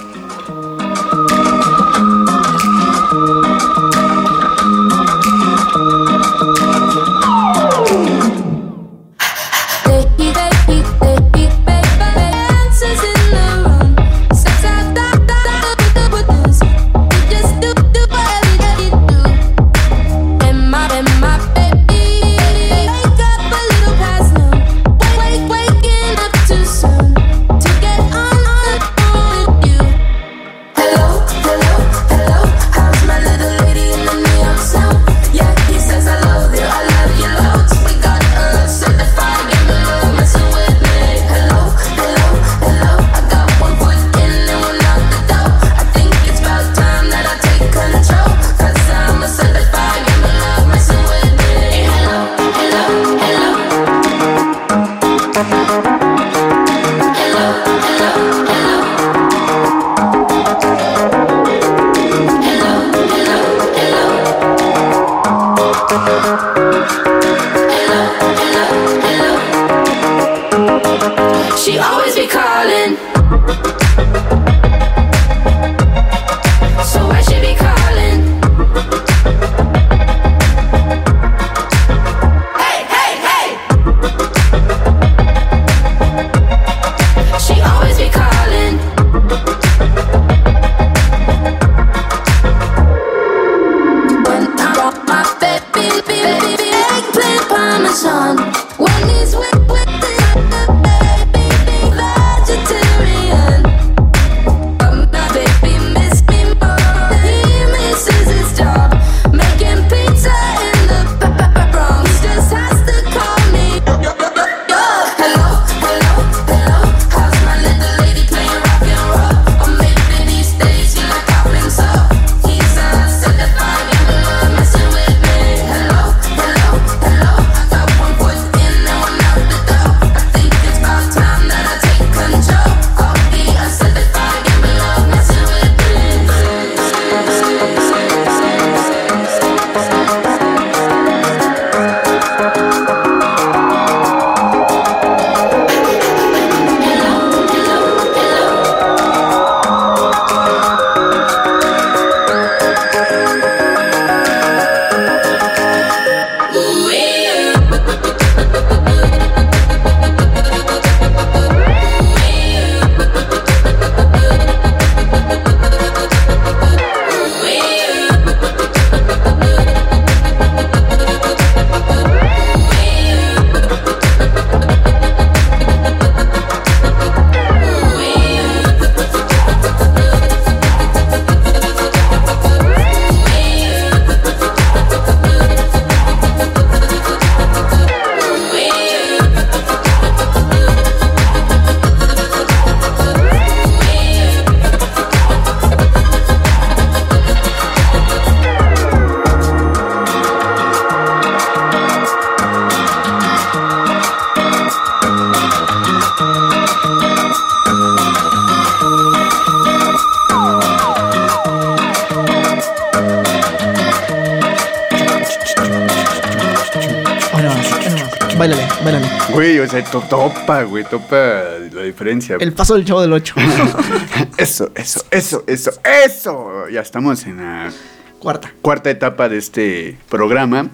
Topa, 220.43 220.63
güey, 220.65 220.85
topa 220.85 221.43
la 221.73 221.83
diferencia. 221.83 222.37
El 222.41 222.53
paso 222.53 222.75
del 222.75 222.85
chavo 222.85 223.01
del 223.01 223.13
8. 223.13 223.35
Eso, 224.37 224.71
eso, 224.75 225.05
eso, 225.11 225.45
eso, 225.47 225.73
eso. 225.85 226.69
Ya 226.69 226.81
estamos 226.81 227.25
en 227.27 227.37
la 227.39 227.71
Cuarta. 228.19 228.53
cuarta 228.61 228.91
etapa 228.91 229.29
de 229.29 229.39
este 229.39 229.99
programa. 230.09 230.69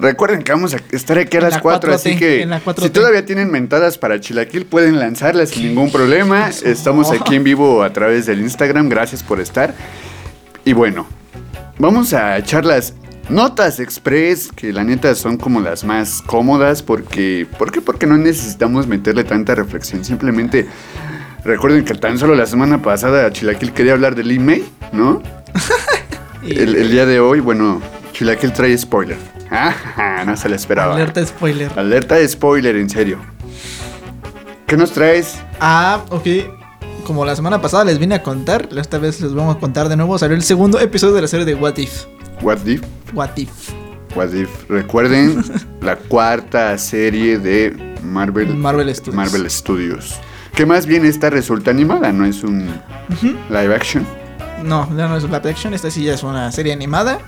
Recuerden 0.00 0.42
que 0.42 0.52
vamos 0.52 0.74
a 0.74 0.78
estar 0.92 1.18
aquí 1.18 1.36
a 1.36 1.40
las 1.40 1.54
la 1.54 1.60
4, 1.60 1.94
así 1.94 2.10
4T, 2.10 2.18
que 2.18 2.42
en 2.42 2.50
la 2.50 2.62
4T. 2.62 2.82
si 2.82 2.90
todavía 2.90 3.24
tienen 3.24 3.50
mentadas 3.50 3.98
para 3.98 4.20
Chilaquil, 4.20 4.66
pueden 4.66 4.98
lanzarlas 4.98 5.50
sin 5.50 5.68
ningún 5.68 5.90
problema. 5.90 6.48
Estamos 6.64 7.10
aquí 7.12 7.36
en 7.36 7.44
vivo 7.44 7.82
a 7.82 7.92
través 7.92 8.26
del 8.26 8.40
Instagram, 8.40 8.88
gracias 8.88 9.22
por 9.22 9.40
estar. 9.40 9.74
Y 10.64 10.72
bueno, 10.72 11.06
vamos 11.78 12.12
a 12.12 12.38
echar 12.38 12.64
las 12.64 12.94
notas 13.30 13.80
express, 13.80 14.50
que 14.52 14.72
la 14.72 14.84
neta 14.84 15.14
son 15.14 15.36
como 15.36 15.60
las 15.60 15.84
más 15.84 16.22
cómodas, 16.22 16.82
porque, 16.82 17.46
¿por 17.58 17.72
qué? 17.72 17.80
Porque 17.80 18.06
no 18.06 18.16
necesitamos 18.16 18.86
meterle 18.86 19.24
tanta 19.24 19.54
reflexión, 19.54 20.04
simplemente... 20.04 20.66
Recuerden 21.44 21.84
que 21.84 21.94
tan 21.94 22.18
solo 22.18 22.34
la 22.34 22.46
semana 22.46 22.82
pasada 22.82 23.30
Chilaquil 23.32 23.72
quería 23.72 23.92
hablar 23.92 24.16
del 24.16 24.32
email, 24.32 24.66
¿no? 24.92 25.22
El, 26.42 26.74
el 26.74 26.90
día 26.90 27.06
de 27.06 27.20
hoy, 27.20 27.40
bueno, 27.40 27.80
Chilaquil 28.12 28.52
trae 28.52 28.76
spoiler. 28.76 29.16
No 30.26 30.36
se 30.36 30.48
le 30.48 30.56
esperaba. 30.56 30.94
Alerta 30.94 31.24
spoiler. 31.24 31.70
Alerta 31.76 32.16
de 32.16 32.28
spoiler, 32.28 32.76
en 32.76 32.90
serio. 32.90 33.18
¿Qué 34.66 34.76
nos 34.76 34.92
traes? 34.92 35.38
Ah, 35.60 36.04
ok. 36.10 36.26
Como 37.06 37.24
la 37.24 37.34
semana 37.34 37.60
pasada 37.60 37.84
les 37.84 37.98
vine 37.98 38.16
a 38.16 38.22
contar, 38.22 38.68
esta 38.76 38.98
vez 38.98 39.20
les 39.20 39.32
vamos 39.32 39.56
a 39.56 39.58
contar 39.58 39.88
de 39.88 39.96
nuevo. 39.96 40.18
Salió 40.18 40.36
el 40.36 40.42
segundo 40.42 40.78
episodio 40.80 41.14
de 41.14 41.22
la 41.22 41.28
serie 41.28 41.46
de 41.46 41.54
What 41.54 41.78
If. 41.78 42.04
What 42.42 42.66
If? 42.66 42.82
What 43.12 43.36
If. 43.36 43.72
What 44.14 44.32
If. 44.32 44.70
Recuerden 44.70 45.42
la 45.80 45.96
cuarta 45.96 46.76
serie 46.78 47.38
de 47.38 47.96
Marvel, 48.02 48.54
Marvel 48.54 48.94
Studios. 48.94 49.14
Marvel 49.16 49.50
Studios. 49.50 50.20
Que 50.54 50.64
más 50.66 50.86
bien 50.86 51.04
esta 51.04 51.30
resulta 51.30 51.70
animada, 51.70 52.12
no 52.12 52.24
es 52.24 52.42
un 52.42 52.68
live 53.50 53.74
action. 53.74 54.06
No, 54.64 54.86
no 54.86 55.16
es 55.16 55.24
live 55.24 55.50
action. 55.50 55.74
Esta 55.74 55.90
sí 55.90 56.04
ya 56.04 56.14
es 56.14 56.22
una 56.22 56.50
serie 56.52 56.72
animada. 56.72 57.18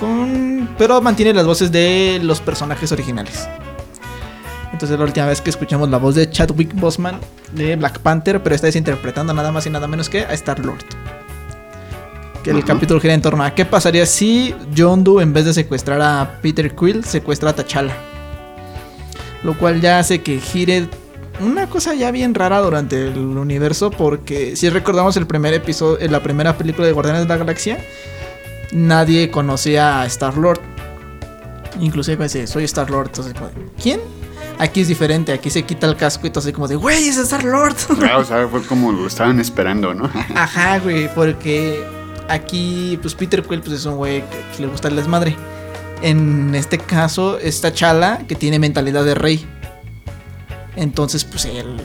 Con... 0.00 0.68
Pero 0.78 1.00
mantiene 1.00 1.32
las 1.34 1.46
voces 1.46 1.72
de 1.72 2.20
los 2.22 2.40
personajes 2.40 2.90
originales. 2.92 3.48
Entonces 4.72 4.98
la 4.98 5.04
última 5.04 5.26
vez 5.26 5.40
que 5.40 5.50
escuchamos 5.50 5.88
la 5.88 5.98
voz 5.98 6.14
de 6.14 6.30
Chadwick 6.30 6.74
Boseman 6.74 7.18
de 7.52 7.76
Black 7.76 7.98
Panther, 8.00 8.42
pero 8.42 8.54
esta 8.54 8.66
vez 8.66 8.76
interpretando 8.76 9.34
nada 9.34 9.50
más 9.50 9.66
y 9.66 9.70
nada 9.70 9.88
menos 9.88 10.08
que 10.08 10.20
a 10.24 10.32
Star 10.34 10.58
Lord. 10.60 10.84
Que 12.48 12.52
el 12.52 12.58
Ajá. 12.64 12.66
capítulo 12.68 12.98
gira 12.98 13.12
en 13.12 13.20
torno 13.20 13.44
a 13.44 13.54
qué 13.54 13.66
pasaría 13.66 14.06
si 14.06 14.54
Yondu 14.72 15.20
en 15.20 15.34
vez 15.34 15.44
de 15.44 15.52
secuestrar 15.52 16.00
a 16.00 16.38
Peter 16.40 16.74
Quill 16.74 17.04
secuestra 17.04 17.50
a 17.50 17.52
T'Challa. 17.54 17.94
Lo 19.42 19.52
cual 19.52 19.82
ya 19.82 19.98
hace 19.98 20.22
que 20.22 20.40
gire 20.40 20.88
una 21.40 21.68
cosa 21.68 21.92
ya 21.92 22.10
bien 22.10 22.34
rara 22.34 22.60
durante 22.60 23.08
el 23.08 23.18
universo 23.18 23.90
porque 23.90 24.56
si 24.56 24.70
recordamos 24.70 25.18
el 25.18 25.26
primer 25.26 25.52
episodio, 25.52 26.00
en 26.00 26.10
la 26.10 26.22
primera 26.22 26.56
película 26.56 26.86
de 26.86 26.94
Guardianes 26.94 27.24
de 27.24 27.28
la 27.28 27.36
Galaxia, 27.36 27.84
nadie 28.72 29.30
conocía 29.30 30.00
a 30.00 30.06
Star 30.06 30.38
Lord. 30.38 30.60
Inclusive 31.80 32.24
dice, 32.24 32.46
soy 32.46 32.64
Star 32.64 32.88
Lord, 32.88 33.08
entonces 33.08 33.34
como 33.34 33.48
de, 33.48 33.56
¿quién? 33.82 34.00
Aquí 34.58 34.80
es 34.80 34.88
diferente, 34.88 35.34
aquí 35.34 35.50
se 35.50 35.64
quita 35.64 35.86
el 35.86 35.96
casco 35.96 36.26
y 36.26 36.30
todo 36.30 36.40
así 36.40 36.52
como 36.54 36.66
de, 36.66 36.76
güey, 36.76 37.08
es 37.08 37.18
Star 37.18 37.44
Lord. 37.44 37.76
Ah, 38.10 38.16
o 38.16 38.24
sea, 38.24 38.48
fue 38.48 38.62
como 38.62 38.90
lo 38.90 39.06
estaban 39.06 39.38
esperando, 39.38 39.92
¿no? 39.92 40.10
Ajá, 40.34 40.78
güey, 40.78 41.14
porque 41.14 41.97
aquí, 42.28 42.98
pues 43.02 43.14
Peter 43.14 43.42
Quill 43.42 43.60
pues, 43.60 43.72
es 43.80 43.86
un 43.86 43.96
güey 43.96 44.20
que, 44.22 44.56
que 44.56 44.62
le 44.62 44.68
gusta 44.68 44.88
el 44.88 44.96
desmadre. 44.96 45.36
En 46.02 46.54
este 46.54 46.78
caso, 46.78 47.38
esta 47.38 47.72
Chala 47.72 48.24
que 48.28 48.34
tiene 48.34 48.58
mentalidad 48.58 49.04
de 49.04 49.14
rey. 49.14 49.44
Entonces, 50.76 51.24
pues 51.24 51.44
él 51.46 51.76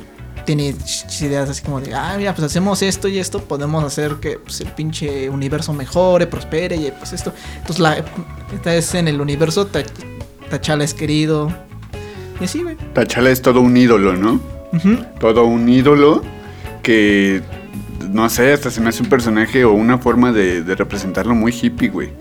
tiene 0.45 0.75
ideas 1.21 1.49
así 1.49 1.63
como 1.63 1.79
de, 1.81 1.95
ah, 1.95 2.15
mira, 2.17 2.35
pues 2.35 2.45
hacemos 2.45 2.81
esto 2.81 3.07
y 3.07 3.17
esto, 3.17 3.41
podemos 3.43 3.83
hacer 3.83 4.15
que 4.15 4.37
pues, 4.37 4.61
el 4.61 4.67
pinche 4.67 5.29
universo 5.29 5.73
mejore, 5.73 6.27
prospere 6.27 6.75
y 6.75 6.91
pues 6.91 7.13
esto. 7.13 7.33
Entonces, 7.55 7.79
la, 7.79 8.03
esta 8.53 8.75
es 8.75 8.93
en 8.93 9.07
el 9.07 9.19
universo, 9.21 9.65
Ta- 9.67 9.83
T'Challa 10.51 10.83
es 10.83 10.93
querido. 10.93 11.51
Y 12.39 12.43
así, 12.43 12.61
güey. 12.61 12.75
T'Challa 12.93 13.31
es 13.31 13.41
todo 13.41 13.61
un 13.61 13.75
ídolo, 13.75 14.13
¿no? 14.13 14.39
Todo 15.19 15.45
un 15.45 15.69
ídolo 15.69 16.23
que, 16.83 17.41
no 18.13 18.29
sé, 18.29 18.53
hasta 18.53 18.69
se 18.71 18.79
me 18.79 18.89
hace 18.89 19.03
un 19.03 19.09
personaje 19.09 19.65
o 19.65 19.73
una 19.73 19.97
forma 19.97 20.31
de, 20.31 20.63
representarlo 20.75 21.35
muy 21.35 21.51
hippie, 21.51 21.89
güey. 21.89 22.11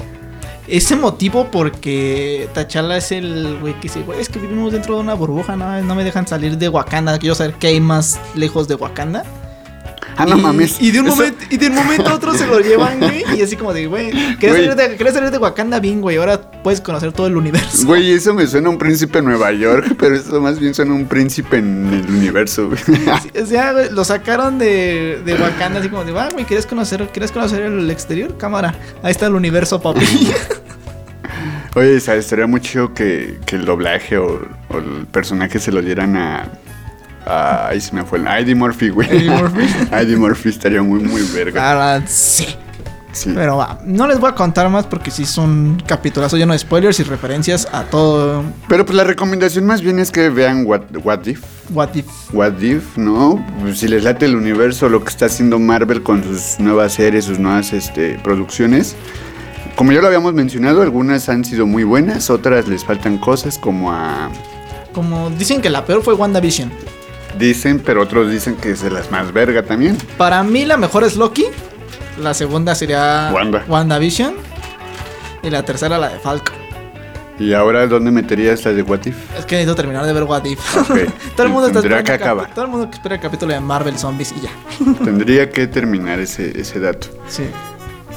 Ese 0.66 0.97
motivo 0.97 1.49
porque 1.51 2.49
T'Challa 2.55 2.97
es 2.97 3.12
el 3.12 3.59
güey 3.61 3.74
que 3.74 3.82
dice, 3.82 4.03
güey, 4.03 4.20
es 4.20 4.28
que 4.28 4.38
vivimos 4.38 4.72
dentro 4.72 4.95
de 4.95 5.03
una 5.03 5.14
burbuja, 5.14 5.57
no, 5.57 5.82
no 5.82 5.95
me 5.95 6.03
dejan 6.03 6.26
salir 6.26 6.57
de 6.57 6.68
Wakanda, 6.68 7.18
quiero 7.18 7.34
saber 7.34 7.55
qué 7.55 7.68
hay 7.68 7.80
más 7.80 8.18
lejos 8.34 8.68
de 8.68 8.76
Wakanda. 8.76 9.24
Ah, 10.16 10.26
no 10.26 10.38
y, 10.38 10.42
mames. 10.42 10.80
Y 10.80 10.90
de, 10.90 11.00
un 11.00 11.06
momento, 11.06 11.44
y 11.50 11.56
de 11.56 11.68
un 11.68 11.74
momento 11.74 12.08
a 12.10 12.14
otro 12.14 12.34
se 12.34 12.46
lo 12.46 12.60
llevan, 12.60 13.00
güey, 13.00 13.24
y 13.36 13.42
así 13.42 13.56
como 13.56 13.72
de, 13.72 13.86
güey, 13.86 14.10
salir, 14.40 14.74
de, 14.74 14.96
querías 14.96 15.14
salir 15.14 15.30
de 15.30 15.38
Wakanda 15.38 15.80
bien, 15.80 16.00
güey, 16.00 16.16
ahora 16.16 16.40
puedes 16.62 16.80
conocer 16.80 17.12
todo 17.12 17.26
el 17.26 17.36
universo. 17.36 17.86
Güey, 17.86 18.12
eso 18.12 18.34
me 18.34 18.46
suena 18.46 18.68
a 18.68 18.70
un 18.70 18.78
príncipe 18.78 19.18
en 19.18 19.26
Nueva 19.26 19.52
York, 19.52 19.94
pero 19.98 20.16
eso 20.16 20.40
más 20.40 20.58
bien 20.58 20.74
suena 20.74 20.92
a 20.92 20.94
un 20.94 21.06
príncipe 21.06 21.58
en 21.58 21.92
el 21.92 22.10
universo, 22.10 22.68
güey. 22.68 22.80
O 23.42 23.46
sea, 23.46 23.72
güey, 23.72 23.90
lo 23.90 24.04
sacaron 24.04 24.58
de, 24.58 25.20
de 25.24 25.34
Wakanda 25.34 25.80
así 25.80 25.88
como 25.88 26.04
de, 26.04 26.18
ah, 26.18 26.30
güey, 26.32 26.44
¿quieres 26.44 26.66
conocer, 26.66 27.08
¿quieres 27.12 27.32
conocer 27.32 27.62
el 27.62 27.90
exterior? 27.90 28.36
Cámara, 28.36 28.74
ahí 29.02 29.10
está 29.10 29.26
el 29.26 29.34
universo, 29.34 29.80
papi. 29.80 30.04
Oye, 31.74 32.00
¿sabes? 32.00 32.26
Estaría 32.26 32.46
muy 32.46 32.60
chido 32.60 32.92
que, 32.92 33.38
que 33.46 33.56
el 33.56 33.64
doblaje 33.64 34.18
o, 34.18 34.46
o 34.68 34.78
el 34.78 35.06
personaje 35.06 35.58
se 35.58 35.72
lo 35.72 35.80
dieran 35.80 36.16
a. 36.16 36.48
ahí 37.27 37.81
se 37.81 37.95
me 37.95 38.05
fue 38.05 38.18
el. 38.18 38.27
Eddie 38.27 38.55
Murphy, 38.55 38.89
güey. 38.91 39.09
Eddie 39.09 39.31
Murphy. 39.31 39.66
Eddie 39.93 40.16
Murphy 40.16 40.49
estaría 40.49 40.83
muy, 40.83 41.01
muy 41.01 41.23
verga. 41.35 41.73
Ahora 41.73 42.07
sí. 42.07 42.47
Sí. 43.12 43.31
Pero 43.35 43.59
va, 43.59 43.79
no 43.85 44.07
les 44.07 44.18
voy 44.18 44.31
a 44.31 44.35
contar 44.35 44.70
más 44.70 44.87
porque 44.87 45.11
sí 45.11 45.25
es 45.25 45.37
un 45.37 45.83
capitulazo 45.87 46.39
lleno 46.39 46.55
de 46.55 46.59
spoilers 46.59 46.99
y 46.99 47.03
referencias 47.03 47.68
a 47.70 47.85
todo 47.85 48.43
Pero 48.68 48.87
pues 48.87 48.97
la 48.97 49.05
recomendación 49.05 49.66
más 49.66 49.83
bien 49.83 49.99
es 49.99 50.11
que 50.11 50.31
vean 50.31 50.64
What, 50.64 50.97
What 51.05 51.27
If. 51.27 51.43
What 51.70 51.95
If. 51.95 52.07
What 52.33 52.59
If, 52.61 52.97
¿no? 52.97 53.45
Pues, 53.61 53.81
si 53.81 53.89
les 53.89 54.03
late 54.03 54.25
el 54.25 54.35
universo, 54.35 54.89
lo 54.89 55.05
que 55.05 55.11
está 55.11 55.27
haciendo 55.27 55.59
Marvel 55.59 56.03
con 56.03 56.25
sus 56.25 56.59
nuevas 56.59 56.95
series, 56.95 57.27
sus 57.27 57.39
nuevas 57.39 57.75
este, 57.75 58.18
producciones. 58.25 58.97
Como 59.77 59.93
ya 59.93 60.01
lo 60.01 60.07
habíamos 60.07 60.33
mencionado, 60.33 60.83
algunas 60.83 61.29
han 61.29 61.45
sido 61.45 61.66
muy 61.66 61.85
buenas, 61.85 62.31
otras 62.31 62.66
les 62.66 62.85
faltan 62.85 63.18
cosas 63.18 63.59
como 63.59 63.93
a... 63.93 64.31
Como 64.93 65.31
dicen 65.31 65.61
que 65.61 65.70
la 65.70 65.85
peor 65.85 66.03
fue 66.03 66.14
WandaVision. 66.14 66.70
Dicen, 67.39 67.80
pero 67.85 68.03
otros 68.03 68.30
dicen 68.30 68.57
que 68.57 68.72
es 68.72 68.83
de 68.83 68.91
las 68.91 69.11
más 69.11 69.33
verga 69.33 69.62
también. 69.62 69.97
Para 70.18 70.43
mí 70.43 70.64
la 70.64 70.76
mejor 70.76 71.05
es 71.05 71.16
Loki. 71.16 71.47
La 72.20 72.35
segunda 72.35 72.74
sería 72.74 73.30
Wanda. 73.33 73.64
WandaVision. 73.66 74.35
Y 75.43 75.51
la 75.51 75.64
tercera 75.64 75.99
la 75.99 76.11
de 76.11 76.18
Falcon. 76.18 76.62
¿Y 77.39 77.55
ahora 77.55 77.87
dónde 77.87 78.11
meterías 78.11 78.64
la 78.64 78.72
de 78.72 78.83
What 78.83 79.07
If? 79.07 79.16
Es 79.39 79.47
que 79.47 79.57
necesito 79.57 79.74
terminar 79.74 80.05
de 80.07 80.12
ver 80.12 80.24
What 80.24 80.45
If. 80.45 80.76
Ok. 80.76 80.99
todo 81.37 81.47
el 81.47 81.53
mundo 81.53 81.66
está 81.68 81.80
esperando 81.80 82.45
que. 82.47 82.53
Todo 82.55 82.64
el 82.64 82.70
mundo 82.70 82.91
que 82.91 82.97
espera 82.97 83.14
el 83.14 83.20
capítulo 83.20 83.53
de 83.53 83.61
Marvel 83.61 83.99
Zombies 83.99 84.33
y 84.37 84.43
ya. 84.43 84.51
Tendría 85.05 85.51
que 85.51 85.66
terminar 85.66 86.20
ese, 86.20 86.61
ese 86.61 86.78
dato. 86.78 87.09
Sí. 87.28 87.45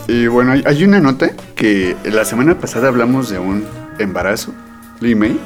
Y 0.08 0.28
bueno, 0.28 0.52
hay, 0.52 0.64
hay 0.66 0.84
una 0.84 1.00
nota 1.00 1.32
que 1.56 1.96
la 2.04 2.26
semana 2.26 2.60
pasada 2.60 2.90
hablamos 2.90 3.30
de 3.30 3.40
un 3.40 3.66
embarazo, 3.98 4.54
Lee 5.00 5.16
May. 5.16 5.40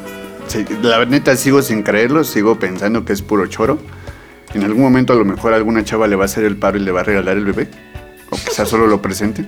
La 0.81 1.05
neta 1.05 1.35
sigo 1.35 1.61
sin 1.61 1.83
creerlo, 1.83 2.23
sigo 2.23 2.57
pensando 2.57 3.05
que 3.05 3.13
es 3.13 3.21
puro 3.21 3.47
choro. 3.47 3.79
En 4.53 4.63
algún 4.63 4.81
momento 4.81 5.13
a 5.13 5.15
lo 5.15 5.25
mejor 5.25 5.53
alguna 5.53 5.83
chava 5.83 6.07
le 6.07 6.15
va 6.15 6.23
a 6.23 6.25
hacer 6.25 6.43
el 6.43 6.57
paro 6.57 6.77
y 6.77 6.81
le 6.81 6.91
va 6.91 7.01
a 7.01 7.03
regalar 7.03 7.37
el 7.37 7.45
bebé. 7.45 7.67
O 8.29 8.35
quizás 8.35 8.67
solo 8.67 8.87
lo 8.87 9.01
presente. 9.01 9.45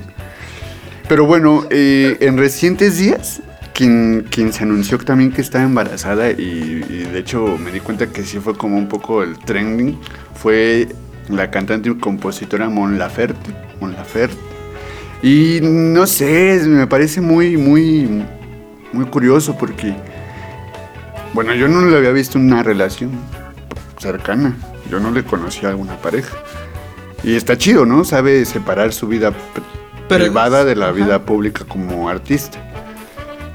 Pero 1.08 1.26
bueno, 1.26 1.66
eh, 1.70 2.18
en 2.22 2.38
recientes 2.38 2.98
días, 2.98 3.42
quien, 3.74 4.28
quien 4.30 4.54
se 4.54 4.64
anunció 4.64 4.98
también 5.00 5.32
que 5.32 5.42
estaba 5.42 5.64
embarazada 5.64 6.32
y, 6.32 6.86
y 6.88 7.08
de 7.12 7.20
hecho 7.20 7.58
me 7.58 7.72
di 7.72 7.80
cuenta 7.80 8.08
que 8.08 8.24
sí 8.24 8.40
fue 8.40 8.56
como 8.56 8.78
un 8.78 8.88
poco 8.88 9.24
el 9.24 9.38
trending, 9.40 10.00
fue 10.36 10.88
la 11.30 11.50
cantante 11.50 11.90
y 11.90 11.96
compositora 11.96 12.70
Mon 12.70 12.98
Laferte. 12.98 13.52
Mon 13.80 13.94
Laferte. 13.94 14.38
Y 15.24 15.60
no 15.62 16.08
sé, 16.08 16.62
me 16.66 16.88
parece 16.88 17.22
muy, 17.22 17.56
muy, 17.58 18.24
muy 18.92 19.06
curioso 19.06 19.56
porque, 19.58 19.96
bueno, 21.34 21.54
yo 21.54 21.68
no 21.68 21.82
le 21.86 21.98
había 21.98 22.12
visto 22.12 22.38
una 22.40 22.64
relación 22.64 23.12
cercana. 24.00 24.56
Yo 24.90 25.00
no 25.00 25.12
le 25.12 25.24
conocía 25.24 25.70
a 25.70 25.72
alguna 25.72 25.96
pareja. 25.98 26.36
Y 27.24 27.36
está 27.36 27.58
chido, 27.58 27.86
¿no? 27.86 28.04
Sabe 28.04 28.44
separar 28.46 28.92
su 28.94 29.08
vida 29.08 29.32
Pero- 30.10 30.26
privada 30.26 30.66
de 30.66 30.76
la 30.76 30.88
Ajá. 30.88 30.94
vida 30.96 31.26
pública 31.26 31.64
como 31.66 32.10
artista. 32.10 32.58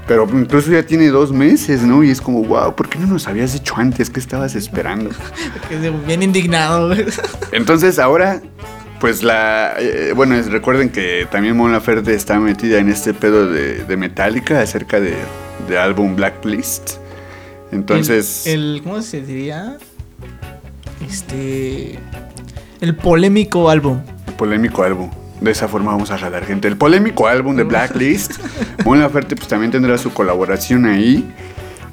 Pero 0.07 0.25
incluso 0.31 0.71
ya 0.71 0.83
tiene 0.83 1.07
dos 1.09 1.33
meses, 1.33 1.81
¿no? 1.83 2.01
Y 2.01 2.09
es 2.09 2.21
como, 2.21 2.41
wow, 2.43 2.73
¿por 2.75 2.87
qué 2.87 2.97
no 2.97 3.07
nos 3.07 3.27
habías 3.27 3.51
dicho 3.51 3.75
antes? 3.77 4.09
¿Qué 4.09 4.21
estabas 4.21 4.55
esperando? 4.55 5.09
Bien 6.07 6.23
indignado. 6.23 6.93
Entonces 7.51 7.99
ahora, 7.99 8.41
pues 9.01 9.21
la... 9.21 9.73
eh, 9.77 10.13
bueno, 10.15 10.41
recuerden 10.49 10.89
que 10.89 11.27
también 11.29 11.57
Mon 11.57 11.73
Laferte 11.73 12.13
está 12.15 12.39
metida 12.39 12.79
en 12.79 12.87
este 12.87 13.13
pedo 13.13 13.51
de, 13.51 13.83
de 13.83 13.97
Metallica 13.97 14.61
acerca 14.61 15.01
de, 15.01 15.13
de 15.67 15.77
álbum 15.77 16.15
Blacklist. 16.15 16.93
Entonces... 17.71 18.47
El, 18.47 18.75
el- 18.77 18.81
¿Cómo 18.83 19.01
se 19.01 19.21
diría? 19.21 19.77
Este. 21.07 21.99
El 22.81 22.95
polémico 22.95 23.69
álbum. 23.69 23.99
polémico 24.37 24.83
álbum. 24.83 25.09
De 25.41 25.51
esa 25.51 25.67
forma 25.67 25.91
vamos 25.91 26.09
a 26.11 26.17
jalar 26.17 26.45
gente. 26.45 26.67
El 26.67 26.77
polémico 26.77 27.27
álbum 27.27 27.55
de 27.55 27.63
Blacklist. 27.63 28.33
Mon 28.85 28.99
Laferte 28.99 29.35
pues 29.35 29.47
también 29.47 29.71
tendrá 29.71 29.97
su 29.97 30.11
colaboración 30.11 30.85
ahí. 30.85 31.23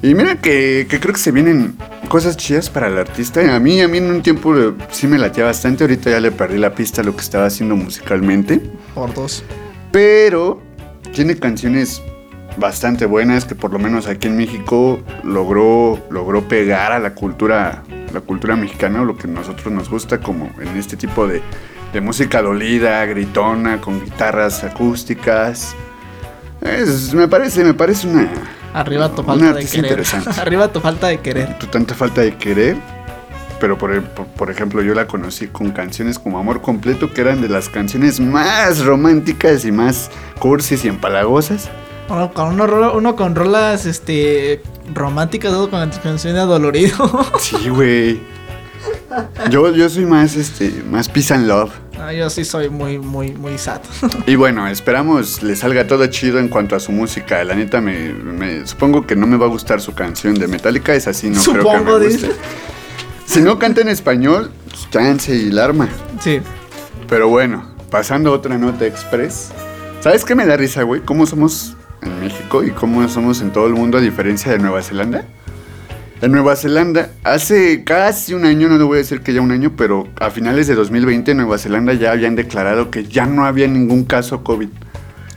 Y 0.01 0.13
mira 0.13 0.35
que, 0.39 0.85
que 0.89 0.99
creo 0.99 1.13
que 1.13 1.19
se 1.19 1.31
vienen 1.31 1.75
cosas 2.09 2.37
chidas 2.37 2.69
para 2.69 2.87
el 2.87 2.97
artista. 2.97 3.55
A 3.55 3.59
mí, 3.59 3.81
a 3.81 3.87
mí 3.87 3.97
en 3.99 4.05
un 4.11 4.21
tiempo 4.21 4.55
eh, 4.57 4.73
sí 4.91 5.07
me 5.07 5.17
latía 5.17 5.45
bastante. 5.45 5.83
Ahorita 5.83 6.09
ya 6.11 6.19
le 6.19 6.31
perdí 6.31 6.57
la 6.57 6.73
pista 6.73 7.01
a 7.01 7.03
lo 7.03 7.15
que 7.15 7.21
estaba 7.21 7.45
haciendo 7.45 7.75
musicalmente. 7.75 8.61
Por 8.93 9.13
dos. 9.13 9.43
Pero 9.91 10.61
tiene 11.13 11.35
canciones 11.37 12.01
bastante 12.57 13.05
buenas 13.05 13.45
que 13.45 13.55
por 13.55 13.71
lo 13.71 13.79
menos 13.79 14.07
aquí 14.07 14.27
en 14.27 14.37
México 14.37 14.99
logró, 15.23 15.99
logró 16.09 16.47
pegar 16.47 16.91
a 16.91 16.99
la 16.99 17.13
cultura, 17.13 17.83
la 18.13 18.21
cultura 18.21 18.55
mexicana, 18.55 19.01
o 19.01 19.05
lo 19.05 19.17
que 19.17 19.27
a 19.27 19.31
nosotros 19.31 19.73
nos 19.73 19.89
gusta, 19.89 20.19
como 20.19 20.49
en 20.59 20.69
este 20.77 20.95
tipo 20.97 21.27
de, 21.27 21.41
de 21.93 22.01
música 22.01 22.41
dolida, 22.41 23.05
gritona, 23.05 23.81
con 23.81 24.03
guitarras 24.03 24.63
acústicas. 24.63 25.75
Es- 26.61 27.13
me 27.13 27.27
parece, 27.27 27.63
me 27.63 27.73
parece 27.73 28.07
una, 28.07 28.29
Arriba 28.73 29.09
tu 29.13 29.23
falta 29.23 29.53
de 29.53 29.65
querer. 29.65 30.03
Arriba 30.39 30.67
tu 30.71 30.79
falta 30.81 31.07
de 31.07 31.19
querer. 31.19 31.57
Tu 31.59 31.67
tanta 31.67 31.93
falta 31.95 32.21
de 32.21 32.35
querer. 32.35 32.75
Pero 33.59 33.77
por, 33.77 34.01
por- 34.03 34.25
por 34.27 34.51
ejemplo, 34.51 34.81
yo 34.81 34.93
la 34.93 35.07
conocí 35.07 35.47
con 35.47 35.71
canciones 35.71 36.19
como 36.19 36.37
Amor 36.39 36.61
Completo, 36.61 37.13
que 37.13 37.21
eran 37.21 37.41
de 37.41 37.47
las 37.47 37.69
canciones 37.69 38.19
más 38.19 38.83
románticas 38.83 39.63
y 39.63 39.71
más 39.71 40.09
cursis 40.39 40.83
y 40.83 40.89
empalagosas. 40.89 41.69
Uno 42.09 42.31
con, 42.33 42.59
uno, 42.59 42.93
uno 42.93 43.15
con 43.15 43.33
rolas 43.35 43.85
este, 43.85 44.61
románticas, 44.93 45.51
otro 45.53 45.71
con 45.79 45.89
canciones 45.89 46.45
dolorido. 46.45 47.27
Sí, 47.39 47.69
güey. 47.69 48.19
Yo, 49.49 49.71
yo 49.73 49.89
soy 49.89 50.05
más, 50.05 50.35
este, 50.35 50.83
más 50.89 51.09
peace 51.09 51.33
and 51.33 51.47
love. 51.47 51.71
No, 51.97 52.11
yo 52.11 52.29
sí 52.29 52.45
soy 52.45 52.69
muy, 52.69 52.99
muy, 52.99 53.31
muy 53.33 53.57
sad. 53.57 53.81
Y 54.27 54.35
bueno, 54.35 54.67
esperamos 54.67 55.41
le 55.41 55.55
salga 55.55 55.87
todo 55.87 56.05
chido 56.07 56.37
en 56.39 56.47
cuanto 56.49 56.75
a 56.75 56.79
su 56.79 56.91
música. 56.91 57.43
La 57.43 57.55
neta, 57.55 57.81
me, 57.81 58.13
me- 58.13 58.67
supongo 58.67 59.07
que 59.07 59.15
no 59.15 59.25
me 59.25 59.37
va 59.37 59.45
a 59.47 59.49
gustar 59.49 59.81
su 59.81 59.93
canción 59.95 60.35
de 60.35 60.47
Metallica. 60.47 60.93
Es 60.93 61.07
así, 61.07 61.29
no 61.29 61.41
creo 61.41 61.55
Supongo, 61.63 61.97
que 61.99 62.05
me 62.05 62.07
dice. 62.13 62.27
guste. 62.27 62.41
Si 63.25 63.41
no 63.41 63.57
canta 63.57 63.81
en 63.81 63.89
español, 63.89 64.51
pues, 64.69 64.87
chance 64.91 65.33
y 65.33 65.49
la 65.51 65.65
arma. 65.65 65.89
Sí. 66.19 66.39
Pero 67.09 67.27
bueno, 67.29 67.67
pasando 67.89 68.29
a 68.31 68.33
otra 68.33 68.57
nota 68.59 68.85
express. 68.85 69.49
¿Sabes 70.01 70.23
qué 70.25 70.35
me 70.35 70.45
da 70.45 70.55
risa, 70.57 70.83
güey? 70.83 71.01
¿Cómo 71.01 71.25
somos 71.25 71.75
en 72.05 72.19
México 72.19 72.63
y 72.63 72.71
cómo 72.71 73.07
somos 73.09 73.41
en 73.41 73.51
todo 73.51 73.67
el 73.67 73.73
mundo 73.73 73.97
a 73.97 74.01
diferencia 74.01 74.51
de 74.51 74.59
Nueva 74.59 74.81
Zelanda? 74.81 75.25
En 76.21 76.31
Nueva 76.31 76.55
Zelanda, 76.55 77.09
hace 77.23 77.83
casi 77.83 78.33
un 78.33 78.45
año, 78.45 78.69
no 78.69 78.77
le 78.77 78.83
voy 78.85 78.95
a 78.95 78.97
decir 78.99 79.21
que 79.21 79.33
ya 79.33 79.41
un 79.41 79.51
año, 79.51 79.73
pero 79.75 80.07
a 80.19 80.29
finales 80.29 80.65
de 80.67 80.75
2020 80.75 81.31
en 81.31 81.37
Nueva 81.37 81.57
Zelanda 81.57 81.93
ya 81.93 82.11
habían 82.13 82.35
declarado 82.35 82.89
que 82.89 83.03
ya 83.03 83.25
no 83.25 83.45
había 83.45 83.67
ningún 83.67 84.05
caso 84.05 84.43
COVID. 84.43 84.69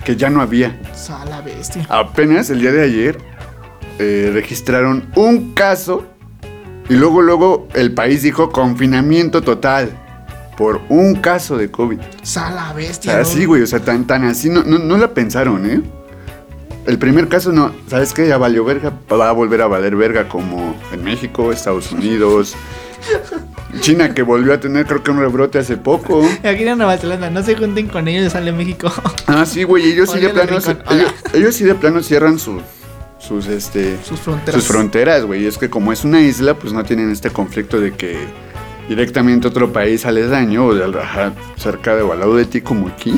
Que 0.05 0.17
ya 0.17 0.31
no 0.31 0.41
había. 0.41 0.81
A 1.11 1.25
la 1.27 1.41
bestia. 1.41 1.85
Apenas 1.89 2.49
el 2.51 2.61
día 2.61 2.73
de 2.73 2.83
ayer 2.83 3.19
eh, 3.99 4.31
registraron 4.33 5.05
un 5.17 5.53
caso 5.53 6.07
y 6.89 6.95
luego, 6.95 7.21
luego 7.21 7.69
el 7.75 7.93
país 7.93 8.23
dijo 8.23 8.51
confinamiento 8.51 9.43
total 9.43 9.91
por 10.57 10.81
un 10.89 11.17
caso 11.17 11.59
de 11.59 11.71
COVID. 11.71 11.99
A 12.37 12.51
la 12.51 12.71
O 12.73 12.75
bestia. 12.75 13.19
así, 13.21 13.45
güey, 13.45 13.63
o 13.63 13.67
sea, 13.67 13.81
tan, 13.81 14.07
tan 14.07 14.25
así, 14.25 14.49
no, 14.49 14.63
no, 14.63 14.79
no 14.79 14.97
la 14.97 15.13
pensaron, 15.13 15.69
¿eh? 15.69 15.83
El 16.89 16.99
primer 16.99 17.29
caso 17.29 17.53
no, 17.53 17.71
¿sabes 17.87 18.15
qué? 18.15 18.27
Ya 18.27 18.39
valió 18.39 18.65
verga, 18.65 18.91
va 19.13 19.29
a 19.29 19.33
volver 19.33 19.61
a 19.61 19.67
valer 19.67 19.95
verga 19.95 20.27
como 20.27 20.75
en 20.91 21.05
México, 21.05 21.53
Estados 21.53 21.93
Unidos, 21.93 22.55
China 23.81 24.15
que 24.15 24.23
volvió 24.23 24.55
a 24.55 24.59
tener 24.61 24.87
creo 24.87 25.03
que 25.03 25.11
un 25.11 25.19
rebrote 25.21 25.59
hace 25.59 25.77
poco. 25.77 26.27
Aquí 26.43 26.67
en 26.67 26.79
Nueva 26.79 26.97
Zelanda, 26.97 27.29
no 27.29 27.43
se 27.43 27.57
junten 27.57 27.89
con 27.89 28.09
ellos, 28.09 28.33
sale 28.33 28.53
México. 28.53 28.91
Ah, 29.27 29.45
sí, 29.45 29.65
güey, 29.65 29.93
ellos 29.93 30.11
sí 30.11 30.19
de 30.19 30.31
plano, 30.31 30.57
ellos, 30.91 31.15
ellos 31.35 31.55
sí 31.55 31.65
de 31.65 31.75
plano 31.75 32.03
cierran 32.03 32.39
sus, 32.39 32.63
sus, 33.19 33.47
este, 33.49 33.99
Sus 34.03 34.19
fronteras. 34.21 34.55
sus 34.59 34.73
fronteras, 34.73 35.25
güey. 35.27 35.45
Es 35.45 35.59
que 35.59 35.69
como 35.69 35.93
es 35.93 36.05
una 36.05 36.23
isla, 36.23 36.55
pues 36.55 36.73
no 36.73 36.83
tienen 36.85 37.11
este 37.11 37.29
conflicto 37.29 37.79
de 37.79 37.93
que 37.93 38.17
directamente 38.89 39.47
otro 39.47 39.71
país 39.75 40.07
aledaño 40.07 40.65
o 40.65 40.75
de, 40.75 40.91
cerca 41.59 41.95
de 41.95 42.01
o 42.01 42.15
al 42.15 42.21
lado 42.21 42.35
de 42.35 42.47
ti, 42.47 42.63
como 42.63 42.89
aquí, 42.89 43.15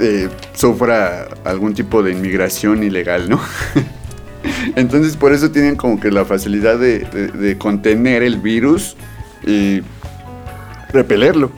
eh, 0.00 0.28
sufra 0.54 1.28
algún 1.44 1.74
tipo 1.74 2.02
de 2.02 2.12
inmigración 2.12 2.82
ilegal, 2.82 3.28
¿no? 3.28 3.40
Entonces 4.76 5.16
por 5.16 5.32
eso 5.32 5.50
tienen 5.50 5.76
como 5.76 6.00
que 6.00 6.10
la 6.10 6.24
facilidad 6.24 6.78
de, 6.78 7.00
de- 7.00 7.28
de 7.28 7.58
contener 7.58 8.22
el 8.22 8.38
virus 8.38 8.96
y 9.46 9.82
repelerlo. 10.92 11.50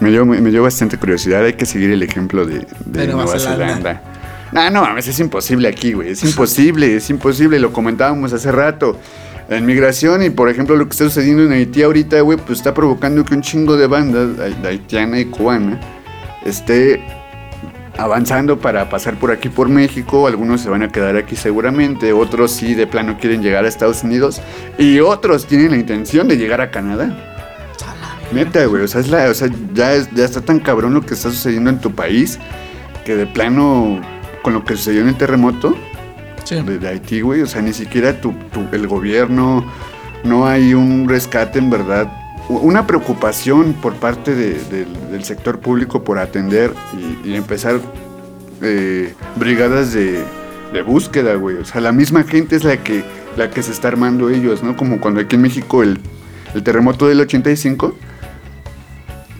Me 0.00 0.10
dio, 0.10 0.24
me 0.24 0.50
dio 0.50 0.62
bastante 0.62 0.96
curiosidad, 0.96 1.44
hay 1.44 1.52
que 1.54 1.66
seguir 1.66 1.90
el 1.90 2.02
ejemplo 2.02 2.46
de, 2.46 2.66
de 2.86 3.06
Nueva 3.06 3.38
Zelanda. 3.38 3.66
Zelanda. 3.76 4.02
No, 4.52 4.70
no 4.70 4.80
mames, 4.82 5.06
es 5.06 5.20
imposible 5.20 5.68
aquí, 5.68 5.92
güey. 5.92 6.10
Es 6.10 6.24
imposible, 6.28 6.96
es 6.96 7.10
imposible. 7.10 7.58
Lo 7.60 7.72
comentábamos 7.72 8.32
hace 8.32 8.50
rato. 8.50 8.98
La 9.48 9.58
inmigración 9.58 10.22
y, 10.22 10.30
por 10.30 10.48
ejemplo, 10.48 10.76
lo 10.76 10.84
que 10.86 10.92
está 10.92 11.04
sucediendo 11.04 11.42
en 11.42 11.52
Haití 11.52 11.82
ahorita, 11.82 12.20
güey, 12.20 12.38
pues 12.38 12.58
está 12.60 12.72
provocando 12.72 13.24
que 13.24 13.34
un 13.34 13.42
chingo 13.42 13.76
de 13.76 13.86
bandas, 13.88 14.28
ha- 14.38 14.68
haitiana 14.68 15.18
y 15.20 15.24
cubana, 15.26 15.78
esté 16.44 17.00
avanzando 17.98 18.58
para 18.58 18.88
pasar 18.88 19.14
por 19.16 19.30
aquí 19.30 19.48
por 19.48 19.68
México, 19.68 20.26
algunos 20.26 20.60
se 20.62 20.70
van 20.70 20.82
a 20.82 20.88
quedar 20.88 21.16
aquí 21.16 21.36
seguramente, 21.36 22.12
otros 22.12 22.50
sí 22.52 22.74
de 22.74 22.86
plano 22.86 23.18
quieren 23.20 23.42
llegar 23.42 23.64
a 23.64 23.68
Estados 23.68 24.02
Unidos 24.04 24.40
y 24.78 25.00
otros 25.00 25.46
tienen 25.46 25.72
la 25.72 25.76
intención 25.76 26.26
de 26.28 26.36
llegar 26.36 26.60
a 26.60 26.70
Canadá. 26.70 27.14
Neta, 28.32 28.64
güey, 28.66 28.84
o 28.84 28.88
sea, 28.88 29.00
es 29.00 29.08
la, 29.08 29.28
o 29.28 29.34
sea 29.34 29.48
ya, 29.74 29.92
es- 29.92 30.08
ya 30.14 30.24
está 30.24 30.40
tan 30.40 30.60
cabrón 30.60 30.94
lo 30.94 31.00
que 31.04 31.14
está 31.14 31.30
sucediendo 31.30 31.68
en 31.68 31.78
tu 31.80 31.90
país 31.90 32.38
que 33.04 33.16
de 33.16 33.26
plano 33.26 34.00
con 34.42 34.52
lo 34.54 34.64
que 34.64 34.76
sucedió 34.76 35.00
en 35.02 35.08
el 35.08 35.16
terremoto 35.16 35.76
Sí. 36.44 36.54
de, 36.62 36.78
de 36.78 36.88
Haití, 36.88 37.20
güey, 37.22 37.42
o 37.42 37.46
sea, 37.46 37.60
ni 37.60 37.72
siquiera 37.72 38.20
tu, 38.20 38.32
tu- 38.52 38.68
el 38.72 38.86
gobierno, 38.86 39.64
no 40.24 40.46
hay 40.46 40.74
un 40.74 41.08
rescate 41.08 41.58
en 41.58 41.70
verdad, 41.70 42.08
una 42.58 42.86
preocupación 42.86 43.74
por 43.74 43.94
parte 43.94 44.34
de- 44.34 44.58
del- 45.10 45.24
sector 45.24 45.58
público 45.60 46.02
por 46.02 46.18
atender 46.18 46.72
y, 47.24 47.34
empezar 47.34 47.80
eh, 48.62 49.14
brigadas 49.36 49.92
de, 49.92 50.24
de 50.72 50.82
búsqueda, 50.82 51.34
güey, 51.34 51.56
o 51.56 51.64
sea, 51.64 51.80
la 51.80 51.92
misma 51.92 52.24
gente 52.24 52.56
es 52.56 52.64
la 52.64 52.78
que, 52.78 53.04
la 53.36 53.50
que 53.50 53.62
se 53.62 53.70
está 53.72 53.88
armando 53.88 54.30
ellos, 54.30 54.62
¿no? 54.62 54.76
Como 54.76 54.98
cuando 55.00 55.20
aquí 55.20 55.36
en 55.36 55.42
México 55.42 55.82
el, 55.82 55.98
el 56.54 56.62
terremoto 56.62 57.06
del 57.06 57.20
85 57.20 57.94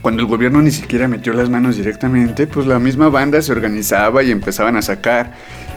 cuando 0.03 0.23
el 0.23 0.29
gobierno 0.29 0.63
ni 0.63 0.71
siquiera 0.71 1.09
metió 1.09 1.33
las 1.35 1.51
manos 1.51 1.77
directamente, 1.77 2.47
pues 2.47 2.67
la 2.67 2.79
misma 2.79 3.11
banda 3.11 3.43
se 3.43 3.53
organizaba 3.53 4.23
y 4.23 4.31
empezaban 4.31 4.77
a 4.77 4.83
sacar. 4.83 5.35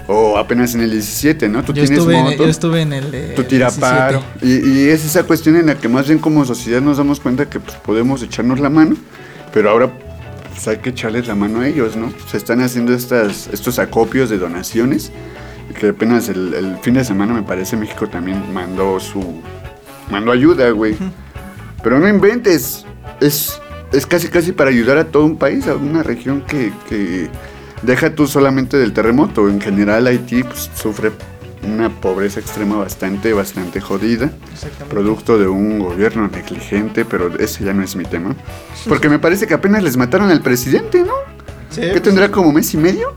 O 0.07 0.37
apenas 0.37 0.75
en 0.75 0.81
el 0.81 0.91
17, 0.91 1.47
¿no? 1.47 1.63
Tú 1.63 1.67
Yo 1.67 1.83
tienes 1.83 1.91
estuve, 1.91 2.17
en, 2.17 2.23
moto, 2.23 2.43
yo 2.43 2.49
estuve 2.49 2.81
en 2.81 2.93
el 2.93 3.11
de 3.11 3.21
tú 3.29 3.43
tira 3.43 3.67
17. 3.67 3.79
paro. 3.79 4.23
Y, 4.41 4.69
y 4.69 4.89
es 4.89 5.05
esa 5.05 5.23
cuestión 5.23 5.55
en 5.55 5.67
la 5.67 5.75
que 5.75 5.87
más 5.87 6.07
bien 6.07 6.19
como 6.19 6.43
sociedad 6.45 6.81
nos 6.81 6.97
damos 6.97 7.19
cuenta 7.19 7.49
que 7.49 7.59
pues, 7.59 7.77
podemos 7.77 8.21
echarnos 8.21 8.59
la 8.59 8.69
mano, 8.69 8.95
pero 9.53 9.69
ahora 9.69 9.91
pues, 10.51 10.67
hay 10.67 10.77
que 10.77 10.89
echarles 10.89 11.27
la 11.27 11.35
mano 11.35 11.61
a 11.61 11.67
ellos, 11.67 11.95
¿no? 11.95 12.11
Se 12.29 12.37
están 12.37 12.61
haciendo 12.61 12.93
estas, 12.93 13.47
estos 13.53 13.79
acopios 13.79 14.29
de 14.29 14.37
donaciones, 14.37 15.11
que 15.79 15.89
apenas 15.89 16.29
el, 16.29 16.53
el 16.53 16.77
fin 16.81 16.95
de 16.95 17.03
semana 17.03 17.33
me 17.33 17.43
parece 17.43 17.77
México 17.77 18.07
también 18.07 18.53
mandó 18.53 18.99
su... 18.99 19.41
mandó 20.11 20.31
ayuda, 20.31 20.69
güey. 20.71 20.95
Pero 21.81 21.99
no 21.99 22.07
inventes. 22.07 22.85
Es, 23.19 23.59
es 23.91 24.05
casi 24.05 24.27
casi 24.27 24.51
para 24.51 24.69
ayudar 24.69 24.97
a 24.97 25.05
todo 25.05 25.25
un 25.25 25.37
país, 25.37 25.67
a 25.67 25.75
una 25.75 26.03
región 26.03 26.41
que, 26.41 26.71
que 26.87 27.29
deja 27.83 28.15
tú 28.15 28.27
solamente 28.27 28.77
del 28.77 28.93
terremoto. 28.93 29.49
En 29.49 29.61
general 29.61 30.07
Haití 30.07 30.43
pues, 30.43 30.69
sufre 30.75 31.11
una 31.63 31.89
pobreza 31.89 32.39
extrema 32.39 32.77
bastante, 32.77 33.33
bastante 33.33 33.79
jodida. 33.79 34.31
Producto 34.89 35.37
de 35.37 35.47
un 35.47 35.79
gobierno 35.79 36.27
negligente, 36.27 37.05
pero 37.05 37.37
ese 37.39 37.63
ya 37.63 37.73
no 37.73 37.83
es 37.83 37.95
mi 37.95 38.03
tema. 38.03 38.35
Porque 38.87 39.09
me 39.09 39.19
parece 39.19 39.47
que 39.47 39.53
apenas 39.53 39.83
les 39.83 39.97
mataron 39.97 40.29
al 40.29 40.41
presidente, 40.41 41.03
¿no? 41.03 41.13
Sí, 41.69 41.81
¿Qué 41.81 41.89
pues, 41.91 42.03
tendrá 42.03 42.29
como 42.29 42.51
mes 42.51 42.73
y 42.73 42.77
medio? 42.77 43.13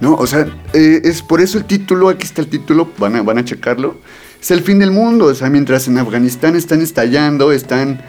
No, 0.00 0.14
o 0.14 0.26
sea, 0.26 0.46
eh, 0.72 1.00
es 1.04 1.22
por 1.22 1.40
eso 1.40 1.58
el 1.58 1.64
título, 1.64 2.08
aquí 2.08 2.24
está 2.24 2.40
el 2.40 2.48
título, 2.48 2.90
van 2.98 3.16
a, 3.16 3.22
van 3.22 3.38
a 3.38 3.44
checarlo. 3.44 3.96
Es 4.40 4.50
el 4.50 4.62
fin 4.62 4.80
del 4.80 4.90
mundo, 4.90 5.26
o 5.26 5.34
sea, 5.34 5.48
mientras 5.48 5.86
en 5.86 5.98
Afganistán 5.98 6.56
están 6.56 6.80
estallando, 6.80 7.52
están 7.52 8.00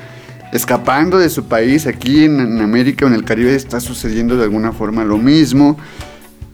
escapando 0.53 1.17
de 1.17 1.29
su 1.29 1.45
país, 1.45 1.85
aquí 1.87 2.23
en, 2.23 2.39
en 2.39 2.61
América 2.61 3.05
o 3.05 3.07
en 3.09 3.15
el 3.15 3.25
Caribe 3.25 3.53
está 3.55 3.79
sucediendo 3.81 4.37
de 4.37 4.43
alguna 4.43 4.71
forma 4.71 5.03
lo 5.03 5.17
mismo. 5.17 5.77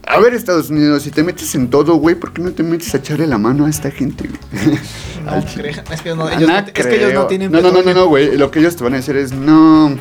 A 0.06 0.18
ver, 0.18 0.34
Estados 0.34 0.70
Unidos, 0.70 1.02
si 1.04 1.10
te 1.10 1.22
metes 1.22 1.54
en 1.54 1.68
todo, 1.70 1.94
güey, 1.96 2.16
¿por 2.16 2.32
qué 2.32 2.42
no 2.42 2.50
te 2.50 2.62
metes 2.64 2.92
a 2.94 2.96
echarle 2.96 3.26
la 3.28 3.38
mano 3.38 3.66
a 3.66 3.70
esta 3.70 3.90
gente, 3.90 4.28
güey? 4.28 4.78
No, 5.24 5.36
es 5.36 6.00
que, 6.00 6.14
no, 6.14 6.26
Ah, 6.26 6.34
ellos, 6.34 6.48
no 6.48 6.56
es 6.58 6.72
que 6.72 6.96
ellos 6.96 7.12
no 7.12 7.26
tienen 7.26 7.52
No, 7.52 7.60
no, 7.60 7.70
no, 7.70 7.82
no, 7.94 8.06
güey. 8.06 8.38
Lo 8.38 8.50
que 8.50 8.58
ellos 8.60 8.74
te 8.74 8.82
van 8.82 8.94
a 8.94 8.96
decir 8.96 9.16
es, 9.16 9.32
no, 9.32 9.94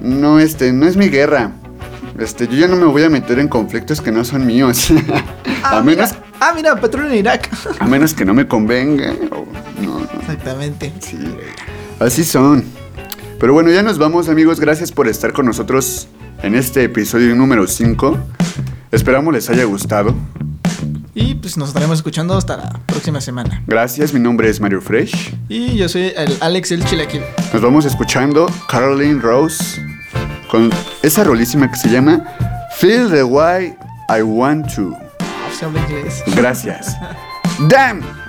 no, 0.00 0.38
este, 0.38 0.72
no 0.72 0.86
es 0.86 0.96
mi 0.96 1.08
guerra. 1.08 1.50
Este, 2.18 2.46
yo 2.46 2.54
ya 2.54 2.68
no 2.68 2.76
me 2.76 2.84
voy 2.84 3.02
a 3.02 3.10
meter 3.10 3.40
en 3.40 3.48
conflictos 3.48 4.00
que 4.00 4.12
no 4.12 4.24
son 4.24 4.46
míos. 4.46 4.92
Ah, 5.62 5.76
a 5.78 5.82
menos, 5.82 6.12
mira, 6.12 6.24
ah, 6.40 6.52
mira, 6.56 6.80
petróleo 6.80 7.12
en 7.12 7.18
Irak. 7.18 7.50
a 7.80 7.86
menos 7.86 8.14
que 8.14 8.24
no 8.24 8.32
me 8.32 8.48
convenga. 8.48 9.12
o- 9.30 9.44
no, 9.82 9.98
no. 10.00 10.20
Exactamente. 10.20 10.90
Sí, 11.00 11.18
así 11.98 12.24
son. 12.24 12.64
Pero 13.40 13.54
bueno, 13.54 13.70
ya 13.70 13.82
nos 13.82 13.96
vamos, 13.96 14.28
amigos. 14.28 14.60
Gracias 14.60 14.92
por 14.92 15.08
estar 15.08 15.32
con 15.32 15.46
nosotros 15.46 16.08
en 16.42 16.54
este 16.54 16.84
episodio 16.84 17.34
número 17.34 17.66
5. 17.66 18.18
Esperamos 18.92 19.32
les 19.32 19.48
haya 19.48 19.64
gustado. 19.64 20.14
Y 21.14 21.36
pues 21.36 21.56
nos 21.56 21.68
estaremos 21.68 21.96
escuchando 21.96 22.36
hasta 22.36 22.58
la 22.58 22.80
próxima 22.84 23.22
semana. 23.22 23.62
Gracias, 23.66 24.12
mi 24.12 24.20
nombre 24.20 24.50
es 24.50 24.60
Mario 24.60 24.82
Fresh. 24.82 25.34
Y 25.48 25.74
yo 25.74 25.88
soy 25.88 26.12
el 26.14 26.36
Alex 26.40 26.70
el 26.72 26.84
Chilaquil. 26.84 27.22
Nos 27.54 27.62
vamos 27.62 27.86
escuchando 27.86 28.46
Caroline 28.68 29.18
Rose 29.22 29.80
con 30.50 30.68
esa 31.02 31.24
rolísima 31.24 31.70
que 31.70 31.78
se 31.78 31.88
llama 31.88 32.22
Feel 32.76 33.10
the 33.10 33.22
Way 33.22 33.74
I 34.10 34.20
Want 34.20 34.66
to. 34.74 34.94
Se 35.58 35.64
habla 35.64 35.80
inglés. 35.88 36.22
Gracias. 36.36 36.94
Damn. 37.70 38.19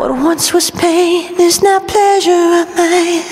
What 0.00 0.12
once 0.12 0.54
was 0.54 0.70
pain 0.70 1.38
is 1.38 1.60
now 1.60 1.78
pleasure 1.78 2.62
of 2.62 2.74
mine. 2.74 3.22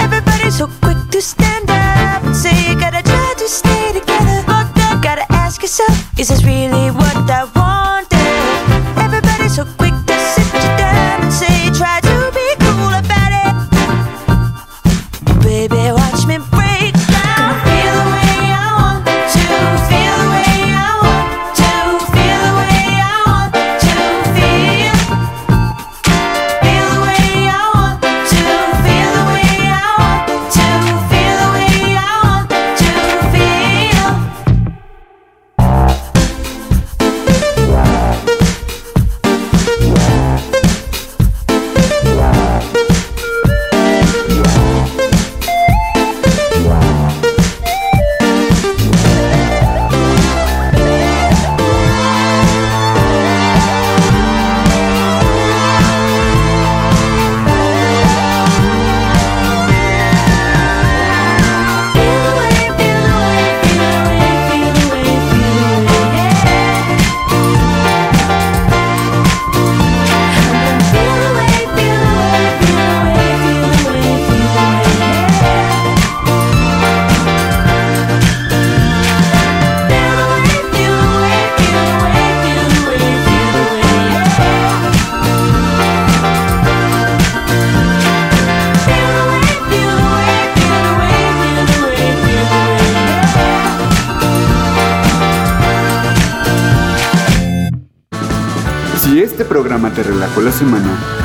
Everybody's 0.00 0.58
so 0.58 0.66
quick 0.82 0.96
to 1.12 1.22
stand 1.22 1.70
up 1.70 2.24
and 2.24 2.34
say 2.34 2.50
you 2.68 2.74
gotta 2.74 3.04
try 3.04 3.34
to 3.38 3.48
stay 3.48 3.92
together. 3.92 4.42
Gotta 5.00 5.24
ask 5.30 5.62
yourself, 5.62 6.18
is 6.18 6.26
this 6.30 6.42
really 6.42 6.90
what 6.90 7.30
I 7.30 7.44
wanted? 7.54 7.73